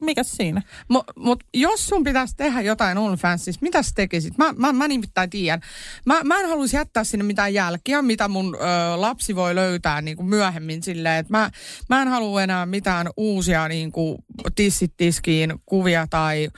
mikä 0.00 0.22
siinä? 0.22 0.62
Mutta 0.88 1.12
mut 1.16 1.44
jos 1.54 1.88
sun 1.88 2.04
pitäisi 2.04 2.34
tehdä 2.36 2.60
jotain 2.60 2.98
OnlyFansissa, 2.98 3.58
mitä 3.62 3.82
sä 3.82 3.92
tekisit? 3.94 4.38
Mä, 4.38 4.52
mä, 4.56 4.72
mä 4.72 4.88
nimittäin 4.88 5.30
tiedän. 5.30 5.60
Mä, 6.06 6.20
mä 6.24 6.40
en 6.40 6.48
haluaisi 6.48 6.76
jättää 6.76 7.04
sinne 7.04 7.24
mitään 7.24 7.54
jälkiä, 7.54 8.02
mitä 8.02 8.28
mun 8.28 8.54
ö, 8.54 8.58
lapsi 9.00 9.36
voi 9.36 9.54
löytää 9.54 10.00
niin 10.00 10.16
kuin 10.16 10.28
myöhemmin 10.28 10.82
silleen, 10.82 11.18
että 11.18 11.32
mä, 11.32 11.50
mä 11.88 12.02
en 12.02 12.08
halua 12.08 12.42
enää 12.42 12.66
mitään 12.66 13.06
uusia 13.16 13.68
niin 13.68 13.92
kuin 13.92 14.18
tissit 14.54 14.92
tiskiin 14.96 15.54
kuvia 15.66 16.06
tai, 16.10 16.48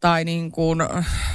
tai 0.00 0.24
niin 0.24 0.52
kuin, 0.52 0.78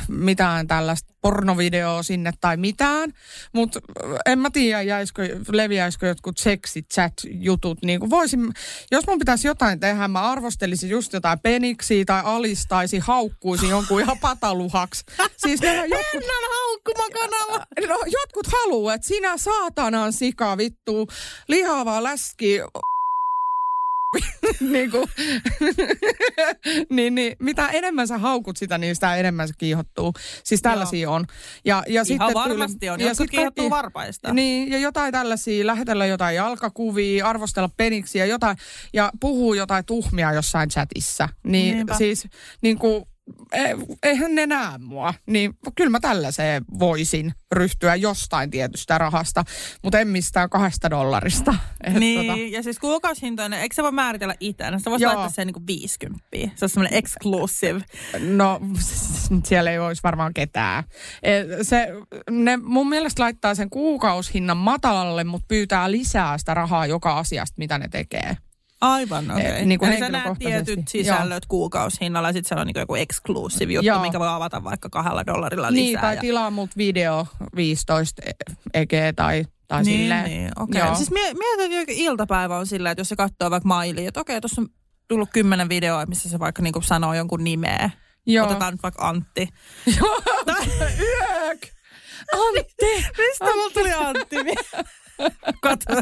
mitään 0.07 0.67
tällaista 0.67 1.13
pornovideoa 1.21 2.03
sinne 2.03 2.31
tai 2.41 2.57
mitään. 2.57 3.13
Mutta 3.53 3.79
en 4.25 4.39
mä 4.39 4.49
tiedä, 4.49 4.81
jäisikö, 4.81 5.39
leviäisikö 5.51 6.07
jotkut 6.07 6.37
seksi 6.37 6.81
chat 6.93 7.13
jutut. 7.31 7.81
Niin 7.81 7.99
kuin 7.99 8.09
voisin, 8.09 8.51
jos 8.91 9.07
mun 9.07 9.19
pitäisi 9.19 9.47
jotain 9.47 9.79
tehdä, 9.79 10.07
mä 10.07 10.21
arvostelisin 10.21 10.89
just 10.89 11.13
jotain 11.13 11.39
peniksiä 11.39 12.05
tai 12.05 12.21
alistaisin, 12.25 13.01
haukkuisin 13.01 13.69
jonkun 13.69 14.01
ihan 14.01 14.19
pataluhaksi. 14.19 15.03
Siis 15.37 15.61
ne 15.61 15.75
jotkut, 15.75 15.99
Hennan 16.13 16.43
haukkumakanava! 16.55 17.65
no, 17.87 17.99
jotkut 18.05 18.47
haluaa, 18.47 18.93
että 18.93 19.07
sinä 19.07 19.37
saatanan 19.37 20.13
sika 20.13 20.57
vittu, 20.57 21.07
lihava 21.47 22.03
läski, 22.03 22.59
niin, 24.73 24.91
kuin, 24.91 25.03
niin, 26.89 27.15
niin, 27.15 27.35
mitä 27.39 27.67
enemmän 27.67 28.07
sä 28.07 28.17
haukut 28.17 28.57
sitä, 28.57 28.77
niin 28.77 28.95
sitä 28.95 29.15
enemmän 29.15 29.47
se 29.47 29.53
kiihottuu. 29.57 30.13
Siis 30.43 30.61
tällaisia 30.61 31.09
on. 31.11 31.25
Ja, 31.65 31.83
ja 31.87 32.05
sitten 32.05 32.33
varmasti 32.33 32.89
on. 32.89 32.99
Ja 32.99 33.07
Jotkut 33.07 33.29
kiihottuu 33.29 33.63
kaikki- 33.69 33.69
varpaista. 33.69 34.33
Niin, 34.33 34.71
ja 34.71 34.79
jotain 34.79 35.11
tällaisia, 35.11 35.67
lähetellä 35.67 36.05
jotain 36.05 36.35
jalkakuvia, 36.35 37.27
arvostella 37.27 37.69
peniksiä, 37.77 38.25
jotain, 38.25 38.57
ja 38.93 39.11
puhuu 39.19 39.53
jotain 39.53 39.85
tuhmia 39.85 40.33
jossain 40.33 40.69
chatissa. 40.69 41.29
Niin 41.43 41.75
Niinpä. 41.75 41.97
siis, 41.97 42.27
niin 42.61 42.77
kuin, 42.77 43.05
eihän 44.03 44.35
ne 44.35 44.47
näe 44.47 44.77
mua. 44.77 45.13
Niin 45.25 45.53
kyllä 45.75 45.89
mä 45.89 45.99
tällaiseen 45.99 46.63
voisin 46.79 47.33
ryhtyä 47.51 47.95
jostain 47.95 48.51
tietystä 48.51 48.97
rahasta, 48.97 49.43
mutta 49.83 49.99
en 49.99 50.07
mistään 50.07 50.49
kahdesta 50.49 50.89
dollarista. 50.89 51.55
Et 51.83 51.93
Niin, 51.93 52.27
tota, 52.27 52.39
ja 52.39 52.63
siis 52.63 52.79
kuukausihintoinen, 52.79 53.59
eikö 53.59 53.75
se 53.75 53.83
voi 53.83 53.91
määritellä 53.91 54.35
itse? 54.39 54.63
Sä 54.83 54.91
voisi 54.91 55.03
Joo. 55.03 55.13
laittaa 55.13 55.29
sen 55.29 55.47
niinku 55.47 55.63
50. 55.67 56.25
Se 56.55 56.65
on 56.65 56.69
semmoinen 56.69 56.97
exclusive. 56.97 57.81
No, 58.19 58.59
siellä 59.47 59.71
ei 59.71 59.79
olisi 59.79 60.03
varmaan 60.03 60.33
ketään. 60.33 60.83
E, 61.23 61.31
Se, 61.61 61.87
ne 62.29 62.57
mun 62.57 62.89
mielestä 62.89 63.23
laittaa 63.23 63.55
sen 63.55 63.69
kuukaushinnan 63.69 64.57
matalalle, 64.57 65.23
mutta 65.23 65.45
pyytää 65.47 65.91
lisää 65.91 66.37
sitä 66.37 66.53
rahaa 66.53 66.85
joka 66.85 67.17
asiasta, 67.17 67.55
mitä 67.57 67.77
ne 67.77 67.87
tekee. 67.87 68.37
Aivan, 68.81 69.31
okei. 69.31 69.45
Eh, 69.45 69.65
niin 69.65 69.79
kuin 69.79 69.99
sä 69.99 70.09
näet 70.09 70.37
tietyt 70.39 70.87
sisällöt 70.87 71.45
kuukausihinnalla 71.45 72.29
ja 72.29 72.33
sitten 72.33 72.47
siellä 72.49 72.61
on 72.61 72.67
niinku 72.67 72.79
joku 72.79 72.95
exclusive 72.95 73.73
juttu, 73.73 73.87
Joo. 73.87 74.01
mikä 74.01 74.19
voi 74.19 74.27
avata 74.27 74.63
vaikka 74.63 74.89
kahdella 74.89 75.25
dollarilla 75.25 75.71
Niin, 75.71 75.87
lisää. 75.87 76.01
tai 76.01 76.15
ja... 76.15 76.21
tilaa 76.21 76.49
mut 76.51 76.69
video 76.77 77.27
15 77.55 78.21
ege 78.73 79.13
tai, 79.15 79.45
tai 79.67 79.83
niin, 79.83 79.99
silleen. 79.99 80.23
niin, 80.23 80.51
okei. 80.59 80.81
Joo. 80.81 80.95
Siis 80.95 81.11
mie- 81.11 81.33
mietin, 81.33 81.77
että 81.77 81.93
iltapäivä 81.95 82.57
on 82.57 82.67
silleen, 82.67 82.91
että 82.91 82.99
jos 82.99 83.09
se 83.09 83.15
katsoo 83.15 83.51
vaikka 83.51 83.67
mailia, 83.67 84.07
että 84.07 84.19
okei, 84.19 84.41
tuossa 84.41 84.61
on 84.61 84.67
tullut 85.07 85.29
kymmenen 85.33 85.69
videoa, 85.69 86.05
missä 86.05 86.29
se 86.29 86.39
vaikka 86.39 86.61
niinku 86.61 86.81
sanoo 86.81 87.13
jonkun 87.13 87.43
nimeä. 87.43 87.89
Joo. 88.25 88.45
Otetaan 88.47 88.73
nyt 88.73 88.83
vaikka 88.83 89.07
Antti. 89.09 89.47
Joo. 89.99 90.21
Yök! 90.99 91.59
Antti! 92.33 93.05
Mistä 93.17 93.45
mulla 93.55 93.71
tuli 93.73 93.93
Antti? 93.93 94.35
Kato. 95.61 95.93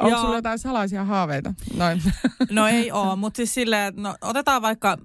Onko 0.00 0.08
Joo. 0.08 0.20
sulla 0.20 0.34
jotain 0.36 0.58
salaisia 0.58 1.04
haaveita? 1.04 1.54
Noin. 1.76 2.02
No 2.50 2.66
ei 2.66 2.92
oo, 2.92 3.16
mutta 3.16 3.36
siis 3.36 3.54
silleen, 3.54 3.94
no, 3.96 4.14
otetaan 4.20 4.62
vaikka, 4.62 4.98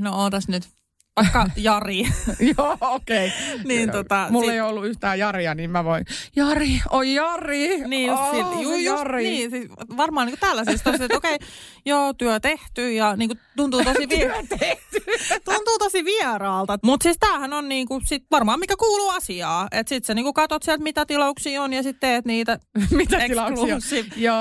no 0.00 0.22
ootas 0.22 0.48
nyt, 0.48 0.68
vaikka 1.16 1.46
Jari. 1.56 2.02
Joo, 2.58 2.76
okei. 2.80 3.26
Okay. 3.26 3.64
Niin, 3.64 3.90
tota, 3.90 4.26
Mulla 4.30 4.46
sit- 4.46 4.54
ei 4.54 4.60
ollut 4.60 4.86
yhtään 4.86 5.18
Jaria, 5.18 5.54
niin 5.54 5.70
mä 5.70 5.84
voin. 5.84 6.04
Jari, 6.36 6.80
oi 6.90 7.14
Jari! 7.14 7.88
Niin, 7.88 8.10
just, 8.10 8.22
oh, 8.22 8.30
sille, 8.30 8.62
juu, 8.62 8.74
just 8.74 8.98
Jari. 8.98 9.22
niin, 9.22 9.50
siis 9.50 9.68
varmaan 9.96 10.26
niin 10.26 10.38
tällaisista, 10.40 10.90
että 10.90 11.16
okei, 11.16 11.38
joo, 11.86 12.12
työ 12.12 12.40
tehty 12.40 12.92
ja 12.92 13.16
niin 13.16 13.28
kuin, 13.28 13.40
tuntuu 13.56 13.84
tosi 13.84 14.08
vi- 14.10 14.24
tuntuu 15.44 15.78
tosi 15.78 16.04
vieraalta. 16.04 16.78
Mutta 16.82 17.04
siis 17.04 17.16
tämähän 17.20 17.52
on 17.52 17.68
niin 17.68 17.88
kuin, 17.88 18.06
sit 18.06 18.24
varmaan 18.30 18.60
mikä 18.60 18.76
kuuluu 18.76 19.10
asiaa. 19.10 19.68
Että 19.72 19.88
sit 19.88 20.04
sä 20.04 20.14
niin 20.14 20.24
kuin 20.24 20.34
katot 20.34 20.62
sieltä, 20.62 20.82
mitä 20.82 21.06
tilauksia 21.06 21.62
on 21.62 21.72
ja 21.72 21.82
sitten 21.82 22.08
teet 22.08 22.24
niitä 22.24 22.58
Mitä 22.90 23.18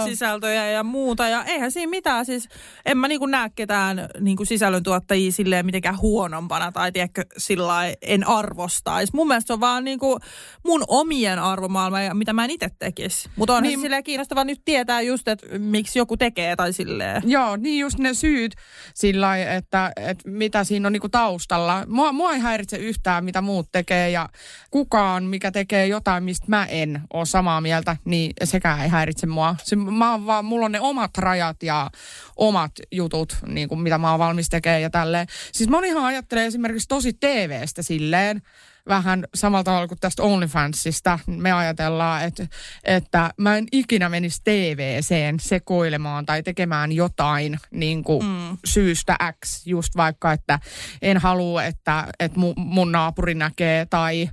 sisältöjä 0.05 0.71
ja 0.71 0.83
muuta. 0.83 1.27
Ja 1.27 1.43
eihän 1.43 1.71
siinä 1.71 1.89
mitään, 1.89 2.25
siis 2.25 2.49
en 2.85 2.97
mä 2.97 3.07
niin 3.07 3.19
kuin 3.19 3.31
näe 3.31 3.49
ketään 3.55 4.09
niin 4.19 4.37
kuin 4.37 4.47
sisällöntuottajia 4.47 5.31
silleen 5.31 5.65
mitenkään 5.65 6.01
huonompana 6.01 6.62
tyhmänä 6.63 6.71
tai 6.71 6.91
tiedätkö, 6.91 7.25
sillä 7.37 7.93
en 8.01 8.27
arvostaisi. 8.27 9.15
Mun 9.15 9.27
mielestä 9.27 9.47
se 9.47 9.53
on 9.53 9.59
vaan 9.59 9.83
niin 9.83 9.99
kuin 9.99 10.19
mun 10.63 10.83
omien 10.87 11.39
arvomaailma 11.39 12.01
ja 12.01 12.13
mitä 12.13 12.33
mä 12.33 12.45
en 12.45 12.51
itse 12.51 12.69
tekisi. 12.79 13.29
Mutta 13.35 13.55
on 13.55 13.63
niin, 13.63 13.81
silleen 13.81 14.03
kiinnostavaa 14.03 14.43
nyt 14.43 14.61
tietää 14.65 15.01
just, 15.01 15.27
että 15.27 15.47
miksi 15.59 15.99
joku 15.99 16.17
tekee 16.17 16.55
tai 16.55 16.73
silleen. 16.73 17.21
Joo, 17.25 17.55
niin 17.55 17.79
just 17.79 17.99
ne 17.99 18.13
syyt 18.13 18.55
sillä 18.95 19.37
että, 19.37 19.91
että 19.95 20.29
mitä 20.29 20.63
siinä 20.63 20.87
on 20.87 20.93
niinku 20.93 21.09
taustalla. 21.09 21.83
Mua, 21.87 22.11
mua 22.11 22.33
ei 22.33 22.39
häiritse 22.39 22.77
yhtään, 22.77 23.25
mitä 23.25 23.41
muut 23.41 23.71
tekee 23.71 24.09
ja 24.09 24.29
kukaan, 24.71 25.23
mikä 25.23 25.51
tekee 25.51 25.87
jotain, 25.87 26.23
mistä 26.23 26.45
mä 26.49 26.65
en 26.65 27.01
ole 27.13 27.25
samaa 27.25 27.61
mieltä, 27.61 27.97
niin 28.05 28.33
sekään 28.43 28.81
ei 28.81 28.89
häiritse 28.89 29.27
mua. 29.27 29.55
Se, 29.63 29.75
mä 29.75 30.25
vaan, 30.25 30.45
mulla 30.45 30.65
on 30.65 30.71
ne 30.71 30.79
omat 30.79 31.17
rajat 31.17 31.63
ja 31.63 31.89
omat 32.35 32.71
jutut, 32.91 33.37
niin 33.47 33.69
kuin 33.69 33.81
mitä 33.81 33.97
mä 33.97 34.11
oon 34.11 34.19
valmis 34.19 34.49
tekemään 34.49 34.81
ja 34.81 34.89
tälleen. 34.89 35.27
Siis 35.51 35.69
monihan 35.69 36.05
ajattelee 36.05 36.45
esimerkiksi 36.45 36.87
tosi 36.87 37.13
TVstä 37.13 37.81
silleen, 37.81 38.41
vähän 38.87 39.27
samalla 39.35 39.63
tavalla 39.63 39.87
kuin 39.87 39.99
tästä 39.99 40.23
OnlyFansista. 40.23 41.19
Me 41.27 41.51
ajatellaan, 41.51 42.23
että, 42.23 42.47
että 42.83 43.33
mä 43.37 43.57
en 43.57 43.65
ikinä 43.71 44.09
menisi 44.09 44.41
TVCen 44.43 45.39
sekoilemaan 45.39 46.25
tai 46.25 46.43
tekemään 46.43 46.91
jotain 46.91 47.59
niin 47.71 48.03
kuin 48.03 48.25
mm. 48.25 48.57
syystä 48.65 49.17
X, 49.45 49.67
just 49.67 49.95
vaikka, 49.97 50.31
että 50.31 50.59
en 51.01 51.17
halua, 51.17 51.63
että, 51.63 52.07
että 52.19 52.39
mun 52.55 52.91
naapuri 52.91 53.35
näkee 53.35 53.85
tai 53.85 54.29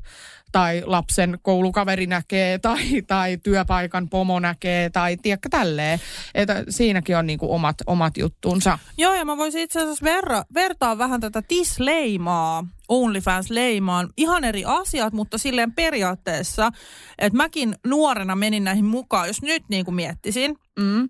tai 0.53 0.83
lapsen 0.87 1.39
koulukaveri 1.43 2.07
näkee 2.07 2.59
tai, 2.59 3.03
tai 3.07 3.37
työpaikan 3.37 4.09
pomo 4.09 4.41
näkee 4.41 4.91
tai 4.91 5.17
tiedätkö 5.17 5.49
tälleen. 5.49 6.01
Että 6.35 6.65
siinäkin 6.69 7.17
on 7.17 7.27
niinku 7.27 7.55
omat, 7.55 7.77
omat 7.87 8.17
juttuunsa. 8.17 8.79
Joo 8.99 9.15
ja 9.15 9.25
mä 9.25 9.37
voisin 9.37 9.63
itse 9.63 9.81
asiassa 9.81 10.05
verra, 10.05 10.45
vertaa 10.55 10.99
vähän 10.99 11.21
tätä 11.21 11.43
tisleimaa 11.49 12.67
OnlyFans-leimaan. 12.89 14.09
Ihan 14.17 14.45
eri 14.45 14.65
asiat, 14.67 15.13
mutta 15.13 15.39
silleen 15.39 15.73
periaatteessa, 15.73 16.71
että 17.19 17.37
mäkin 17.37 17.75
nuorena 17.87 18.37
menin 18.37 18.65
näihin 18.65 18.85
mukaan, 18.85 19.27
jos 19.27 19.43
nyt 19.43 19.63
niin 19.69 19.85
kuin 19.85 19.95
miettisin, 19.95 20.57
mm 20.81 21.09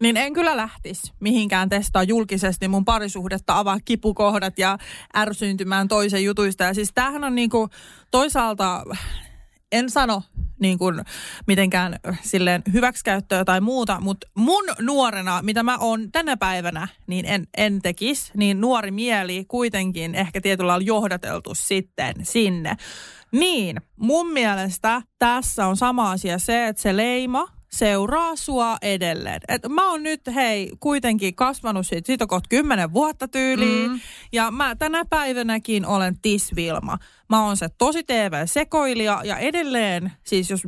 niin 0.00 0.16
en 0.16 0.32
kyllä 0.32 0.56
lähtisi 0.56 1.12
mihinkään 1.20 1.68
testaa 1.68 2.02
julkisesti 2.02 2.68
mun 2.68 2.84
parisuhdetta, 2.84 3.58
avaa 3.58 3.78
kipukohdat 3.84 4.58
ja 4.58 4.78
ärsyntymään 5.16 5.88
toisen 5.88 6.24
jutuista. 6.24 6.64
Ja 6.64 6.74
siis 6.74 6.90
tämähän 6.94 7.24
on 7.24 7.34
niinku 7.34 7.68
toisaalta, 8.10 8.84
en 9.72 9.90
sano 9.90 10.22
niin 10.60 10.78
kuin 10.78 11.00
mitenkään 11.46 11.96
silleen 12.22 12.62
hyväksikäyttöä 12.72 13.44
tai 13.44 13.60
muuta, 13.60 14.00
mutta 14.00 14.26
mun 14.34 14.64
nuorena, 14.80 15.42
mitä 15.42 15.62
mä 15.62 15.78
oon 15.78 16.12
tänä 16.12 16.36
päivänä, 16.36 16.88
niin 17.06 17.26
en, 17.26 17.46
en 17.56 17.82
tekisi, 17.82 18.32
niin 18.36 18.60
nuori 18.60 18.90
mieli 18.90 19.44
kuitenkin 19.48 20.14
ehkä 20.14 20.40
tietyllä 20.40 20.68
lailla 20.68 20.86
johdateltu 20.86 21.54
sitten 21.54 22.14
sinne. 22.22 22.76
Niin, 23.32 23.76
mun 23.96 24.32
mielestä 24.32 25.02
tässä 25.18 25.66
on 25.66 25.76
sama 25.76 26.10
asia 26.10 26.38
se, 26.38 26.66
että 26.66 26.82
se 26.82 26.96
leima– 26.96 27.48
seuraa 27.72 28.36
sua 28.36 28.76
edelleen. 28.82 29.40
Et 29.48 29.62
mä 29.68 29.90
oon 29.90 30.02
nyt, 30.02 30.20
hei, 30.34 30.72
kuitenkin 30.80 31.34
kasvanut 31.34 31.86
siitä, 31.86 32.06
siitä 32.06 32.26
kohta 32.26 32.48
kymmenen 32.48 32.92
vuotta 32.92 33.28
tyyliin. 33.28 33.90
Mm. 33.90 34.00
Ja 34.32 34.50
mä 34.50 34.76
tänä 34.76 35.04
päivänäkin 35.04 35.86
olen 35.86 36.16
tisvilma. 36.22 36.98
Mä 37.28 37.44
oon 37.44 37.56
se 37.56 37.68
tosi 37.78 38.02
TV-sekoilija 38.02 39.20
ja 39.24 39.38
edelleen, 39.38 40.12
siis 40.24 40.50
jos 40.50 40.60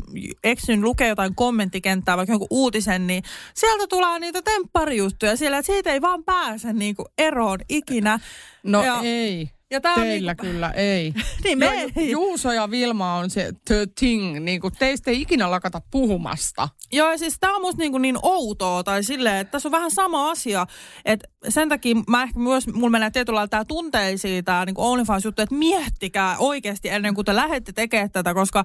eksyn 0.45 0.81
lukee 0.81 1.09
jotain 1.09 1.35
kommenttikenttää, 1.35 2.17
vaikka 2.17 2.33
jonkun 2.33 2.49
uutisen, 2.51 3.07
niin 3.07 3.23
sieltä 3.55 3.87
tulee 3.87 4.19
niitä 4.19 4.43
tempparijuttuja 4.43 5.37
siellä, 5.37 5.59
että 5.59 5.73
siitä 5.73 5.93
ei 5.93 6.01
vaan 6.01 6.25
pääse 6.25 6.73
niinku 6.73 7.05
eroon 7.19 7.59
ikinä. 7.69 8.21
No 8.63 8.85
ja, 8.85 9.01
ei. 9.03 9.51
Ja 9.73 9.81
tää 9.81 9.95
Teillä 9.95 10.35
niin... 10.43 10.53
kyllä 10.53 10.71
ei. 10.71 11.15
niin 11.45 11.59
me 11.59 11.83
Ju- 11.83 12.11
Juuso 12.11 12.53
ja 12.53 12.71
Vilma 12.71 13.15
on 13.15 13.31
se 13.31 13.53
the 13.65 13.87
thing, 13.99 14.39
niin 14.39 14.61
kuin 14.61 14.75
teistä 14.79 15.11
ei 15.11 15.21
ikinä 15.21 15.51
lakata 15.51 15.81
puhumasta. 15.91 16.69
Joo, 16.93 17.11
ja 17.11 17.19
siis 17.19 17.37
tämä 17.41 17.57
on 17.57 17.63
musta 17.63 17.79
niin, 17.79 17.93
kuin 17.93 18.03
niin 18.03 18.19
outoa, 18.23 18.85
tai 18.85 19.03
silleen, 19.03 19.37
että 19.37 19.51
tässä 19.51 19.69
on 19.69 19.73
vähän 19.73 19.91
sama 19.91 20.31
asia, 20.31 20.67
että 21.05 21.29
sen 21.49 21.69
takia 21.69 21.97
mä 22.09 22.23
ehkä 22.23 22.39
myös, 22.39 22.67
mulla 22.67 22.91
menee 22.91 23.11
tietyllä 23.11 23.37
lailla 23.37 23.49
tämä 23.49 23.65
tunteisiin, 23.65 24.45
tämä 24.45 24.65
niin 24.65 24.75
OnlyFans-juttu, 24.79 25.43
että 25.43 25.55
miettikää 25.55 26.37
oikeasti 26.39 26.89
ennen 26.89 27.15
kuin 27.15 27.25
te 27.25 27.37
lähdette 27.37 27.73
tekemään 27.73 28.11
tätä, 28.11 28.35
koska 28.35 28.65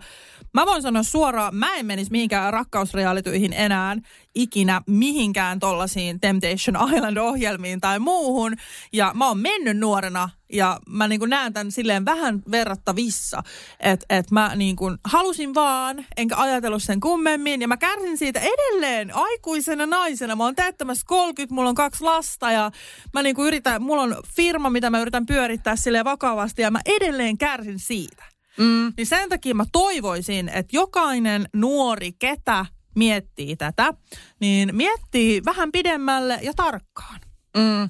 mä 0.54 0.66
voin 0.66 0.82
sanoa 0.82 1.04
suoraan, 1.04 1.56
mä 1.56 1.76
en 1.76 1.86
menisi 1.86 2.12
mihinkään 2.12 2.54
rakkausrealityihin 2.54 3.54
enää 3.54 3.96
ikinä 4.38 4.82
mihinkään 4.88 5.60
tollasiin 5.60 6.20
Temptation 6.20 6.94
Island-ohjelmiin 6.96 7.82
tai 7.82 8.00
muuhun, 8.00 8.56
ja 8.94 9.12
mä 9.16 9.28
oon 9.28 9.40
mennyt 9.40 9.78
nuorena 9.78 10.30
ja 10.54 10.80
mä 10.90 11.08
niin 11.08 11.20
kuin 11.20 11.30
näen 11.30 11.54
tämän 11.54 11.72
silleen 11.72 12.06
vähän 12.06 12.42
verrattavissa, 12.52 13.44
että 13.80 14.06
et 14.10 14.32
mä 14.32 14.56
niin 14.56 14.76
kuin 14.76 14.98
halusin 15.04 15.54
vaan, 15.54 16.06
enkä 16.18 16.36
ajatellut 16.38 16.84
sen 16.84 17.00
kummemmin. 17.00 17.62
Ja 17.62 17.68
mä 17.68 17.78
kärsin 17.78 18.18
siitä 18.18 18.40
edelleen 18.40 19.16
aikuisena 19.16 19.86
naisena. 19.86 20.36
Mä 20.36 20.44
oon 20.44 20.56
täyttämässä 20.56 21.04
30, 21.08 21.56
mulla 21.56 21.70
on 21.70 21.76
kaksi 21.76 22.04
lasta 22.04 22.52
ja 22.52 22.72
mä 23.14 23.24
niin 23.24 23.36
kuin 23.36 23.48
yritän, 23.48 23.82
mulla 23.82 24.02
on 24.02 24.16
firma, 24.36 24.70
mitä 24.70 24.90
mä 24.90 25.02
yritän 25.02 25.26
pyörittää 25.26 25.76
sille 25.76 26.04
vakavasti 26.04 26.62
ja 26.62 26.72
mä 26.72 26.80
edelleen 26.86 27.38
kärsin 27.38 27.80
siitä. 27.80 28.24
Mm. 28.58 28.94
Niin 28.98 29.08
sen 29.08 29.30
takia 29.30 29.56
mä 29.56 29.66
toivoisin, 29.72 30.50
että 30.50 30.78
jokainen 30.78 31.50
nuori, 31.54 32.12
ketä 32.12 32.66
miettii 32.98 33.56
tätä, 33.56 33.94
niin 34.40 34.76
miettii 34.76 35.42
vähän 35.46 35.72
pidemmälle 35.72 36.40
ja 36.42 36.54
tarkkaan. 36.54 37.20
Mm. 37.58 37.90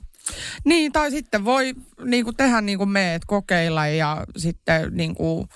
Niin, 0.64 0.92
tai 0.92 1.12
sitten 1.12 1.46
voi 1.46 1.74
niin 2.04 2.24
kuin 2.24 2.36
tehdä 2.36 2.62
niin 2.62 2.78
kuin 2.78 2.90
me, 2.90 3.16
että 3.16 3.26
kokeilla 3.28 3.88
ja 3.88 4.26
sitten 4.38 4.98
niin 4.98 5.16
kuin 5.16 5.48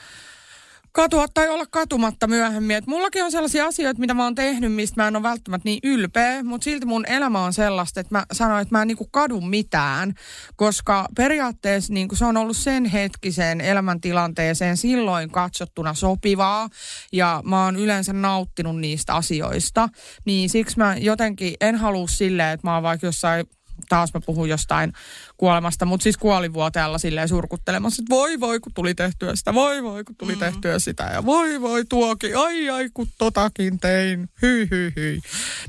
katua 0.91 1.27
tai 1.33 1.49
olla 1.49 1.65
katumatta 1.71 2.27
myöhemmin. 2.27 2.75
Et 2.75 2.87
mullakin 2.87 3.23
on 3.23 3.31
sellaisia 3.31 3.65
asioita, 3.65 3.99
mitä 3.99 4.13
mä 4.13 4.23
oon 4.23 4.35
tehnyt, 4.35 4.73
mistä 4.73 5.01
mä 5.01 5.07
en 5.07 5.15
ole 5.15 5.23
välttämättä 5.23 5.69
niin 5.69 5.79
ylpeä, 5.83 6.43
mutta 6.43 6.65
silti 6.65 6.85
mun 6.85 7.05
elämä 7.05 7.43
on 7.43 7.53
sellaista, 7.53 7.99
että 7.99 8.15
mä 8.15 8.25
sanoin, 8.33 8.61
että 8.61 8.75
mä 8.75 8.81
en 8.81 8.87
niinku 8.87 9.07
kadu 9.11 9.41
mitään, 9.41 10.13
koska 10.55 11.07
periaatteessa 11.15 11.93
niinku 11.93 12.15
se 12.15 12.25
on 12.25 12.37
ollut 12.37 12.57
sen 12.57 12.85
hetkiseen 12.85 13.61
elämäntilanteeseen 13.61 14.77
silloin 14.77 15.31
katsottuna 15.31 15.93
sopivaa 15.93 16.69
ja 17.11 17.41
mä 17.45 17.65
oon 17.65 17.75
yleensä 17.75 18.13
nauttinut 18.13 18.79
niistä 18.79 19.15
asioista. 19.15 19.89
Niin 20.25 20.49
siksi 20.49 20.77
mä 20.77 20.95
jotenkin 20.97 21.53
en 21.61 21.75
halua 21.75 22.07
silleen, 22.07 22.53
että 22.53 22.67
mä 22.67 22.73
oon 22.73 22.83
vaikka 22.83 23.07
jossain 23.07 23.45
taas 23.89 24.13
mä 24.13 24.19
puhun 24.25 24.49
jostain 24.49 24.93
kuolemasta, 25.37 25.85
mutta 25.85 26.03
siis 26.03 26.17
kuolivuoteella 26.17 26.97
silleen 26.97 27.27
surkuttelemassa, 27.27 28.03
että 28.03 28.15
voi 28.15 28.39
voi 28.39 28.59
kun 28.59 28.73
tuli 28.73 28.95
tehtyä 28.95 29.35
sitä, 29.35 29.53
voi 29.53 29.83
voi 29.83 30.03
kun 30.03 30.15
tuli 30.15 30.33
mm. 30.33 30.39
tehtyä 30.39 30.79
sitä 30.79 31.03
ja 31.03 31.25
voi 31.25 31.61
voi 31.61 31.85
tuokin, 31.85 32.37
ai 32.37 32.69
ai 32.69 32.89
kun 32.93 33.07
totakin 33.17 33.79
tein, 33.79 34.29
hyi 34.41 34.67
hyi 34.71 34.93
hyi. 34.95 35.19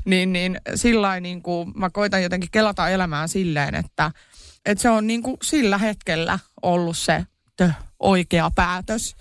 Niin, 0.05 0.33
niin 0.33 0.57
sillä 0.75 1.19
niin 1.19 1.41
kuin 1.41 1.71
mä 1.75 1.89
koitan 1.89 2.23
jotenkin 2.23 2.51
kelata 2.51 2.89
elämään 2.89 3.29
silleen, 3.29 3.75
että, 3.75 4.11
että 4.65 4.81
se 4.81 4.89
on 4.89 5.07
niin 5.07 5.23
kuin 5.23 5.37
sillä 5.43 5.77
hetkellä 5.77 6.39
ollut 6.61 6.97
se 6.97 7.25
tö, 7.57 7.71
oikea 7.99 8.51
päätös 8.55 9.15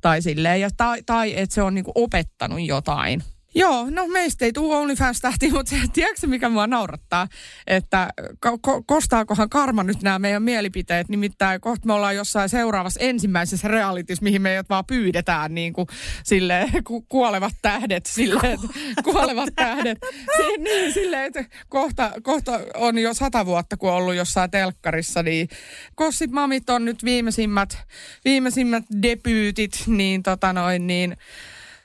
tai 0.00 0.22
silleen, 0.22 0.60
ja, 0.60 0.70
tai, 0.76 1.02
tai 1.06 1.38
että 1.38 1.54
se 1.54 1.62
on 1.62 1.74
niin 1.74 1.84
kuin 1.84 1.92
opettanut 1.94 2.60
jotain 2.60 3.22
Joo, 3.54 3.86
no 3.90 4.06
meistä 4.06 4.44
ei 4.44 4.52
tule 4.52 4.76
OnlyFans-tähti, 4.76 5.50
mutta 5.50 5.76
tiedätkö 5.92 6.26
mikä 6.26 6.48
mua 6.48 6.66
naurattaa? 6.66 7.28
Että 7.66 8.08
ko- 8.46 8.82
kostaakohan 8.86 9.48
karma 9.48 9.82
nyt 9.82 10.02
nämä 10.02 10.18
meidän 10.18 10.42
mielipiteet? 10.42 11.08
Nimittäin 11.08 11.60
kohta 11.60 11.86
me 11.86 11.92
ollaan 11.92 12.16
jossain 12.16 12.48
seuraavassa 12.48 13.00
ensimmäisessä 13.00 13.68
realitis, 13.68 14.22
mihin 14.22 14.42
meidät 14.42 14.68
vaan 14.68 14.84
pyydetään 14.84 15.54
niin 15.54 15.72
kuin 15.72 15.88
sille 16.24 16.66
ku- 16.84 17.06
kuolevat 17.08 17.54
tähdet. 17.62 18.06
Sille, 18.06 18.58
kuolevat 19.04 19.48
tähdet. 19.56 19.98
Si- 20.36 20.62
niin, 20.62 20.92
silleen, 20.92 21.24
että 21.24 21.44
kohta, 21.68 22.12
kohta 22.22 22.60
on 22.74 22.98
jo 22.98 23.14
sata 23.14 23.46
vuotta, 23.46 23.76
kun 23.76 23.90
on 23.90 23.96
ollut 23.96 24.14
jossain 24.14 24.50
telkkarissa, 24.50 25.22
niin 25.22 25.48
Kossit 25.94 26.30
Mamit 26.30 26.70
on 26.70 26.84
nyt 26.84 27.04
viimeisimmät, 27.04 27.78
viimeisimmät 28.24 28.84
debyytit, 29.02 29.82
niin 29.86 30.22
tota 30.22 30.52
noin, 30.52 30.86
niin 30.86 31.16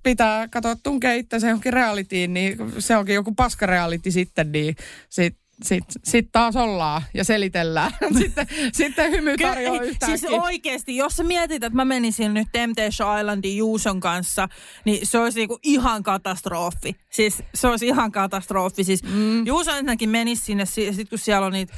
pitää 0.04 0.48
katsoa 0.48 0.76
tunkea 0.84 1.14
itse 1.14 1.38
johonkin 1.38 1.74
realityin, 1.74 2.34
niin 2.34 2.58
se 2.80 2.98
onkin 2.98 3.16
joku 3.16 3.34
paskareality 3.36 4.12
sitten, 4.12 4.52
niin 4.52 4.76
sit 5.10 5.38
sitten 5.64 6.02
sit 6.04 6.30
taas 6.32 6.56
ollaan 6.56 7.02
ja 7.14 7.24
selitellään. 7.24 7.92
sitten, 8.22 8.48
sitten 8.74 9.12
hymy 9.12 9.38
tarjoaa 9.38 9.82
yhtäkkiä. 9.82 10.18
Siis 10.18 10.32
oikeasti, 10.32 10.96
jos 10.96 11.16
sä 11.16 11.24
mietit, 11.24 11.64
että 11.64 11.76
mä 11.76 11.86
menisin 11.86 12.34
nyt 12.34 12.48
Temptation 12.52 13.20
Islandin 13.20 13.58
Juuson 13.58 14.00
kanssa, 14.00 14.50
niin 14.86 15.08
se 15.08 15.20
olisi 15.20 15.40
niinku 15.40 15.60
ihan 15.64 16.04
katastrofi. 16.04 16.96
Siis 17.10 17.44
se 17.54 17.68
olisi 17.68 17.88
ihan 17.88 18.12
katastrofi. 18.12 18.84
Siis 18.84 19.04
mm. 19.04 19.46
Juuso 19.46 19.72
ensinnäkin 19.72 20.10
menisi 20.10 20.44
sinne, 20.46 20.66
sit 20.66 21.10
kun 21.10 21.20
siellä 21.20 21.48
on 21.48 21.54
niitä, 21.54 21.74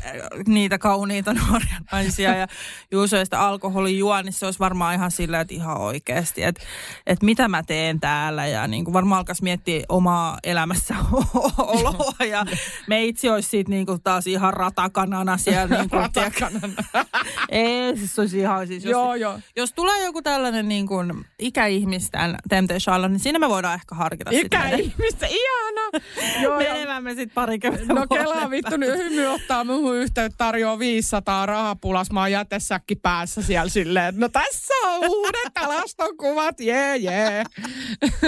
niitä 0.48 0.78
kauniita 0.78 1.34
nuoria 1.50 1.78
naisia 1.92 2.36
ja 2.36 2.48
Juuso 2.92 3.26
sitä 3.26 3.42
alkoholin 3.42 3.98
juo, 3.98 4.22
niin 4.22 4.34
se 4.34 4.46
olisi 4.46 4.60
varmaan 4.60 4.96
ihan 4.96 5.12
sillä, 5.12 5.40
että 5.40 5.54
ihan 5.54 5.78
oikeasti, 5.78 6.44
että, 6.44 6.62
että 7.08 7.26
mitä 7.26 7.48
mä 7.48 7.64
teen 7.64 8.00
täällä 8.00 8.48
ja 8.48 8.68
niin 8.68 8.86
kuin 8.86 8.94
varmaan 8.94 9.20
alkaisi 9.20 9.44
miettiä 9.44 9.84
omaa 9.90 10.40
elämässä 10.44 10.96
oloa 11.58 12.26
ja 12.30 12.46
me 12.88 13.06
itse 13.06 13.32
olisi 13.32 13.50
siitä 13.50 13.72
niinku 13.76 14.00
taas 14.04 14.28
ihan 14.28 14.54
ratakanana 14.54 15.38
siellä. 15.38 15.76
Niinku, 15.78 15.96
Ratakanana. 15.96 16.84
Ei, 17.50 17.98
siis 17.98 18.20
olisi 18.20 18.40
ihan 18.40 18.68
siis, 18.68 18.84
jos, 18.84 18.92
Joo, 18.92 19.16
joo. 19.16 19.40
jos 19.56 19.74
tulee 19.74 20.06
joku 20.06 20.22
tällainen 20.22 20.68
niin 20.68 20.88
kuin 20.88 21.26
ikäihmisten 21.40 22.38
Temptation 22.50 22.96
Island, 22.96 23.12
niin 23.12 23.20
siinä 23.20 23.40
me 23.40 23.50
voidaan 23.50 23.76
ehkä 23.76 23.96
harkita 23.96 24.32
sitä. 24.32 24.58
Ikäihmistä, 24.68 25.28
ihana. 25.76 26.42
Joo, 26.44 26.60
ja- 26.60 26.74
Menevämme 26.74 27.10
sitten 27.10 27.36
parikymmentä 27.36 27.94
No 27.94 28.08
kelaa 28.08 28.50
vittu, 28.50 28.78
nyt 28.78 28.98
hymy 28.98 29.28
ottaa 29.28 29.64
muuhun 29.64 29.96
yhteyttä, 29.96 30.38
tarjoaa 30.38 30.80
500 30.80 31.46
rahapulas, 31.46 32.12
mä 32.12 32.20
oon 32.20 32.32
jätesäkki 32.32 32.96
päässä 32.96 33.42
siellä 33.42 33.70
silleen, 33.70 34.06
että 34.06 34.22
no 34.22 34.30
tässä 34.30 34.74
on 34.86 35.10
uudet 35.10 35.58
alaston 35.60 36.18
kuvat, 36.18 36.60
jee 36.60 36.98
jee. 36.98 37.44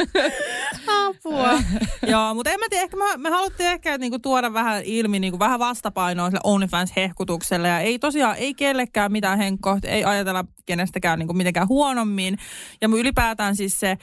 Apua. 1.08 1.60
Joo, 2.08 2.34
mutta 2.34 2.52
en 2.52 2.60
mä 2.60 2.66
tiedä, 2.70 2.84
ehkä 2.84 2.98
me, 2.98 3.06
me 3.18 3.30
haluttiin 3.30 3.70
ehkä 3.70 3.98
niinku 3.98 4.20
tuoda 4.20 4.54
vähän 4.54 4.84
ilmi 4.84 5.20
niinku 5.20 5.40
vähän 5.40 5.60
vastapainoa 5.60 6.30
sille 6.30 6.40
OnlyFans-hehkutukselle. 6.44 7.68
Ja 7.68 7.80
ei 7.80 8.00
tosiaan, 8.00 8.36
ei 8.38 8.54
kellekään 8.54 9.12
mitään 9.12 9.38
henkkoa, 9.38 9.78
ei 9.84 10.04
ajatella 10.04 10.46
kenestäkään 10.66 11.20
niinku 11.20 11.34
mitenkään 11.34 11.68
huonommin. 11.68 12.38
Ja 12.82 12.88
ylipäätään 12.88 13.56
siis 13.56 13.80
se, 13.80 13.98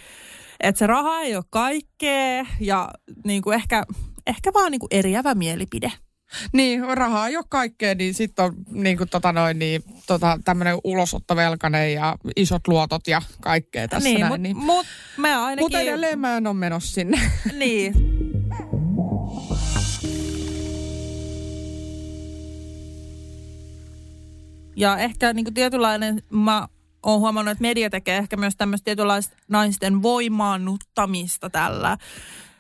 että 0.60 0.78
se 0.78 0.86
raha 0.86 1.20
ei 1.20 1.36
ole 1.36 1.44
kaikkea 1.50 2.46
ja 2.60 2.90
niinku 3.24 3.50
ehkä, 3.50 3.84
ehkä 4.26 4.52
vaan 4.52 4.70
niinku 4.70 4.86
eriävä 4.90 5.34
mielipide. 5.34 5.92
Niin, 6.52 6.96
rahaa 6.96 7.28
ei 7.28 7.36
ole 7.36 7.44
kaikkea, 7.48 7.94
niin 7.94 8.14
sitten 8.14 8.44
on 8.44 8.54
niin 8.70 8.98
kuin, 8.98 9.08
tota 9.08 9.32
noin, 9.32 9.58
niin, 9.58 9.82
tota, 10.06 10.38
tämmöinen 10.44 10.78
ulosottovelkainen 10.84 11.92
ja 11.92 12.16
isot 12.36 12.68
luotot 12.68 13.06
ja 13.06 13.22
kaikkea 13.40 13.88
tässä 13.88 14.08
niin, 14.08 14.20
näin. 14.20 14.32
mutta 14.32 14.42
niin. 14.42 14.56
mut, 14.56 14.86
me 15.16 15.34
ainakin... 15.34 15.64
Mutta 15.64 15.80
edelleen 15.80 16.18
mä 16.18 16.36
en 16.36 16.46
ole 16.46 16.54
menossa 16.54 16.92
sinne. 16.94 17.20
Niin. 17.58 17.94
Ja 24.76 24.98
ehkä 24.98 25.32
niin 25.32 25.44
kuin 25.44 25.54
tietynlainen, 25.54 26.22
mä 26.30 26.68
oon 27.04 27.20
huomannut, 27.20 27.52
että 27.52 27.62
media 27.62 27.90
tekee 27.90 28.18
ehkä 28.18 28.36
myös 28.36 28.56
tämmöistä 28.56 28.84
tietynlaista 28.84 29.36
naisten 29.48 30.02
voimaannuttamista 30.02 31.50
tällä 31.50 31.98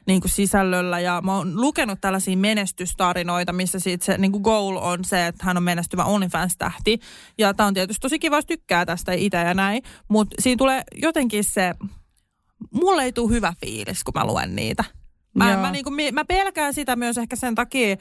niin 0.06 0.20
kuin 0.20 0.30
sisällöllä. 0.30 1.00
Ja 1.00 1.20
mä 1.24 1.36
oon 1.36 1.60
lukenut 1.60 2.00
tällaisia 2.00 2.36
menestystarinoita, 2.36 3.52
missä 3.52 3.78
siitä 3.78 4.04
se 4.04 4.18
niin 4.18 4.32
kuin 4.32 4.42
goal 4.42 4.76
on 4.76 5.04
se, 5.04 5.26
että 5.26 5.44
hän 5.46 5.56
on 5.56 5.62
menestyvä 5.62 6.04
OnlyFans-tähti. 6.04 7.00
Ja 7.38 7.54
tää 7.54 7.66
on 7.66 7.74
tietysti 7.74 8.00
tosi 8.00 8.18
kiva, 8.18 8.36
jos 8.36 8.46
tykkää 8.46 8.86
tästä 8.86 9.12
itse 9.12 9.36
ja 9.36 9.54
näin. 9.54 9.82
Mutta 10.08 10.36
siinä 10.38 10.58
tulee 10.58 10.82
jotenkin 10.94 11.44
se, 11.44 11.74
mulle 12.70 13.02
ei 13.02 13.12
tule 13.12 13.34
hyvä 13.34 13.54
fiilis, 13.60 14.04
kun 14.04 14.14
mä 14.14 14.26
luen 14.26 14.56
niitä. 14.56 14.84
Mä, 15.34 15.52
Joo. 15.52 15.60
mä, 15.60 15.70
niin 15.70 15.84
kuin, 15.84 16.14
mä 16.14 16.24
pelkään 16.24 16.74
sitä 16.74 16.96
myös 16.96 17.18
ehkä 17.18 17.36
sen 17.36 17.54
takia, 17.54 17.92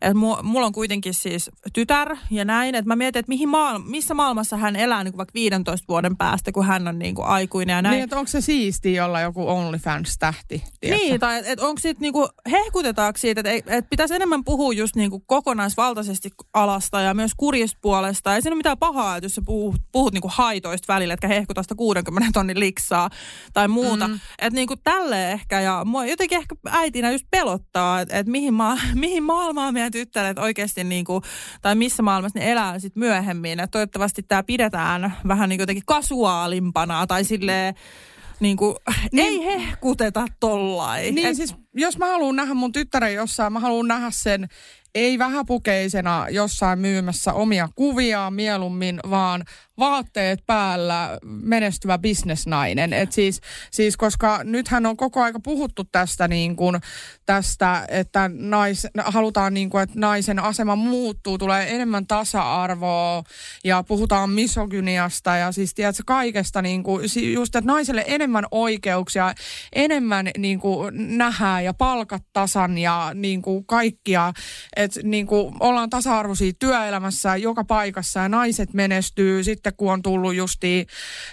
että 0.00 0.14
mu, 0.14 0.36
mulla 0.42 0.66
on 0.66 0.72
kuitenkin 0.72 1.14
siis 1.14 1.50
tytär 1.72 2.16
ja 2.30 2.44
näin, 2.44 2.74
että 2.74 2.88
mä 2.88 2.96
mietin, 2.96 3.20
että 3.20 3.28
mihin 3.30 3.48
maailma, 3.48 3.84
missä 3.88 4.14
maailmassa 4.14 4.56
hän 4.56 4.76
elää 4.76 5.04
niin 5.04 5.12
kuin 5.12 5.18
vaikka 5.18 5.34
15 5.34 5.84
vuoden 5.88 6.16
päästä, 6.16 6.52
kun 6.52 6.66
hän 6.66 6.88
on 6.88 6.98
niin 6.98 7.14
kuin 7.14 7.26
aikuinen 7.26 7.74
ja 7.74 7.82
näin. 7.82 7.92
Niin, 7.92 8.04
että 8.04 8.18
onko 8.18 8.28
se 8.28 8.40
siistiä 8.40 9.04
olla 9.04 9.20
joku 9.20 9.48
OnlyFans-tähti? 9.48 10.64
tiedätkö? 10.80 11.04
Niin, 11.04 11.20
tai 11.20 11.38
että 11.38 11.52
et 11.52 11.60
onko 11.60 11.80
sitten 11.80 12.02
niinku, 12.02 12.28
hehkutetaanko 12.50 13.18
siitä, 13.18 13.42
että 13.44 13.76
et 13.76 13.90
pitäisi 13.90 14.14
enemmän 14.14 14.44
puhua 14.44 14.72
just 14.72 14.96
niinku 14.96 15.20
kokonaisvaltaisesti 15.20 16.30
alasta 16.54 17.00
ja 17.00 17.14
myös 17.14 17.32
kurjista 17.36 17.78
puolesta. 17.82 18.34
Ei 18.34 18.42
siinä 18.42 18.54
ole 18.54 18.58
mitään 18.58 18.78
pahaa, 18.78 19.16
että 19.16 19.24
jos 19.24 19.34
sä 19.34 19.42
puhut, 19.44 19.76
puhut 19.92 20.12
niinku 20.12 20.30
haitoista 20.32 20.94
välillä, 20.94 21.14
etkä 21.14 21.28
hehkuta 21.28 21.62
sitä 21.62 21.74
60 21.74 22.30
tonnin 22.32 22.60
liksaa 22.60 23.10
tai 23.52 23.68
muuta. 23.68 24.08
Mm. 24.08 24.14
Että 24.38 24.54
niinku 24.54 24.76
tälleen 24.84 25.32
ehkä, 25.32 25.60
ja 25.60 25.82
mua 25.84 26.06
jotenkin 26.06 26.38
ehkä 26.38 26.54
äitinä 26.78 27.12
just 27.12 27.24
pelottaa, 27.30 28.00
että 28.00 28.18
et 28.18 28.26
mihin, 28.26 28.54
maa, 28.54 28.78
mihin 28.94 29.22
maailmaan 29.22 29.74
meidän 29.74 29.92
tyttäret 29.92 30.38
oikeasti 30.38 30.84
niinku, 30.84 31.22
tai 31.62 31.74
missä 31.74 32.02
maailmassa 32.02 32.38
ne 32.38 32.52
elää 32.52 32.78
sitten 32.78 33.00
myöhemmin. 33.00 33.60
Että 33.60 33.70
toivottavasti 33.70 34.22
tämä 34.22 34.42
pidetään 34.42 35.16
vähän 35.28 35.48
niinku 35.48 35.62
jotenkin 35.62 35.86
kasuaalimpana 35.86 37.06
tai 37.06 37.24
silleen, 37.24 37.74
niin 38.40 38.56
kuin, 38.56 38.76
niin, 39.12 39.26
ei 39.26 39.44
hehkuteta 39.44 40.26
tollain. 40.40 41.14
Niin 41.14 41.26
Et- 41.26 41.36
siis, 41.36 41.54
jos 41.74 41.98
mä 41.98 42.06
haluan 42.06 42.36
nähdä 42.36 42.54
mun 42.54 42.72
tyttären 42.72 43.14
jossain, 43.14 43.52
mä 43.52 43.60
haluan 43.60 43.88
nähdä 43.88 44.10
sen 44.10 44.48
ei 44.94 45.18
vähäpukeisena 45.18 46.26
jossain 46.30 46.78
myymässä 46.78 47.32
omia 47.32 47.68
kuviaan 47.74 48.34
mieluummin, 48.34 49.00
vaan 49.10 49.44
vaatteet 49.78 50.46
päällä 50.46 51.18
menestyvä 51.24 51.98
bisnesnainen. 51.98 52.92
Et 52.92 53.12
siis, 53.12 53.40
siis, 53.70 53.96
koska 53.96 54.40
nythän 54.44 54.86
on 54.86 54.96
koko 54.96 55.22
aika 55.22 55.40
puhuttu 55.40 55.84
tästä, 55.84 56.28
niin 56.28 56.56
kuin, 56.56 56.80
tästä 57.26 57.86
että 57.88 58.30
nais, 58.34 58.86
halutaan, 59.04 59.54
niin 59.54 59.70
kuin, 59.70 59.82
että 59.82 60.00
naisen 60.00 60.38
asema 60.38 60.76
muuttuu, 60.76 61.38
tulee 61.38 61.74
enemmän 61.74 62.06
tasa-arvoa 62.06 63.24
ja 63.64 63.82
puhutaan 63.82 64.30
misogyniasta 64.30 65.36
ja 65.36 65.52
siis 65.52 65.74
tiedätkö, 65.74 66.02
kaikesta, 66.06 66.62
niin 66.62 66.82
kuin, 66.82 67.08
si- 67.08 67.32
just, 67.32 67.56
että 67.56 67.72
naiselle 67.72 68.04
enemmän 68.06 68.44
oikeuksia, 68.50 69.34
enemmän 69.72 70.30
niin 70.38 70.60
kuin, 70.60 71.18
nähdään 71.18 71.64
ja 71.64 71.74
palkat 71.74 72.22
tasan 72.32 72.78
ja 72.78 73.10
niin 73.14 73.42
kuin, 73.42 73.66
kaikkia, 73.66 74.32
että 74.76 75.00
niin 75.02 75.26
kuin, 75.26 75.54
ollaan 75.60 75.90
tasa-arvoisia 75.90 76.52
työelämässä 76.58 77.36
joka 77.36 77.64
paikassa 77.64 78.20
ja 78.20 78.28
naiset 78.28 78.74
menestyy 78.74 79.44
sitten 79.44 79.67
kun 79.72 79.92
on 79.92 80.02
tullut 80.02 80.34
justiin, 80.34 80.86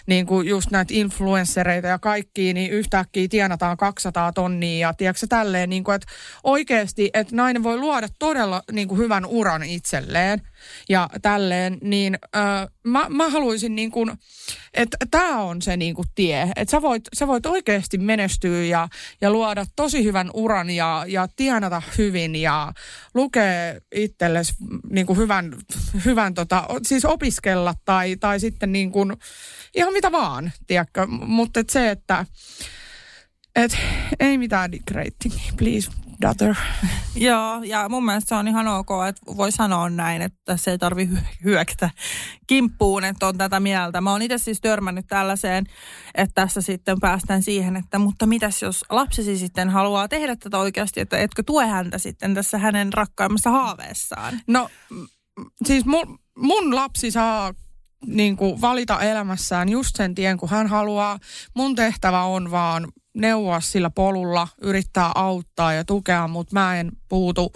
niin 0.06 0.26
kuin 0.26 0.48
just 0.48 0.72
näitä 0.72 0.94
influenssereita 0.94 1.88
ja 1.88 2.00
kaikkia, 2.00 2.54
niin 2.54 2.72
yhtäkkiä 2.72 3.28
tienataan 3.28 3.78
200 3.78 4.32
tonnia 4.32 4.88
ja 4.88 4.94
tiedätkö 4.94 5.28
tälleen, 5.28 5.70
niin 5.70 5.84
kuin, 5.84 5.96
että 5.96 6.08
oikeasti, 6.44 7.10
että 7.14 7.36
nainen 7.36 7.64
voi 7.64 7.78
luoda 7.78 8.08
todella 8.20 8.64
niin 8.72 8.88
kuin 8.88 9.00
hyvän 9.00 9.26
uran 9.26 9.64
itselleen 9.64 10.42
ja 10.90 11.10
tälleen, 11.22 11.78
niin 11.82 12.18
ö, 12.36 12.40
mä, 12.84 13.06
mä 13.10 13.30
haluaisin 13.30 13.76
niin 13.76 13.92
kuin, 13.92 14.12
että 14.74 14.98
tämä 15.12 15.42
on 15.42 15.62
se 15.62 15.78
niin 15.78 15.96
kuin 15.96 16.08
tie, 16.16 16.52
että 16.56 16.72
sä 16.72 16.82
voit, 16.82 17.04
sä 17.14 17.28
voit 17.28 17.46
oikeasti 17.46 17.98
menestyä 17.98 18.64
ja, 18.64 18.88
ja 19.22 19.32
luoda 19.32 19.66
tosi 19.76 20.04
hyvän 20.04 20.30
uran 20.34 20.70
ja, 20.70 21.06
ja 21.08 21.28
tienata 21.36 21.82
hyvin 21.98 22.36
ja 22.36 22.74
lukea 23.14 23.80
itsellesi 23.96 24.54
niin 24.90 25.06
kuin 25.06 25.18
hyvän, 25.18 25.58
hyvän 26.06 26.34
tota, 26.34 26.68
siis 26.84 27.06
opiskella 27.06 27.74
tai, 27.86 28.16
tai 28.16 28.40
sitten 28.40 28.72
niin 28.72 28.92
kuin, 28.92 29.14
ihan 29.76 29.94
mitä 29.94 30.12
vaan, 30.12 30.52
tiedätkö, 30.68 31.08
mutta 31.08 31.60
et 31.60 31.70
se, 31.70 31.92
että 31.92 32.26
et, 33.56 33.78
ei 34.20 34.38
mitään 34.38 34.72
dick 34.72 34.92
ratingia, 34.92 35.54
please, 35.58 35.92
daughter. 36.22 36.56
Joo, 37.16 37.64
ja 37.64 37.90
mun 37.90 38.06
mielestä 38.06 38.30
se 38.30 38.36
on 38.36 38.48
ihan 38.48 38.68
ok, 38.68 38.90
että 39.10 39.22
voi 39.38 39.52
sanoa 39.52 39.90
näin, 39.90 40.22
että 40.22 40.40
tässä 40.46 40.72
ei 40.72 40.78
tarvi 40.78 41.06
hy- 41.06 41.44
hyökätä 41.44 41.90
kimppuun, 42.48 43.04
että 43.04 43.28
on 43.28 43.38
tätä 43.38 43.60
mieltä. 43.60 44.02
Mä 44.02 44.12
oon 44.12 44.22
itse 44.22 44.38
siis 44.38 44.62
törmännyt 44.62 45.08
tällaiseen, 45.08 45.66
että 46.16 46.42
tässä 46.42 46.62
sitten 46.62 47.00
päästään 47.00 47.44
siihen, 47.44 47.76
että 47.76 48.00
mutta 48.00 48.26
mitäs 48.26 48.62
jos 48.62 48.86
lapsesi 48.90 49.38
sitten 49.38 49.70
haluaa 49.70 50.08
tehdä 50.08 50.36
tätä 50.36 50.58
oikeasti, 50.58 51.00
että 51.00 51.18
etkö 51.18 51.44
tue 51.44 51.68
häntä 51.68 51.98
sitten 51.98 52.34
tässä 52.34 52.58
hänen 52.58 52.94
rakkaimmassa 52.94 53.50
haaveessaan? 53.50 54.42
No 54.48 54.70
siis 55.66 55.86
mun, 55.86 56.20
mun 56.38 56.76
lapsi 56.76 57.12
saa 57.12 57.54
niin 58.06 58.38
kuin 58.38 58.62
valita 58.62 59.02
elämässään 59.02 59.70
just 59.70 59.96
sen 59.96 60.16
tien, 60.16 60.38
kun 60.38 60.50
hän 60.50 60.68
haluaa. 60.68 61.20
Mun 61.56 61.76
tehtävä 61.76 62.24
on 62.24 62.52
vaan 62.52 62.88
neuvoa 63.16 63.60
sillä 63.62 63.90
polulla, 63.90 64.48
yrittää 64.62 65.12
auttaa 65.16 65.74
ja 65.74 65.86
tukea, 65.86 66.28
mutta 66.28 66.54
mä 66.54 66.80
en 66.80 66.92
puutu 67.10 67.54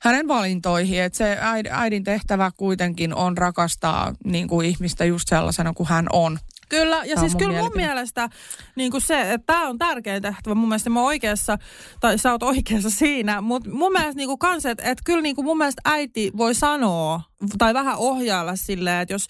hänen 0.00 0.28
valintoihin. 0.28 1.02
Et 1.02 1.14
se 1.14 1.38
äid- 1.40 1.70
äidin 1.70 2.04
tehtävä 2.04 2.50
kuitenkin 2.56 3.14
on 3.14 3.38
rakastaa 3.38 4.14
niin 4.24 4.48
kuin 4.48 4.66
ihmistä 4.68 5.04
just 5.04 5.28
sellaisena 5.28 5.72
kuin 5.72 5.88
hän 5.88 6.06
on. 6.12 6.38
Kyllä, 6.68 7.04
ja 7.04 7.14
on 7.16 7.20
siis 7.20 7.32
mun 7.32 7.38
kyllä 7.38 7.52
mun 7.52 7.60
mielipide. 7.60 7.86
mielestä 7.86 8.28
niin 8.76 8.90
kuin 8.90 9.00
se, 9.00 9.20
että 9.20 9.46
tämä 9.46 9.68
on 9.68 9.78
tärkein 9.78 10.22
tehtävä. 10.22 10.54
Mun 10.54 10.68
mielestä 10.68 10.90
mä 10.90 11.02
oikeassa, 11.02 11.58
tai 12.00 12.18
sä 12.18 12.32
oot 12.32 12.42
oikeassa 12.42 12.90
siinä, 12.90 13.40
mutta 13.40 13.70
mun 13.70 13.92
mielestä 13.92 14.16
niin 14.16 14.28
kuin 14.28 14.38
kans, 14.38 14.66
että, 14.66 14.82
että 14.82 15.02
kyllä 15.04 15.22
niin 15.22 15.36
kuin 15.36 15.44
mun 15.44 15.58
mielestä 15.58 15.82
äiti 15.84 16.30
voi 16.36 16.54
sanoa, 16.54 17.20
tai 17.58 17.74
vähän 17.74 17.96
ohjailla 17.96 18.56
silleen, 18.56 19.00
että 19.00 19.14
jos, 19.14 19.26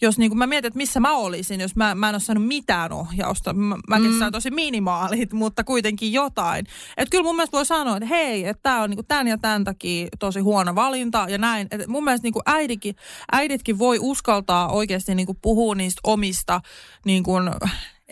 jos 0.00 0.18
niin 0.18 0.30
kuin 0.30 0.38
mä 0.38 0.46
mietin, 0.46 0.68
että 0.68 0.76
missä 0.76 1.00
mä 1.00 1.16
olisin, 1.16 1.60
jos 1.60 1.76
mä, 1.76 1.94
mä 1.94 2.08
en 2.08 2.14
ole 2.14 2.20
saanut 2.20 2.46
mitään 2.46 2.92
ohjausta. 2.92 3.52
Mä, 3.52 3.76
mäkin 3.88 4.10
mm. 4.10 4.18
saan 4.18 4.32
tosi 4.32 4.50
minimaalit, 4.50 5.32
mutta 5.32 5.64
kuitenkin 5.64 6.12
jotain. 6.12 6.66
Että 6.96 7.10
kyllä 7.10 7.24
mun 7.24 7.36
mielestä 7.36 7.56
voi 7.56 7.66
sanoa, 7.66 7.96
että 7.96 8.08
hei, 8.08 8.46
että 8.46 8.62
tämä 8.62 8.82
on 8.82 8.90
niin 8.90 8.96
kuin 8.96 9.06
tämän 9.06 9.28
ja 9.28 9.38
tämän 9.38 9.64
takia 9.64 10.08
tosi 10.18 10.40
huono 10.40 10.74
valinta 10.74 11.26
ja 11.28 11.38
näin. 11.38 11.68
Et 11.70 11.86
mun 11.86 12.04
mielestä 12.04 12.26
niin 12.26 12.32
kuin 12.32 12.42
äidikin, 12.46 12.96
äiditkin 13.32 13.78
voi 13.78 13.98
uskaltaa 14.00 14.68
oikeasti 14.68 15.14
niin 15.14 15.26
kuin 15.26 15.38
puhua 15.42 15.74
niistä 15.74 16.00
omista 16.04 16.60
niin 17.04 17.22
kuin, 17.22 17.50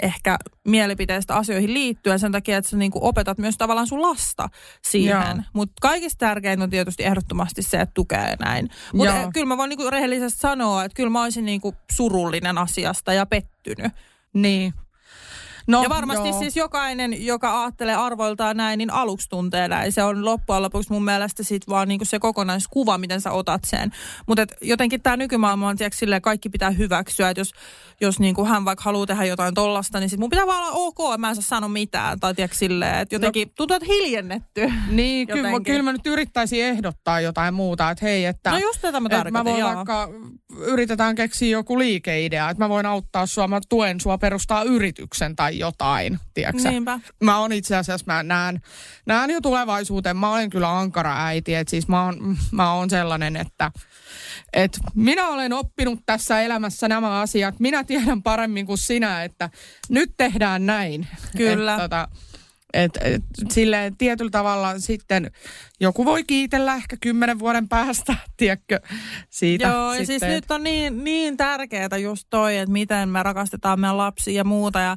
ehkä 0.03 0.39
mielipiteistä 0.65 1.37
asioihin 1.37 1.75
liittyen 1.75 2.19
sen 2.19 2.33
takia, 2.33 2.57
että 2.57 2.71
sä 2.71 2.77
niin 2.77 2.91
kuin 2.91 3.05
opetat 3.05 3.39
myös 3.39 3.57
tavallaan 3.59 3.87
sun 3.87 4.03
lasta 4.03 4.49
siihen. 4.83 5.45
Mutta 5.53 5.75
kaikista 5.81 6.19
tärkeintä 6.19 6.65
on 6.65 6.71
tietysti 6.71 7.05
ehdottomasti 7.05 7.63
se, 7.63 7.81
että 7.81 7.95
tukee 7.95 8.37
näin. 8.41 8.69
Mutta 8.93 9.15
Joo. 9.15 9.31
kyllä 9.35 9.47
mä 9.47 9.57
voin 9.57 9.69
niin 9.69 9.79
kuin 9.79 9.93
rehellisesti 9.93 10.41
sanoa, 10.41 10.85
että 10.85 10.97
kyllä 10.97 11.11
mä 11.11 11.23
olisin 11.23 11.45
niin 11.45 11.61
kuin 11.61 11.77
surullinen 11.93 12.59
asiasta 12.59 13.13
ja 13.13 13.27
pettynyt. 13.27 13.93
Niin. 14.33 14.75
No, 15.69 15.83
ja 15.83 15.89
varmasti 15.89 16.29
joo. 16.29 16.39
siis 16.39 16.57
jokainen, 16.57 17.27
joka 17.27 17.63
ajattelee 17.63 17.95
arvoiltaan 17.95 18.57
näin, 18.57 18.79
niin 18.79 18.93
aluksi 18.93 19.29
tuntee 19.29 19.69
näin. 19.69 19.93
Se 19.93 20.03
on 20.03 20.25
loppujen 20.25 20.63
lopuksi 20.63 20.93
mun 20.93 21.05
mielestä 21.05 21.43
sit 21.43 21.69
vaan 21.69 21.89
niinku 21.89 22.05
se 22.05 22.19
kokonaiskuva, 22.19 22.99
miten 22.99 23.21
sä 23.21 23.33
otat 23.33 23.61
sen. 23.67 23.91
Mutta 24.27 24.47
jotenkin 24.61 25.03
tämä 25.03 25.17
nykymaailma 25.17 25.69
on 25.69 25.77
tiiäks, 25.77 25.99
silleen, 25.99 26.23
kaikki 26.23 26.49
pitää 26.49 26.71
hyväksyä. 26.71 27.31
Että 27.31 27.41
jos, 27.41 27.53
jos 28.01 28.21
niinku 28.21 28.45
hän 28.45 28.65
vaikka 28.65 28.85
haluaa 28.85 29.07
tehdä 29.07 29.25
jotain 29.25 29.55
tollasta, 29.55 30.01
niin 30.01 30.11
sit 30.11 30.21
mun 30.21 30.31
pitää 30.31 30.47
vaan 30.47 30.63
olla 30.63 30.73
ok, 30.73 31.19
mä 31.19 31.29
en 31.29 31.35
saa 31.35 31.43
sano 31.43 31.69
mitään. 31.69 32.21
Tai 32.21 32.35
tiiäks, 32.35 32.59
silleen, 32.59 32.99
että 32.99 33.15
jotenkin 33.15 33.49
no, 33.49 33.53
tuntuu, 33.57 33.77
että 33.77 33.87
hiljennetty. 33.93 34.73
Niin, 34.89 35.27
kyllä, 35.27 35.49
kyllä 35.65 35.83
mä 35.83 35.93
nyt 35.93 36.07
yrittäisin 36.07 36.65
ehdottaa 36.65 37.21
jotain 37.21 37.55
muuta. 37.55 37.91
Että 37.91 38.05
hei, 38.05 38.25
että, 38.25 38.51
no 38.51 38.59
just 38.59 38.81
tätä 38.81 39.01
mä 39.01 39.09
että 39.13 39.31
mä 39.31 39.45
voin 39.45 39.59
joo. 39.61 39.75
vaikka, 39.75 40.09
yritetään 40.67 41.15
keksiä 41.15 41.49
joku 41.49 41.79
liikeidea, 41.79 42.51
että 42.51 42.65
mä 42.65 42.69
voin 42.69 42.87
auttaa 42.87 43.27
sua, 43.27 43.49
mä 43.49 43.61
tuen 43.69 44.01
sua 44.01 44.19
perustaa 44.19 44.63
yrityksen 44.63 45.37
tai 45.37 45.59
jotain, 45.59 46.19
tiedätkö 46.35 46.71
Niinpä. 46.71 47.01
Mä 47.25 47.39
oon 47.39 47.53
itse 47.53 47.77
asiassa, 47.77 48.05
mä 48.07 48.23
näen, 48.23 48.61
näen 49.07 49.31
jo 49.31 49.41
tulevaisuuteen, 49.41 50.17
mä 50.17 50.33
olen 50.33 50.51
kyllä 50.51 50.79
ankara 50.79 51.27
äiti, 51.27 51.55
että 51.55 51.71
siis 51.71 51.89
mä 51.89 52.05
oon, 52.05 52.37
mä 52.51 52.73
oon 52.73 52.91
sellainen, 52.91 53.37
että 53.37 53.71
et 54.53 54.79
minä 54.95 55.29
olen 55.29 55.53
oppinut 55.53 56.01
tässä 56.07 56.41
elämässä 56.41 56.89
nämä 56.89 57.21
asiat. 57.21 57.61
Minä 57.61 57.85
tiedän 57.85 58.23
paremmin 58.23 58.67
kuin 58.67 58.79
sinä, 58.79 59.25
että 59.25 59.51
nyt 59.89 60.13
tehdään 60.17 60.67
näin. 60.67 61.07
Kyllä. 61.37 61.75
Et, 61.75 61.81
tota, 61.81 62.09
et, 62.73 62.99
et, 63.01 63.23
silleen 63.51 63.97
tietyllä 63.97 64.31
tavalla 64.31 64.79
sitten 64.79 65.31
joku 65.81 66.05
voi 66.05 66.25
kiitellä 66.25 66.75
ehkä 66.75 66.97
kymmenen 67.01 67.39
vuoden 67.39 67.69
päästä, 67.69 68.15
tiedätkö, 68.37 68.81
siitä. 69.31 69.69
Joo, 69.69 69.95
ja 69.95 70.07
siis 70.07 70.23
nyt 70.23 70.51
on 70.51 70.63
niin, 70.63 71.05
niin 71.05 71.37
tärkeää 71.37 71.99
just 72.03 72.27
toi, 72.31 72.57
että 72.57 72.73
miten 72.73 73.09
me 73.09 73.23
rakastetaan 73.23 73.81
meidän 73.81 73.99
lapsia 73.99 74.35
ja 74.35 74.45
muuta. 74.45 74.81
Ja 74.81 74.97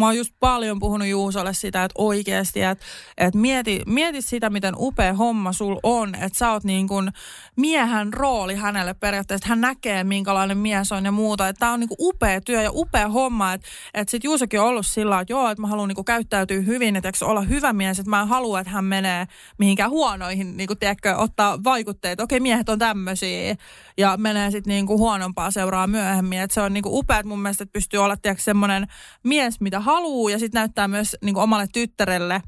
mä 0.00 0.06
oon 0.06 0.16
just 0.16 0.34
paljon 0.40 0.78
puhunut 0.78 1.08
Juusolle 1.08 1.54
sitä, 1.54 1.84
että 1.84 1.94
oikeasti, 1.98 2.62
että, 2.62 2.84
että 3.18 3.38
mieti, 3.38 3.82
mieti 3.86 4.22
sitä, 4.22 4.50
miten 4.50 4.74
upea 4.78 5.12
homma 5.14 5.52
sul 5.52 5.76
on, 5.82 6.14
että 6.14 6.38
sä 6.38 6.52
oot 6.52 6.64
niin 6.64 6.88
kuin 6.88 7.10
miehen 7.56 8.12
rooli 8.12 8.54
hänelle 8.54 8.94
periaatteessa, 8.94 9.44
että 9.44 9.48
hän 9.48 9.60
näkee, 9.60 10.04
minkälainen 10.04 10.58
mies 10.58 10.92
on 10.92 11.04
ja 11.04 11.12
muuta. 11.12 11.48
Että 11.48 11.60
tää 11.60 11.72
on 11.72 11.80
niin 11.80 11.88
kuin 11.88 11.98
upea 12.00 12.40
työ 12.40 12.62
ja 12.62 12.70
upea 12.74 13.08
homma, 13.08 13.52
että, 13.52 13.68
että 13.94 14.10
sit 14.10 14.24
Juusokin 14.24 14.60
on 14.60 14.66
ollut 14.66 14.86
sillä 14.86 15.20
että 15.20 15.32
joo, 15.32 15.48
että 15.50 15.60
mä 15.60 15.68
haluan 15.68 15.88
niin 15.88 15.96
kuin 15.96 16.04
käyttäytyä 16.04 16.60
hyvin, 16.60 16.96
että 16.96 17.12
olla 17.22 17.40
hyvä 17.40 17.72
mies, 17.72 17.98
että 17.98 18.10
mä 18.10 18.20
en 18.20 18.28
halua, 18.28 18.60
että 18.60 18.72
hän 18.72 18.84
menee 18.84 19.26
mihinkään 19.58 19.90
huonoihin, 19.90 20.56
niin 20.56 20.66
kuin 20.66 20.78
tiedätkö, 20.78 21.16
ottaa 21.16 21.64
vaikutteita. 21.64 22.22
Okei, 22.22 22.40
miehet 22.40 22.68
on 22.68 22.78
tämmöisiä 22.78 23.56
ja 23.96 24.16
menee 24.16 24.50
sitten 24.50 24.70
niin 24.70 24.86
kuin 24.86 24.98
huonompaa 24.98 25.50
seuraa 25.50 25.86
myöhemmin. 25.86 26.40
Että 26.40 26.54
se 26.54 26.60
on 26.60 26.72
niin 26.72 26.82
kuin 26.82 26.94
upea, 26.94 27.22
mun 27.24 27.42
mielestä, 27.42 27.64
että 27.64 27.72
pystyy 27.72 28.00
olla 28.00 28.16
tiedätkö, 28.16 28.42
semmoinen 28.42 28.86
mies, 29.24 29.60
mitä 29.60 29.80
haluaa 29.90 30.30
ja 30.30 30.38
sitten 30.38 30.58
näyttää 30.58 30.88
myös 30.88 31.16
niin 31.24 31.34
kuin 31.34 31.42
omalle 31.42 31.66
tyttärelle 31.72 32.42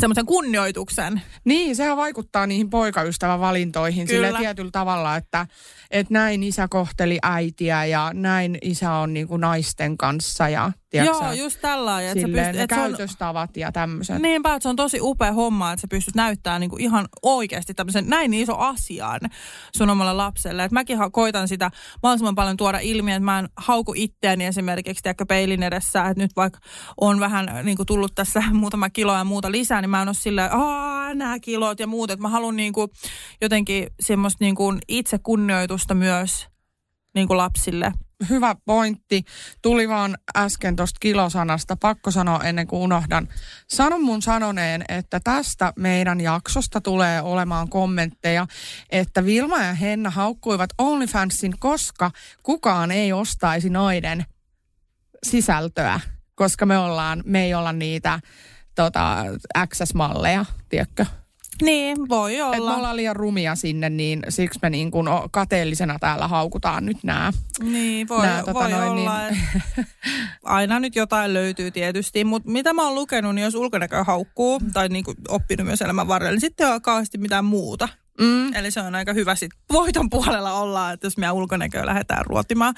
semmoisen 0.00 0.26
kunnioituksen. 0.26 1.22
Niin, 1.44 1.76
sehän 1.76 1.96
vaikuttaa 1.96 2.46
niihin 2.46 2.70
poikaystävän 2.70 3.40
valintoihin 3.40 4.08
sillä 4.08 4.38
tietyllä 4.38 4.70
tavalla, 4.70 5.16
että, 5.16 5.46
että 5.90 6.14
näin 6.14 6.42
isä 6.42 6.68
kohteli 6.68 7.18
äitiä 7.22 7.84
ja 7.84 8.10
näin 8.14 8.58
isä 8.62 8.92
on 8.92 9.14
niin 9.14 9.28
kuin 9.28 9.40
naisten 9.40 9.98
kanssa 9.98 10.48
ja 10.48 10.72
Tiedätkö, 10.92 11.24
Joo, 11.24 11.32
just 11.32 11.58
tällainen. 11.60 12.10
Että 12.10 12.26
silleen, 12.26 12.46
pystyt, 12.46 12.62
että 12.62 12.76
käytöstavat 12.76 13.50
on, 13.56 13.60
ja 13.60 13.72
tämmöiset. 13.72 14.22
Niinpä, 14.22 14.54
että 14.54 14.62
se 14.62 14.68
on 14.68 14.76
tosi 14.76 14.98
upea 15.00 15.32
homma, 15.32 15.72
että 15.72 15.80
sä 15.80 15.88
pystyt 15.88 16.14
näyttämään 16.14 16.60
niin 16.60 16.80
ihan 16.80 17.08
oikeasti 17.22 17.74
tämmöisen 17.74 18.08
näin 18.08 18.34
iso 18.34 18.56
asian 18.56 19.20
sun 19.76 19.90
omalle 19.90 20.12
lapselle. 20.12 20.64
Että 20.64 20.74
mäkin 20.74 20.98
koitan 21.12 21.48
sitä 21.48 21.70
mahdollisimman 22.02 22.34
paljon 22.34 22.56
tuoda 22.56 22.78
ilmi, 22.78 23.12
että 23.12 23.24
mä 23.24 23.38
en 23.38 23.48
hauku 23.56 23.92
itteeni 23.96 24.44
esimerkiksi 24.44 25.02
tiedätkö, 25.02 25.26
peilin 25.26 25.62
edessä, 25.62 26.08
että 26.08 26.22
nyt 26.22 26.30
vaikka 26.36 26.60
on 27.00 27.20
vähän 27.20 27.50
niin 27.62 27.76
kuin 27.76 27.86
tullut 27.86 28.14
tässä 28.14 28.42
muutama 28.52 28.90
kilo 28.90 29.14
ja 29.14 29.24
muuta 29.24 29.52
lisää, 29.52 29.80
niin 29.80 29.90
mä 29.90 30.02
en 30.02 30.08
ole 30.08 30.14
silleen, 30.14 30.46
että 30.46 31.14
nämä 31.14 31.38
kilot 31.38 31.80
ja 31.80 31.86
muut. 31.86 32.10
Että 32.10 32.22
mä 32.22 32.28
haluan 32.28 32.56
niin 32.56 32.72
kuin 32.72 32.90
jotenkin 33.40 33.86
semmoista 34.00 34.44
niin 34.44 34.56
itsekunnioitusta 34.88 35.94
myös 35.94 36.48
niin 37.14 37.28
kuin 37.28 37.36
lapsille 37.36 37.92
hyvä 38.30 38.56
pointti. 38.64 39.24
Tuli 39.62 39.88
vaan 39.88 40.16
äsken 40.36 40.76
tuosta 40.76 40.98
kilosanasta. 41.00 41.76
Pakko 41.76 42.10
sanoa 42.10 42.40
ennen 42.44 42.66
kuin 42.66 42.82
unohdan. 42.82 43.28
Sanon 43.68 44.02
mun 44.02 44.22
sanoneen, 44.22 44.84
että 44.88 45.20
tästä 45.24 45.72
meidän 45.76 46.20
jaksosta 46.20 46.80
tulee 46.80 47.22
olemaan 47.22 47.68
kommentteja, 47.68 48.46
että 48.90 49.24
Vilma 49.24 49.62
ja 49.62 49.74
Henna 49.74 50.10
haukkuivat 50.10 50.70
OnlyFansin, 50.78 51.54
koska 51.58 52.10
kukaan 52.42 52.90
ei 52.90 53.12
ostaisi 53.12 53.70
noiden 53.70 54.26
sisältöä, 55.26 56.00
koska 56.34 56.66
me 56.66 56.78
ollaan, 56.78 57.22
me 57.26 57.44
ei 57.44 57.54
olla 57.54 57.72
niitä 57.72 58.20
tota, 58.74 59.24
XS-malleja, 59.66 60.44
tiedätkö? 60.68 61.06
Niin, 61.62 62.08
voi 62.08 62.40
olla. 62.40 62.56
Että 62.56 62.68
me 62.68 62.76
ollaan 62.76 62.96
liian 62.96 63.16
rumia 63.16 63.54
sinne, 63.54 63.90
niin 63.90 64.22
siksi 64.28 64.58
me 64.62 64.70
niin 64.70 64.90
kuin 64.90 65.06
kateellisena 65.30 65.98
täällä 65.98 66.28
haukutaan 66.28 66.86
nyt 66.86 66.96
nämä. 67.02 67.32
Niin, 67.62 68.08
voi, 68.08 68.26
nää, 68.26 68.40
tota 68.40 68.52
voi 68.52 68.70
noin, 68.70 68.88
olla. 68.88 69.30
Niin... 69.30 69.40
aina 70.44 70.80
nyt 70.80 70.96
jotain 70.96 71.34
löytyy 71.34 71.70
tietysti, 71.70 72.24
mutta 72.24 72.50
mitä 72.50 72.72
mä 72.72 72.82
oon 72.82 72.94
lukenut, 72.94 73.34
niin 73.34 73.44
jos 73.44 73.54
ulkonäkö 73.54 74.04
haukkuu, 74.04 74.60
tai 74.72 74.88
niin 74.88 75.04
kuin 75.04 75.16
oppinut 75.28 75.66
myös 75.66 75.82
elämän 75.82 76.08
varrella, 76.08 76.32
niin 76.32 76.40
sitten 76.40 76.66
ei 76.66 76.72
ole 76.72 76.80
kauheasti 76.80 77.18
mitään 77.18 77.44
muuta. 77.44 77.88
Mm. 78.20 78.54
Eli 78.54 78.70
se 78.70 78.80
on 78.80 78.94
aika 78.94 79.12
hyvä 79.12 79.34
sit 79.34 79.50
voiton 79.72 80.10
puolella 80.10 80.52
olla, 80.52 80.92
että 80.92 81.06
jos 81.06 81.16
meidän 81.16 81.34
ulkonäköä 81.34 81.86
lähdetään 81.86 82.26
ruotimaan. 82.26 82.74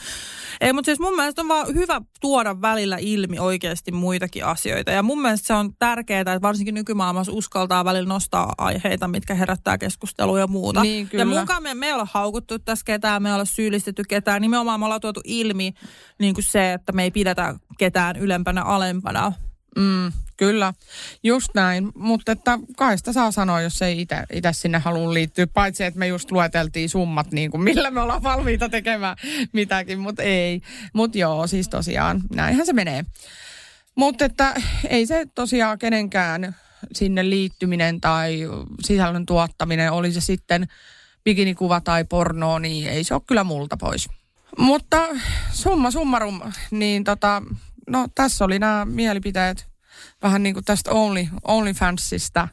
Ei, 0.60 0.72
mutta 0.72 0.86
siis 0.86 1.00
mun 1.00 1.16
mielestä 1.16 1.42
on 1.42 1.48
vaan 1.48 1.74
hyvä 1.74 2.00
tuoda 2.20 2.60
välillä 2.60 2.96
ilmi 3.00 3.38
oikeasti 3.38 3.92
muitakin 3.92 4.44
asioita. 4.44 4.90
Ja 4.90 5.02
mun 5.02 5.22
mielestä 5.22 5.46
se 5.46 5.54
on 5.54 5.70
tärkeää, 5.78 6.20
että 6.20 6.42
varsinkin 6.42 6.74
nykymaailmassa 6.74 7.32
uskaltaa 7.32 7.84
välillä 7.84 8.08
nostaa 8.08 8.52
aiheita, 8.58 9.08
mitkä 9.08 9.34
herättää 9.34 9.78
keskustelua 9.78 10.38
ja 10.38 10.46
muuta. 10.46 10.82
Niin, 10.82 11.08
ja 11.12 11.26
mukaan 11.26 11.62
me, 11.62 11.74
me 11.74 11.86
ei 11.86 11.92
ole 11.92 12.08
haukuttu 12.12 12.58
tässä 12.58 12.84
ketään, 12.84 13.22
me 13.22 13.28
ei 13.28 13.34
ole 13.34 13.46
syyllistetty 13.46 14.02
ketään. 14.08 14.42
Nimenomaan 14.42 14.80
me 14.80 14.84
ollaan 14.84 15.00
tuotu 15.00 15.20
ilmi 15.24 15.74
niin 16.18 16.34
kuin 16.34 16.44
se, 16.44 16.72
että 16.72 16.92
me 16.92 17.02
ei 17.02 17.10
pidetä 17.10 17.54
ketään 17.78 18.16
ylempänä 18.16 18.62
alempana 18.62 19.32
Mm, 19.76 20.12
kyllä, 20.36 20.74
just 21.22 21.48
näin. 21.54 21.92
Mutta 21.94 22.32
että 22.32 22.58
kai 22.76 22.98
sitä 22.98 23.12
saa 23.12 23.30
sanoa, 23.30 23.60
jos 23.60 23.82
ei 23.82 24.06
itse 24.32 24.52
sinne 24.52 24.78
halua 24.78 25.14
liittyä. 25.14 25.46
Paitsi, 25.46 25.84
että 25.84 25.98
me 25.98 26.06
just 26.06 26.30
lueteltiin 26.30 26.88
summat, 26.88 27.32
niin 27.32 27.50
kuin 27.50 27.60
millä 27.60 27.90
me 27.90 28.00
ollaan 28.00 28.22
valmiita 28.22 28.68
tekemään 28.68 29.16
mitäkin, 29.52 29.98
mutta 29.98 30.22
ei. 30.22 30.60
Mutta 30.92 31.18
joo, 31.18 31.46
siis 31.46 31.68
tosiaan, 31.68 32.22
näinhän 32.34 32.66
se 32.66 32.72
menee. 32.72 33.04
Mutta 33.94 34.24
että 34.24 34.54
ei 34.88 35.06
se 35.06 35.26
tosiaan 35.34 35.78
kenenkään 35.78 36.56
sinne 36.92 37.30
liittyminen 37.30 38.00
tai 38.00 38.40
sisällön 38.80 39.26
tuottaminen, 39.26 39.92
oli 39.92 40.12
se 40.12 40.20
sitten 40.20 40.68
bikinikuva 41.24 41.80
tai 41.80 42.04
porno, 42.04 42.58
niin 42.58 42.88
ei 42.88 43.04
se 43.04 43.14
ole 43.14 43.22
kyllä 43.26 43.44
multa 43.44 43.76
pois. 43.76 44.08
Mutta 44.58 45.08
summa 45.52 45.90
summarum, 45.90 46.40
niin 46.70 47.04
tota, 47.04 47.42
no 47.88 48.08
tässä 48.14 48.44
oli 48.44 48.58
nämä 48.58 48.84
mielipiteet 48.84 49.73
vähän 50.22 50.42
niin 50.42 50.54
kuin 50.54 50.64
tästä 50.64 50.90
Only, 50.90 51.26
OnlyFansista. 51.44 52.48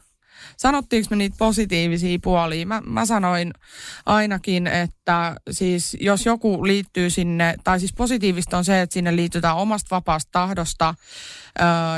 Sanottiinko 0.56 1.06
me 1.10 1.16
niitä 1.16 1.36
positiivisia 1.38 2.18
puolia? 2.22 2.66
Mä, 2.66 2.82
mä 2.86 3.06
sanoin 3.06 3.54
ainakin, 4.06 4.66
että 4.66 5.36
siis 5.50 5.96
jos 6.00 6.26
joku 6.26 6.66
liittyy 6.66 7.10
sinne, 7.10 7.54
tai 7.64 7.78
siis 7.80 7.92
positiivista 7.92 8.58
on 8.58 8.64
se, 8.64 8.80
että 8.80 8.94
sinne 8.94 9.16
liitytään 9.16 9.56
omasta 9.56 9.96
vapaasta 9.96 10.28
tahdosta, 10.32 10.94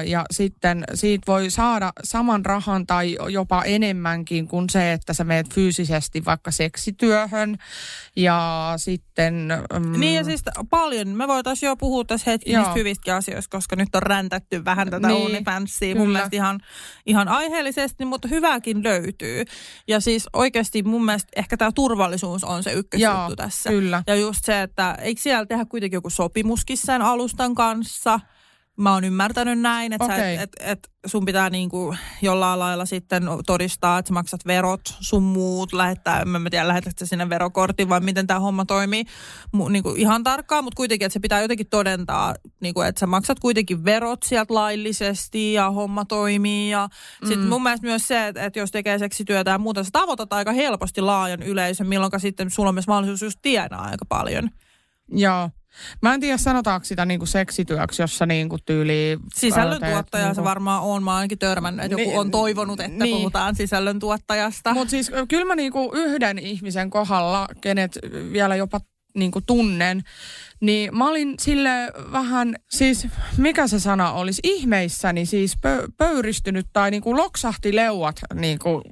ja 0.07 0.25
sitten 0.31 0.85
siitä 0.95 1.25
voi 1.27 1.51
saada 1.51 1.93
saman 2.05 2.45
rahan 2.45 2.87
tai 2.87 3.17
jopa 3.29 3.63
enemmänkin 3.63 4.49
kuin 4.49 4.71
se, 4.71 4.93
että 4.93 5.13
sä 5.13 5.25
meet 5.25 5.55
fyysisesti 5.55 6.25
vaikka 6.25 6.51
seksityöhön. 6.51 7.57
Ja 8.17 8.73
sitten... 8.77 9.49
Mm, 9.79 10.01
niin 10.01 10.15
ja 10.15 10.25
siis 10.25 10.43
paljon. 10.71 11.09
Me 11.09 11.29
voitaisiin 11.29 11.69
jo 11.69 11.77
puhua 11.77 12.05
tässä 12.05 12.31
hetki 12.31 12.57
niistä 12.57 12.73
hyvistäkin 12.73 13.15
asioista, 13.15 13.57
koska 13.57 13.77
nyt 13.77 13.95
on 13.95 14.03
räntätty 14.03 14.65
vähän 14.65 14.91
tätä 14.91 15.09
niin, 15.09 15.27
OnlyFansia. 15.27 15.95
Mun 15.95 16.11
mielestä 16.11 16.37
ihan, 16.37 16.61
ihan 17.07 17.29
aiheellisesti, 17.29 18.05
mutta 18.05 18.29
hyvääkin 18.29 18.83
löytyy. 18.83 19.45
Ja 19.89 20.01
siis 20.01 20.29
oikeasti 20.33 20.83
mun 20.83 21.05
mielestä 21.05 21.29
ehkä 21.37 21.57
tämä 21.57 21.73
turvallisuus 21.75 22.45
on 22.45 22.63
se 22.63 22.73
ykkösjuttu 22.73 23.37
tässä. 23.37 23.71
Kyllä. 23.71 24.03
Ja 24.07 24.15
just 24.15 24.45
se, 24.45 24.63
että 24.63 24.99
eikö 25.01 25.21
siellä 25.21 25.47
tehdä 25.47 25.65
kuitenkin 25.65 25.97
joku 25.97 26.11
sopimuskin 26.11 26.77
sen 26.77 27.03
alustan 27.03 27.55
kanssa– 27.55 28.21
Mä 28.77 28.93
oon 28.93 29.05
ymmärtänyt 29.05 29.59
näin, 29.59 29.93
että 29.93 30.05
okay. 30.05 30.35
et, 30.35 30.41
et, 30.41 30.51
et 30.61 30.91
sun 31.07 31.25
pitää 31.25 31.51
niinku 31.51 31.95
jollain 32.23 32.59
lailla 32.59 32.85
sitten 32.85 33.25
todistaa, 33.47 33.99
että 33.99 34.09
sä 34.09 34.15
maksat 34.15 34.47
verot, 34.47 34.81
sun 35.01 35.23
muut, 35.23 35.73
lähettää, 35.73 36.21
en 36.21 36.29
mä 36.29 36.51
tiedä 36.51 36.69
lähetätkö 36.69 36.99
sä 36.99 37.07
sinne 37.07 37.29
verokortin 37.29 37.89
vai 37.89 38.01
miten 38.01 38.27
tämä 38.27 38.41
homma 38.41 38.65
toimii 38.65 39.05
Mu, 39.53 39.69
niinku 39.69 39.95
ihan 39.97 40.25
tarkkaan, 40.25 40.65
mutta 40.65 40.77
kuitenkin, 40.77 41.07
että 41.07 41.13
se 41.13 41.21
pitää 41.21 41.43
jotenkin 41.43 41.67
todentaa, 41.71 42.35
niinku, 42.61 42.81
että 42.81 43.01
sä 43.01 43.07
maksat 43.07 43.41
kuitenkin 43.41 43.85
verot 43.85 44.23
sieltä 44.23 44.55
laillisesti 44.55 45.53
ja 45.53 45.71
homma 45.71 46.05
toimii 46.05 46.71
ja 46.71 46.89
mm. 47.23 47.29
sitten 47.29 47.49
mun 47.49 47.63
mielestä 47.63 47.87
myös 47.87 48.09
se, 48.09 48.27
että, 48.27 48.45
että 48.45 48.59
jos 48.59 48.71
tekee 48.71 48.99
seksityötä 48.99 49.51
ja 49.51 49.59
muuta, 49.59 49.85
sä 49.85 49.91
tavoitat 49.93 50.33
aika 50.33 50.53
helposti 50.53 51.01
laajan 51.01 51.43
yleisön, 51.43 51.89
milloin 51.89 52.13
sitten 52.19 52.51
sulla 52.51 52.69
on 52.69 52.75
myös 52.75 52.87
mahdollisuus 52.87 53.23
just 53.23 53.39
tienaa 53.43 53.83
aika 53.83 54.05
paljon. 54.09 54.51
Joo. 55.09 55.51
Mä 56.03 56.15
en 56.15 56.21
tiedä, 56.21 56.37
sanotaanko 56.37 56.85
sitä 56.85 57.05
niinku 57.05 57.27
seksityöksi, 57.27 58.03
jossa 58.03 58.27
niinku 58.27 58.59
tyyli... 58.67 59.19
Sisällöntuottaja 59.35 60.25
niinku, 60.25 60.35
se 60.35 60.45
varmaan 60.45 60.83
on. 60.83 61.03
Mä 61.03 61.17
ainakin 61.17 61.39
törmännyt, 61.39 61.85
että 61.85 62.03
joku 62.03 62.19
on 62.19 62.31
toivonut, 62.31 62.81
että 62.81 63.05
niin. 63.05 63.17
puhutaan 63.17 63.55
sisällöntuottajasta. 63.55 64.75
Mutta 64.75 64.91
siis 64.91 65.11
kyllä 65.29 65.45
mä 65.45 65.55
niinku 65.55 65.91
yhden 65.95 66.39
ihmisen 66.39 66.91
kohdalla, 66.91 67.49
kenet 67.61 67.99
vielä 68.33 68.57
jopa 68.57 68.81
niinku 69.15 69.41
tunnen, 69.41 70.03
niin 70.61 70.97
mä 70.97 71.09
olin 71.09 71.35
sille 71.39 71.71
vähän, 72.13 72.57
siis 72.71 73.07
mikä 73.37 73.67
se 73.67 73.81
sana 73.81 74.13
olisi, 74.13 74.41
ihmeissäni 74.45 75.27
siis 75.27 75.57
pö, 75.61 75.89
pöyristynyt 75.97 76.67
tai 76.73 76.91
niinku 76.91 77.17
loksahti 77.17 77.77
leuat 77.77 78.21
niinku 78.35 78.83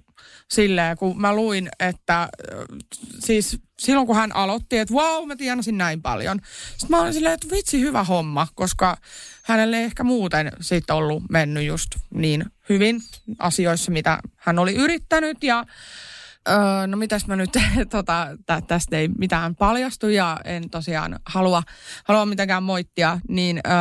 silleen, 0.52 0.96
kun 0.96 1.20
mä 1.20 1.34
luin, 1.34 1.68
että 1.80 2.28
siis 3.18 3.58
silloin 3.78 4.06
kun 4.06 4.16
hän 4.16 4.36
aloitti, 4.36 4.78
että 4.78 4.94
vau, 4.94 5.26
mä 5.26 5.36
tienasin 5.36 5.78
näin 5.78 6.02
paljon. 6.02 6.40
Sitten 6.70 6.90
mä 6.90 7.00
olin 7.00 7.12
silleen, 7.12 7.34
että 7.34 7.46
vitsi, 7.50 7.80
hyvä 7.80 8.04
homma, 8.04 8.46
koska 8.54 8.96
hänelle 9.42 9.76
ei 9.78 9.84
ehkä 9.84 10.04
muuten 10.04 10.52
siitä 10.60 10.94
ollut 10.94 11.22
mennyt 11.30 11.64
just 11.64 11.88
niin 12.14 12.44
hyvin 12.68 13.00
asioissa, 13.38 13.90
mitä 13.90 14.18
hän 14.36 14.58
oli 14.58 14.74
yrittänyt 14.74 15.42
ja 15.42 15.64
Öö, 16.48 16.86
no 16.86 16.96
mitäs 16.96 17.26
mä 17.26 17.36
nyt, 17.36 17.50
tota, 17.90 18.28
tä, 18.46 18.60
tästä 18.60 18.96
ei 18.96 19.08
mitään 19.18 19.56
paljastu 19.56 20.08
ja 20.08 20.40
en 20.44 20.70
tosiaan 20.70 21.18
halua, 21.26 21.62
halua 22.04 22.26
mitenkään 22.26 22.62
moittia, 22.62 23.20
niin, 23.28 23.60
öö, 23.66 23.72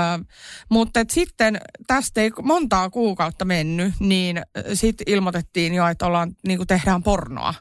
mutta 0.70 1.00
et 1.00 1.10
sitten 1.10 1.58
tästä 1.88 2.22
ei 2.22 2.32
montaa 2.44 2.90
kuukautta 2.90 3.46
mennyt, 3.46 3.94
niin 4.00 4.42
sitten 4.74 5.06
ilmoitettiin 5.08 5.74
jo, 5.74 5.88
että 5.88 6.06
ollaan, 6.06 6.32
niin 6.48 6.68
tehdään 6.68 7.04
pornoa. 7.04 7.54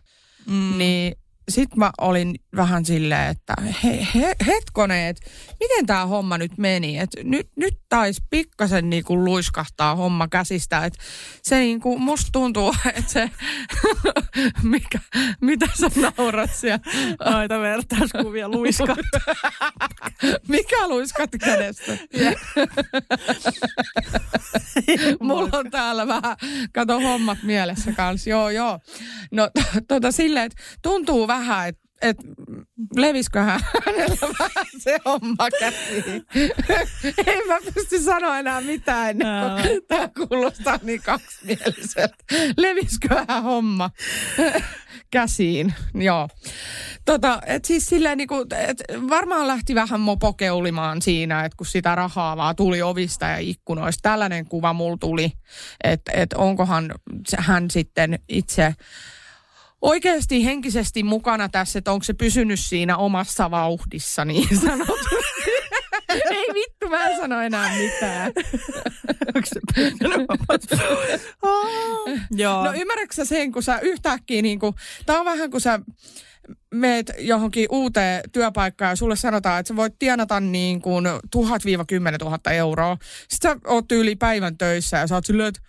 Mm. 0.47 0.79
Niin 0.79 1.20
sitten 1.51 1.79
mä 1.79 1.91
olin 2.01 2.35
vähän 2.57 2.85
silleen, 2.85 3.31
että 3.31 3.55
he, 3.85 4.07
he, 4.15 4.37
hetkoneet, 4.47 5.21
miten 5.61 5.87
tämä 5.87 6.07
homma 6.07 6.39
nyt 6.39 6.59
meni? 6.59 6.99
Et 6.99 7.11
nyt, 7.23 7.49
nyt 7.57 7.75
taisi 7.89 8.23
pikkasen 8.31 8.91
niinku 8.91 9.25
luiskahtaa 9.25 9.95
homma 9.95 10.29
käsistä. 10.29 10.85
Et 10.85 10.95
se 11.43 11.59
niinku, 11.59 11.99
musta 11.99 12.29
tuntuu, 12.33 12.75
että 12.95 13.13
se, 13.13 13.31
mikä, 14.63 14.99
mitä 15.41 15.67
sä 15.81 15.91
naurat 16.17 16.55
siellä? 16.55 16.81
Aita 17.19 17.61
vertauskuvia 17.61 18.49
luiskahtaa. 18.49 19.35
mikä 20.49 20.89
luiskahti 20.89 21.39
kädestä? 21.39 21.97
Mulla 25.21 25.59
on 25.59 25.71
täällä 25.71 26.07
vähän, 26.07 26.37
kato 26.73 27.01
hommat 27.01 27.39
mielessä 27.43 27.93
kanssa. 27.93 28.31
Joo, 28.31 28.51
joo. 28.51 28.81
No 29.31 29.51
tota 29.89 30.13
silleen, 30.13 30.47
että 30.47 30.63
tuntuu 30.83 31.29
vähän, 31.29 31.40
että 31.69 31.91
et 32.03 32.17
levisköhän 32.97 33.61
hänellä 33.87 34.35
vähän 34.39 34.67
se 34.79 34.99
homma 35.05 35.49
käsiin. 35.61 36.27
en 37.27 37.47
mä 37.49 37.59
pysty 37.75 37.99
sanoa 37.99 38.39
enää 38.39 38.61
mitään 38.61 39.11
ennen 39.11 39.29
kuin 39.63 39.81
tämä 39.89 40.09
kuulostaa 40.09 40.79
niin 40.83 41.03
kaksimieliseltä. 41.03 42.17
Levisköhän 42.57 43.43
homma 43.43 43.91
käsiin, 45.11 45.75
joo. 45.95 46.29
Tota, 47.05 47.41
et 47.47 47.65
siis 47.65 47.87
silleen 47.87 48.19
niinku, 48.19 48.35
et 48.69 48.83
varmaan 49.11 49.47
lähti 49.47 49.75
vähän 49.75 50.01
mopokeulimaan 50.01 51.03
siinä, 51.03 51.45
että 51.45 51.57
kun 51.57 51.67
sitä 51.67 51.95
rahaa 51.95 52.37
vaan 52.37 52.57
tuli 52.57 52.83
ovista 52.83 53.27
ja 53.27 53.39
ikkunoista. 53.39 54.03
Tällainen 54.03 54.47
kuva 54.47 54.73
mulla 54.73 54.97
tuli, 55.01 55.33
että 55.85 56.13
et 56.15 56.33
onkohan 56.33 56.95
hän 57.39 57.71
sitten 57.71 58.19
itse 58.29 58.75
oikeasti 59.83 60.45
henkisesti 60.45 61.03
mukana 61.03 61.49
tässä, 61.49 61.79
että 61.79 61.93
onko 61.93 62.05
se 62.05 62.15
pysynyt 62.15 62.61
siinä 62.61 62.97
omassa 62.97 63.51
vauhdissa 63.51 64.25
niin 64.25 64.61
sanotusti. 64.67 65.51
Ei 66.09 66.47
vittu, 66.55 66.89
mä 66.89 67.09
en 67.09 67.17
sano 67.17 67.41
enää 67.41 67.77
mitään. 67.77 68.33
Onko 69.35 69.47
se 69.47 69.61
Joo. 72.31 72.65
No 72.65 72.73
ymmärrätkö 72.73 73.25
sen, 73.25 73.53
kun 73.53 73.63
sä 73.63 73.79
yhtäkkiä 73.79 74.43
niin 74.43 74.59
kuin, 74.59 74.75
tää 75.07 75.19
on 75.19 75.25
vähän 75.25 75.51
kuin 75.51 75.61
sä 75.61 75.81
meet 76.75 77.13
johonkin 77.19 77.67
uuteen 77.71 78.23
työpaikkaan 78.33 78.91
ja 78.91 78.97
sulle 78.97 79.17
sanotaan, 79.17 79.61
että 79.61 79.69
sä 79.69 79.77
voit 79.77 79.99
tienata 79.99 80.41
niin 80.41 80.83
kuin 80.83 81.07
1000-10 81.07 81.11
000 82.21 82.39
euroa. 82.53 82.97
Sitten 83.29 83.51
sä 83.51 83.57
oot 83.67 83.93
yli 83.93 84.17
päivän 84.17 84.59
töissä 84.59 84.97
ja 84.97 85.07
sä 85.07 85.15
oot 85.15 85.27
silleen, 85.27 85.49
että 85.49 85.61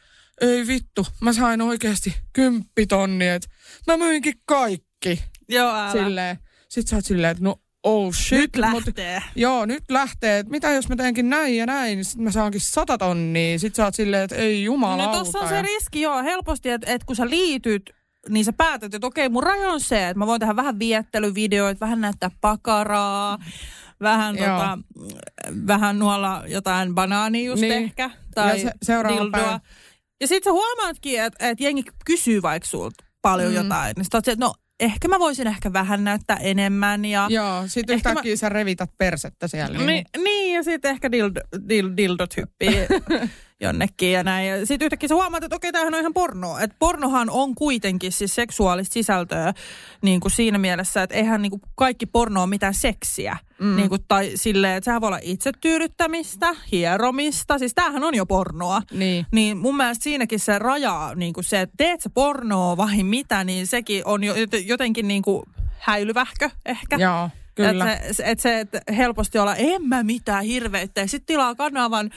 ei 0.41 0.67
vittu, 0.67 1.07
mä 1.21 1.33
sain 1.33 1.61
oikeasti 1.61 2.15
kymppitonni, 2.33 3.27
että 3.27 3.47
mä 3.87 3.97
myinkin 3.97 4.33
kaikki. 4.45 5.23
Joo, 5.49 5.75
älä. 5.75 5.91
Silleen. 5.91 6.37
Sitten 6.69 6.89
sä 6.89 6.95
oot 6.95 7.05
silleen, 7.05 7.31
että 7.31 7.43
no 7.43 7.55
oh 7.83 8.13
shit. 8.13 8.39
Nyt 8.39 8.55
lähtee. 8.55 9.19
Mut, 9.19 9.29
joo, 9.35 9.65
nyt 9.65 9.83
lähtee. 9.89 10.39
Et 10.39 10.49
mitä 10.49 10.71
jos 10.71 10.89
mä 10.89 10.95
teenkin 10.95 11.29
näin 11.29 11.57
ja 11.57 11.65
näin, 11.65 11.95
niin 11.97 12.05
sitten 12.05 12.23
mä 12.23 12.31
saankin 12.31 12.61
sata 12.61 12.97
tonnia. 12.97 13.59
Sitten 13.59 13.75
sä 13.77 13.85
oot 13.85 13.95
silleen, 13.95 14.23
että 14.23 14.35
ei 14.35 14.63
jumalauta. 14.63 15.17
No 15.17 15.23
tossa 15.23 15.39
on 15.39 15.49
se 15.49 15.61
riski 15.61 16.01
joo 16.01 16.23
helposti, 16.23 16.69
että 16.69 16.93
et 16.93 17.03
kun 17.03 17.15
sä 17.15 17.29
liityt 17.29 17.89
niin 18.29 18.45
sä 18.45 18.53
päätät, 18.53 18.93
että 18.93 19.07
okei, 19.07 19.29
mun 19.29 19.43
raja 19.43 19.69
on 19.71 19.81
se, 19.81 20.07
että 20.09 20.19
mä 20.19 20.27
voin 20.27 20.39
tehdä 20.39 20.55
vähän 20.55 20.79
viettelyvideoita, 20.79 21.79
vähän 21.79 22.01
näyttää 22.01 22.31
pakaraa, 22.41 23.37
vähän, 24.01 24.37
tota, 24.37 24.77
vähän 25.67 25.99
nuolla 25.99 26.43
jotain 26.47 26.95
banaania 26.95 27.45
just 27.45 27.61
Niin. 27.61 27.73
ehkä, 27.73 28.09
tai 28.35 28.49
Ja 28.57 28.63
se- 28.63 28.71
seuraava 28.81 29.17
dildoa. 29.21 29.41
päivä. 29.41 29.59
Ja 30.21 30.27
sit 30.27 30.43
sä 30.43 30.51
huomaatkin, 30.51 31.21
että 31.21 31.49
et 31.49 31.59
jengi 31.61 31.83
kysyy 32.05 32.41
vaikka 32.41 32.67
sulta 32.69 33.03
paljon 33.21 33.49
Mm. 33.49 33.55
jotain, 33.55 33.93
niin 33.97 34.05
sit 34.05 34.15
että 34.15 34.35
no 34.45 34.53
ehkä 34.79 35.07
mä 35.07 35.19
voisin 35.19 35.47
ehkä 35.47 35.73
vähän 35.73 36.03
näyttää 36.03 36.37
enemmän 36.37 37.05
ja... 37.05 37.27
Joo, 37.29 37.63
sit 37.67 37.89
yhtäkkiä 37.89 38.35
sä 38.35 38.49
revität 38.49 38.89
persettä 38.97 39.47
siellä. 39.47 39.77
Niin, 39.77 39.87
Niin. 39.87 40.05
niin, 40.23 40.55
ja 40.55 40.63
sitten 40.63 40.91
ehkä 40.91 41.11
dildo, 41.11 41.41
dil, 41.69 41.89
dildot 41.97 42.37
hyppii 42.37 42.69
jonnekin 43.61 44.11
ja 44.11 44.23
näin. 44.23 44.49
Ja 44.49 44.65
sitten 44.65 44.85
yhtäkkiä 44.85 45.09
sä 45.09 45.15
huomaat, 45.15 45.43
että 45.43 45.55
okei, 45.55 45.71
tämähän 45.71 45.93
on 45.93 45.99
ihan 45.99 46.13
porno. 46.13 46.57
Että 46.57 46.75
pornohan 46.79 47.29
on 47.29 47.55
kuitenkin 47.55 48.11
siis 48.11 48.35
seksuaalista 48.35 48.93
sisältöä 48.93 49.53
niin 50.01 50.19
kuin 50.19 50.31
siinä 50.31 50.57
mielessä, 50.57 51.03
että 51.03 51.15
eihän 51.15 51.41
niin 51.41 51.49
kuin 51.49 51.61
kaikki 51.75 52.05
porno 52.05 52.41
ole 52.41 52.49
mitään 52.49 52.73
seksiä. 52.73 53.37
Mm. 53.59 53.75
Niin 53.75 53.89
kuin, 53.89 54.01
tai 54.07 54.31
silleen, 54.35 54.77
että 54.77 54.85
sehän 54.85 55.01
voi 55.01 55.07
olla 55.07 55.19
itsetyydyttämistä, 55.21 56.55
hieromista. 56.71 57.59
Siis 57.59 57.73
tämähän 57.75 58.03
on 58.03 58.15
jo 58.15 58.25
pornoa. 58.25 58.81
Niin. 58.91 59.25
Niin 59.31 59.57
mun 59.57 59.77
mielestä 59.77 60.03
siinäkin 60.03 60.39
se 60.39 60.59
raja, 60.59 61.11
niin 61.15 61.33
kuin 61.33 61.43
se, 61.43 61.61
että 61.61 61.75
teet 61.77 62.01
sä 62.01 62.09
pornoa 62.09 62.77
vai 62.77 63.03
mitä, 63.03 63.43
niin 63.43 63.67
sekin 63.67 64.01
on 64.05 64.23
jo 64.23 64.33
jotenkin 64.65 65.07
niin 65.07 65.21
kuin 65.21 65.43
häilyvähkö 65.79 66.49
ehkä. 66.65 66.95
Joo, 66.95 67.29
kyllä. 67.55 67.93
Että 67.93 68.13
se, 68.13 68.23
et 68.25 68.39
se, 68.39 68.59
että 68.59 68.81
helposti 68.97 69.39
olla, 69.39 69.55
en 69.55 69.87
mä 69.87 70.03
mitään 70.03 70.43
hirveitä. 70.43 71.07
Sitten 71.07 71.25
tilaa 71.25 71.55
kanavan, 71.55 72.09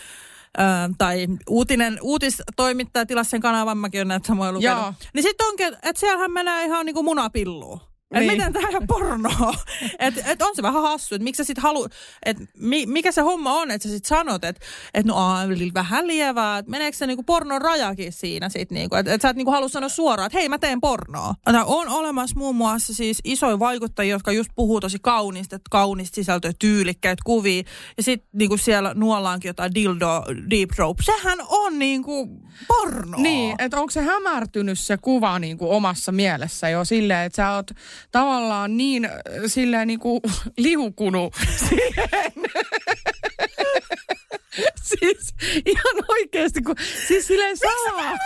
ö, 0.58 0.62
tai 0.98 1.26
uutinen, 1.48 1.98
uutistoimittaja 2.02 3.06
tilasi 3.06 3.30
sen 3.30 3.40
kanavan, 3.40 3.78
mäkin 3.78 3.98
olen 3.98 4.08
näitä 4.08 4.26
samoja 4.26 4.52
lukenut. 4.52 4.82
Joo. 4.82 4.94
Niin 5.14 5.22
sitten 5.22 5.46
onkin, 5.46 5.74
että 5.82 6.00
siellähän 6.00 6.32
menee 6.32 6.64
ihan 6.64 6.86
niinku 6.86 7.02
munapilluun. 7.02 7.80
Et 8.14 8.20
Niin. 8.20 8.32
miten 8.32 8.52
tämä 8.52 8.68
on 8.74 8.86
pornoa? 8.86 9.54
Et, 9.98 10.14
et 10.26 10.42
on 10.42 10.56
se 10.56 10.62
vähän 10.62 10.82
hassu, 10.82 11.14
että 11.14 11.24
miksi 11.24 11.36
sä 11.36 11.44
sit 11.46 11.58
halu, 11.58 11.88
et 12.26 12.36
mi, 12.58 12.86
mikä 12.86 13.12
se 13.12 13.20
homma 13.20 13.52
on, 13.52 13.70
että 13.70 13.88
sä 13.88 13.94
sit 13.94 14.04
sanot, 14.04 14.44
että 14.44 14.66
et 14.94 15.06
no 15.06 15.14
aa, 15.16 15.44
vähän 15.74 16.06
lievää, 16.06 16.58
että 16.58 16.70
meneekö 16.70 16.96
se 16.96 17.06
niinku 17.06 17.22
pornon 17.22 17.62
rajakin 17.62 18.12
siinä 18.12 18.48
sit 18.48 18.70
niinku, 18.70 18.96
että 18.96 19.14
et 19.14 19.20
sä 19.20 19.28
et 19.28 19.36
niinku 19.36 19.50
halua 19.52 19.68
sanoa 19.68 19.88
suoraan, 19.88 20.26
että 20.26 20.38
hei 20.38 20.48
mä 20.48 20.58
teen 20.58 20.80
pornoa. 20.80 21.34
Tää 21.44 21.64
on 21.64 21.88
olemassa 21.88 22.38
muun 22.38 22.56
muassa 22.56 22.94
siis 22.94 23.18
isoja 23.24 23.58
vaikuttajia, 23.58 24.14
jotka 24.14 24.32
just 24.32 24.50
puhuu 24.54 24.80
tosi 24.80 24.98
kauniista, 25.02 25.56
että 25.56 25.68
kaunista 25.70 26.14
sisältöä, 26.14 26.52
tyylikkäitä 26.58 27.22
kuvia, 27.24 27.62
ja 27.96 28.02
sitten 28.02 28.28
niinku 28.32 28.56
siellä 28.56 28.94
nuollaankin 28.94 29.48
jotain 29.48 29.74
dildo, 29.74 30.22
deep 30.50 30.70
rope. 30.78 31.02
Sehän 31.02 31.38
on 31.48 31.78
niinku 31.78 32.28
pornoa. 32.68 33.20
Niin, 33.20 33.56
että 33.58 33.80
onko 33.80 33.90
se 33.90 34.02
hämärtynyt 34.02 34.78
se 34.78 34.96
kuva 34.96 35.38
niin 35.38 35.58
kuin 35.58 35.70
omassa 35.70 36.12
mielessä 36.12 36.68
jo 36.68 36.84
silleen, 36.84 37.26
että 37.26 37.36
sä 37.36 37.50
oot 37.54 37.70
tavallaan 38.12 38.76
niin 38.76 39.08
silleen 39.46 39.88
niin 39.94 40.00
kuin 40.00 40.20
liukunut 40.58 41.34
siihen. 41.68 42.32
siis 44.90 45.34
ihan 45.66 46.04
oikeasti, 46.08 46.62
kun, 46.62 46.74
siis 47.08 47.26
silleen 47.26 47.56
salaa. 47.56 48.16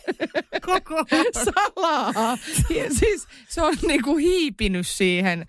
Koko 0.66 1.04
salaa. 1.44 2.38
Ja 2.70 2.94
Siis 2.98 3.26
se 3.48 3.62
on 3.62 3.74
niin 3.86 4.02
kuin 4.02 4.18
hiipinyt 4.18 4.86
siihen 4.86 5.46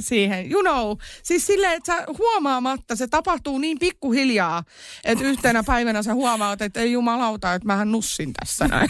siihen, 0.00 0.52
you 0.52 0.62
know. 0.62 0.96
Siis 1.22 1.46
silleen, 1.46 1.72
että 1.72 1.96
sä 1.96 2.06
huomaamatta, 2.18 2.96
se 2.96 3.06
tapahtuu 3.06 3.58
niin 3.58 3.78
pikkuhiljaa, 3.78 4.62
että 5.04 5.24
yhtenä 5.24 5.62
päivänä 5.62 6.02
sä 6.02 6.14
huomaat, 6.14 6.62
että 6.62 6.80
ei 6.80 6.92
jumalauta, 6.92 7.54
että 7.54 7.66
mähän 7.66 7.92
nussin 7.92 8.32
tässä 8.32 8.68
näin. 8.68 8.88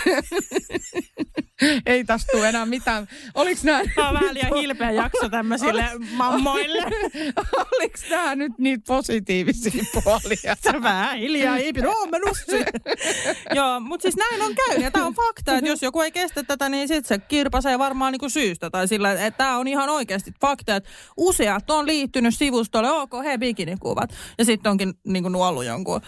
Ei 1.86 2.04
tästä 2.04 2.32
tule 2.32 2.48
enää 2.48 2.66
mitään. 2.66 3.08
Oliks 3.34 3.64
nää... 3.64 3.82
Tämä 3.94 4.08
on 4.08 4.14
vähän 4.14 4.34
liian 4.34 4.54
hilpeä 4.54 4.90
jakso 4.90 5.28
tämmöisille 5.28 5.84
mammoille. 6.12 6.82
Oliks 7.72 8.10
nää 8.10 8.34
nyt 8.34 8.52
niitä 8.58 8.84
positiivisia 8.86 9.84
puolia? 10.04 10.56
Sä 10.64 10.82
vähän 10.82 11.18
hiljaa, 11.18 11.56
ei 11.56 11.72
pidä 11.72 11.86
Joo, 13.54 13.80
mutta 13.80 14.02
siis 14.02 14.16
näin 14.16 14.42
on 14.42 14.54
käynyt 14.54 14.84
ja 14.84 14.90
tämä 14.90 15.06
on 15.06 15.14
fakta, 15.14 15.54
että 15.54 15.70
jos 15.70 15.82
joku 15.82 16.00
ei 16.00 16.12
kestä 16.12 16.42
tätä, 16.42 16.68
niin 16.68 16.88
sitten 16.88 17.08
se 17.08 17.26
kirpasee 17.28 17.78
varmaan 17.78 18.12
niinku 18.12 18.28
syystä 18.28 18.70
tai 18.70 18.88
sillä, 18.88 19.12
että 19.12 19.30
tämä 19.30 19.58
on 19.58 19.68
ihan 19.68 19.88
oikeasti 19.88 20.32
fakta, 20.40 20.76
että 20.76 20.90
useat 21.16 21.70
on 21.70 21.86
liittynyt 21.86 22.34
sivustolle, 22.34 22.90
ok, 22.90 23.12
he 23.24 23.38
bikinikuvat 23.38 24.14
ja 24.38 24.44
sitten 24.44 24.70
onkin 24.70 24.94
niinku 25.04 25.28
nuollut 25.28 25.64
jonkun 25.64 26.00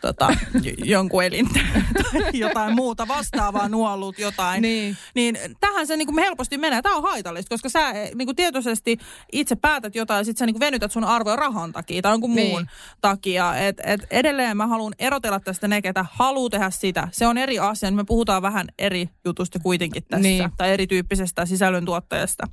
tota, 0.00 0.28
jonkun 0.84 1.24
elintä 1.24 1.60
tai 2.02 2.22
jotain 2.32 2.74
muuta 2.74 3.08
vastaavaa 3.08 3.68
nuollut 3.68 4.18
jotain. 4.18 4.62
Niin. 4.62 4.96
niin 5.14 5.38
tähän 5.60 5.86
se 5.86 5.96
niin 5.96 6.18
helposti 6.18 6.58
menee. 6.58 6.82
Tämä 6.82 6.96
on 6.96 7.02
haitallista, 7.02 7.48
koska 7.48 7.68
sä 7.68 7.92
niin 7.92 8.26
kuin 8.26 8.36
tietoisesti 8.36 8.98
itse 9.32 9.56
päätät 9.56 9.94
jotain 9.94 10.18
ja 10.18 10.24
sitten 10.24 10.38
sä 10.38 10.46
niin 10.46 10.54
kuin 10.54 10.60
venytät 10.60 10.92
sun 10.92 11.04
arvoja 11.04 11.36
rahan 11.36 11.72
takia 11.72 12.02
tai 12.02 12.12
jonkun 12.12 12.34
niin. 12.34 12.50
muun 12.50 12.66
takia. 13.00 13.56
Et, 13.56 13.80
et 13.84 14.06
edelleen 14.10 14.56
mä 14.56 14.66
haluan 14.66 14.94
erotella 14.98 15.40
tästä 15.40 15.68
ne, 15.68 15.82
ketä 15.82 16.04
haluaa 16.10 16.50
tehdä 16.50 16.70
sitä. 16.70 17.08
Se 17.12 17.26
on 17.26 17.38
eri 17.38 17.58
asia. 17.58 17.90
Me 17.90 18.04
puhutaan 18.04 18.42
vähän 18.42 18.68
eri 18.78 19.08
jutusta 19.24 19.58
kuitenkin 19.58 20.02
tässä. 20.08 20.22
Niin. 20.22 20.50
Tai 20.56 20.70
erityyppisestä 20.70 21.46
sisällöntuottajasta. 21.46 22.46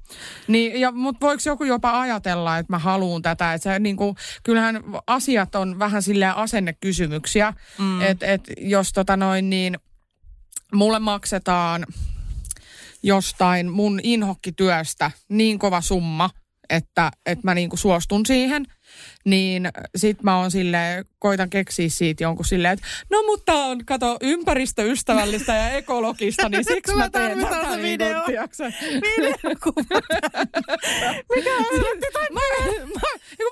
Niin, 0.48 0.82
ja, 0.82 0.91
mutta 0.91 1.26
voiko 1.26 1.41
joku 1.46 1.64
jopa 1.64 2.02
ajatella, 2.02 2.58
että 2.58 2.74
mä 2.74 2.80
haluan 2.80 3.22
tätä? 3.22 3.54
Että 3.54 3.64
se, 3.64 3.80
niin 3.80 3.98
kuin, 3.98 4.16
kyllähän 4.43 4.84
asiat 5.08 5.56
on 5.56 5.80
vähän 5.80 6.02
silleen 6.02 6.36
asennekysymyksiä 6.36 7.35
kustannuksia. 7.36 7.54
Mm. 7.78 8.02
Että 8.02 8.26
et, 8.26 8.42
jos 8.58 8.94
tota 8.94 9.18
noin 9.18 9.50
niin, 9.50 9.78
mulle 10.74 11.00
maksetaan 11.00 11.86
jostain 13.04 13.72
mun 13.72 14.00
inhokkityöstä 14.04 15.12
niin 15.30 15.60
kova 15.60 15.82
summa, 15.82 16.30
että, 16.70 17.12
että 17.26 17.48
mä 17.48 17.54
niinku 17.54 17.78
suostun 17.78 18.26
siihen, 18.26 18.66
niin 19.26 19.69
sit 19.95 20.23
mä 20.23 20.38
oon 20.38 20.51
sille 20.51 21.05
koitan 21.19 21.49
keksiä 21.49 21.89
siitä 21.89 22.23
jonkun 22.23 22.45
silleen, 22.45 22.73
että 22.73 22.86
no 23.11 23.23
mutta 23.23 23.53
on, 23.53 23.86
kato, 23.86 24.17
ympäristöystävällistä 24.21 25.53
ja 25.53 25.69
ekologista, 25.69 26.49
niin 26.49 26.65
siksi 26.65 26.95
mä 26.95 27.09
teen 27.09 27.39
tätä 27.39 27.76
se 27.76 27.82
video. 27.82 28.23
Videokuva. 28.28 29.82
Mikä 31.36 31.49
mä, 31.49 32.19
mä, 32.32 32.41
mä, 32.93 33.01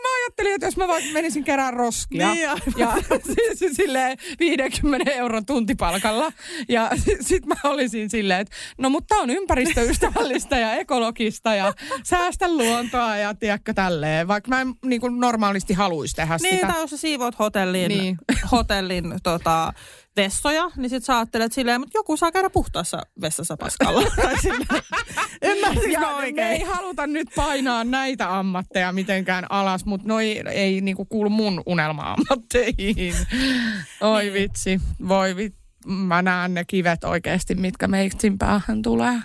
mä 0.03 0.09
ajattelin, 0.23 0.53
että 0.53 0.67
jos 0.67 0.77
mä 0.77 0.87
vaikka 0.87 1.09
menisin 1.13 1.43
kerään 1.43 1.73
roskia 1.73 2.27
niin 2.27 2.41
ja 2.77 2.93
siis, 3.55 3.75
silleen 3.75 4.17
50 4.39 5.11
euron 5.11 5.45
tuntipalkalla 5.45 6.31
ja 6.69 6.89
sitten 6.95 7.23
sit 7.33 7.45
mä 7.45 7.55
olisin 7.63 8.09
silleen, 8.09 8.39
että 8.39 8.55
no 8.77 8.89
mutta 8.89 9.15
on 9.15 9.29
ympäristöystävällistä 9.29 10.57
ja 10.57 10.73
ekologista 10.73 11.55
ja 11.55 11.73
säästä 12.03 12.57
luontoa 12.57 13.17
ja 13.17 13.33
tiedätkö 13.33 13.73
tälleen, 13.73 14.27
vaikka 14.27 14.49
mä 14.49 14.61
en 14.61 14.73
niin 14.85 15.01
kuin 15.01 15.19
normaalisti 15.63 15.73
haluaisi 15.73 16.15
tehdä 16.15 16.37
niin, 16.41 16.55
sitä. 16.55 16.67
Niin, 16.67 16.73
tai 16.73 16.81
jos 16.81 16.89
sä 16.89 16.97
siivoat 16.97 17.39
hotellin, 17.39 17.89
niin. 17.89 18.17
hotellin 18.51 19.13
tota, 19.23 19.73
vessoja, 20.15 20.71
niin 20.75 20.89
sit 20.89 21.03
sä 21.03 21.17
ajattelet 21.17 21.53
silleen, 21.53 21.81
mutta 21.81 21.97
joku 21.97 22.17
saa 22.17 22.31
käydä 22.31 22.49
puhtaassa 22.49 23.01
vessassa 23.21 23.57
paskalla. 23.57 24.01
Ymmärsitkö 25.41 25.99
mä 25.99 26.15
oikein? 26.15 26.35
Me 26.35 26.51
ei 26.51 26.63
haluta 26.63 27.07
nyt 27.07 27.27
painaa 27.35 27.83
näitä 27.83 28.37
ammatteja 28.39 28.91
mitenkään 28.91 29.45
alas, 29.49 29.85
mutta 29.85 30.07
noi 30.07 30.41
ei 30.51 30.81
niinku 30.81 31.05
kuulu 31.05 31.29
mun 31.29 31.63
unelma-ammatteihin. 31.65 33.15
Oi 34.01 34.23
niin. 34.23 34.33
vitsi, 34.33 34.81
voi 35.07 35.35
vitsi. 35.35 35.63
Mä 35.85 36.21
näen 36.21 36.53
ne 36.53 36.63
kivet 36.65 37.03
oikeasti, 37.03 37.55
mitkä 37.55 37.87
meitsin 37.87 38.37
päähän 38.37 38.81
tulee. 38.81 39.19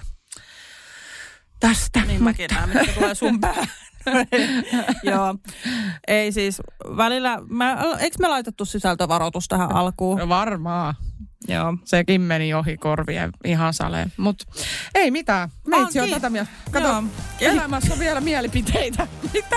Tästä. 1.60 2.00
Niin 2.06 2.22
mäkin 2.22 2.50
näen, 2.54 2.68
mitkä 2.68 2.92
tulee 2.92 3.14
sun 3.14 3.40
päähän. 3.40 3.66
Joo. 5.02 5.34
Ei 6.08 6.32
siis, 6.32 6.62
välillä, 6.96 7.38
mä, 7.48 7.78
eikö 7.98 8.16
me 8.20 8.28
laitettu 8.28 8.64
sisältövaroitus 8.64 9.48
tähän 9.48 9.72
alkuun? 9.74 10.18
No 10.18 10.28
varmaan. 10.28 10.94
Joo. 11.48 11.76
Sekin 11.84 12.20
meni 12.20 12.54
ohi 12.54 12.76
korvien 12.76 13.30
ihan 13.44 13.74
saleen. 13.74 14.12
Mutta 14.16 14.44
ei 14.94 15.10
mitään. 15.10 15.48
Meitsi 15.66 16.00
on 16.00 16.10
tätä 16.10 16.30
mieltä. 16.30 16.50
Kato, 16.70 16.88
Joo. 16.88 17.02
elämässä 17.40 17.92
on 17.92 17.98
vielä 17.98 18.20
mielipiteitä. 18.20 19.06
Mitä? 19.34 19.56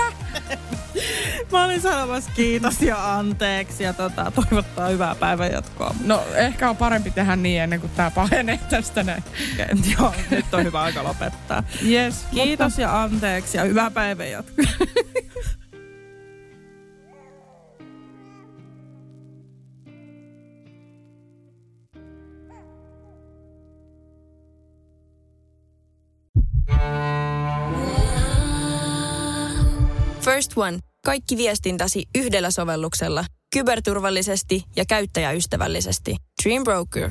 Mä 1.52 1.64
olin 1.64 1.80
sanomassa 1.80 2.30
kiitos 2.36 2.82
ja 2.82 3.14
anteeksi 3.14 3.84
ja 3.84 3.92
tota, 3.92 4.30
toivottaa 4.30 4.88
hyvää 4.88 5.14
päivän 5.14 5.52
jatkoa. 5.52 5.94
No 6.04 6.22
ehkä 6.34 6.70
on 6.70 6.76
parempi 6.76 7.10
tehdä 7.10 7.36
niin 7.36 7.62
ennen 7.62 7.80
kuin 7.80 7.92
tää 7.96 8.10
pahenee 8.10 8.60
tästä 8.70 9.02
näin. 9.02 9.24
Joo, 9.98 10.14
nyt 10.30 10.54
on 10.54 10.64
hyvä 10.64 10.82
aika 10.82 11.04
lopettaa. 11.04 11.62
Yes, 11.88 12.26
kiitos 12.30 12.72
mutta... 12.72 12.80
ja 12.82 13.02
anteeksi 13.02 13.56
ja 13.58 13.64
hyvää 13.64 13.90
päivän 13.90 14.30
jatkoa. 14.30 14.64
First 30.20 30.52
One. 30.56 30.91
Kaikki 31.04 31.36
viestintäsi 31.36 32.04
yhdellä 32.14 32.50
sovelluksella. 32.50 33.24
Kyberturvallisesti 33.54 34.64
ja 34.76 34.84
käyttäjäystävällisesti. 34.88 36.16
Dream 36.44 36.64
Broker. 36.64 37.10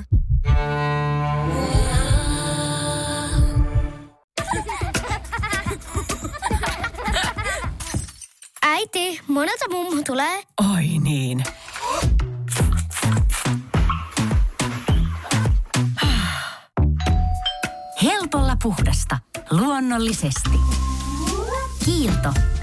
Äiti, 8.62 9.20
monelta 9.28 9.70
mummu 9.70 10.04
tulee? 10.04 10.44
Oi 10.74 10.88
niin. 11.00 11.44
Helpolla 18.04 18.58
puhdasta. 18.64 19.18
Luonnollisesti. 19.52 20.50
Kiilto. 21.86 22.51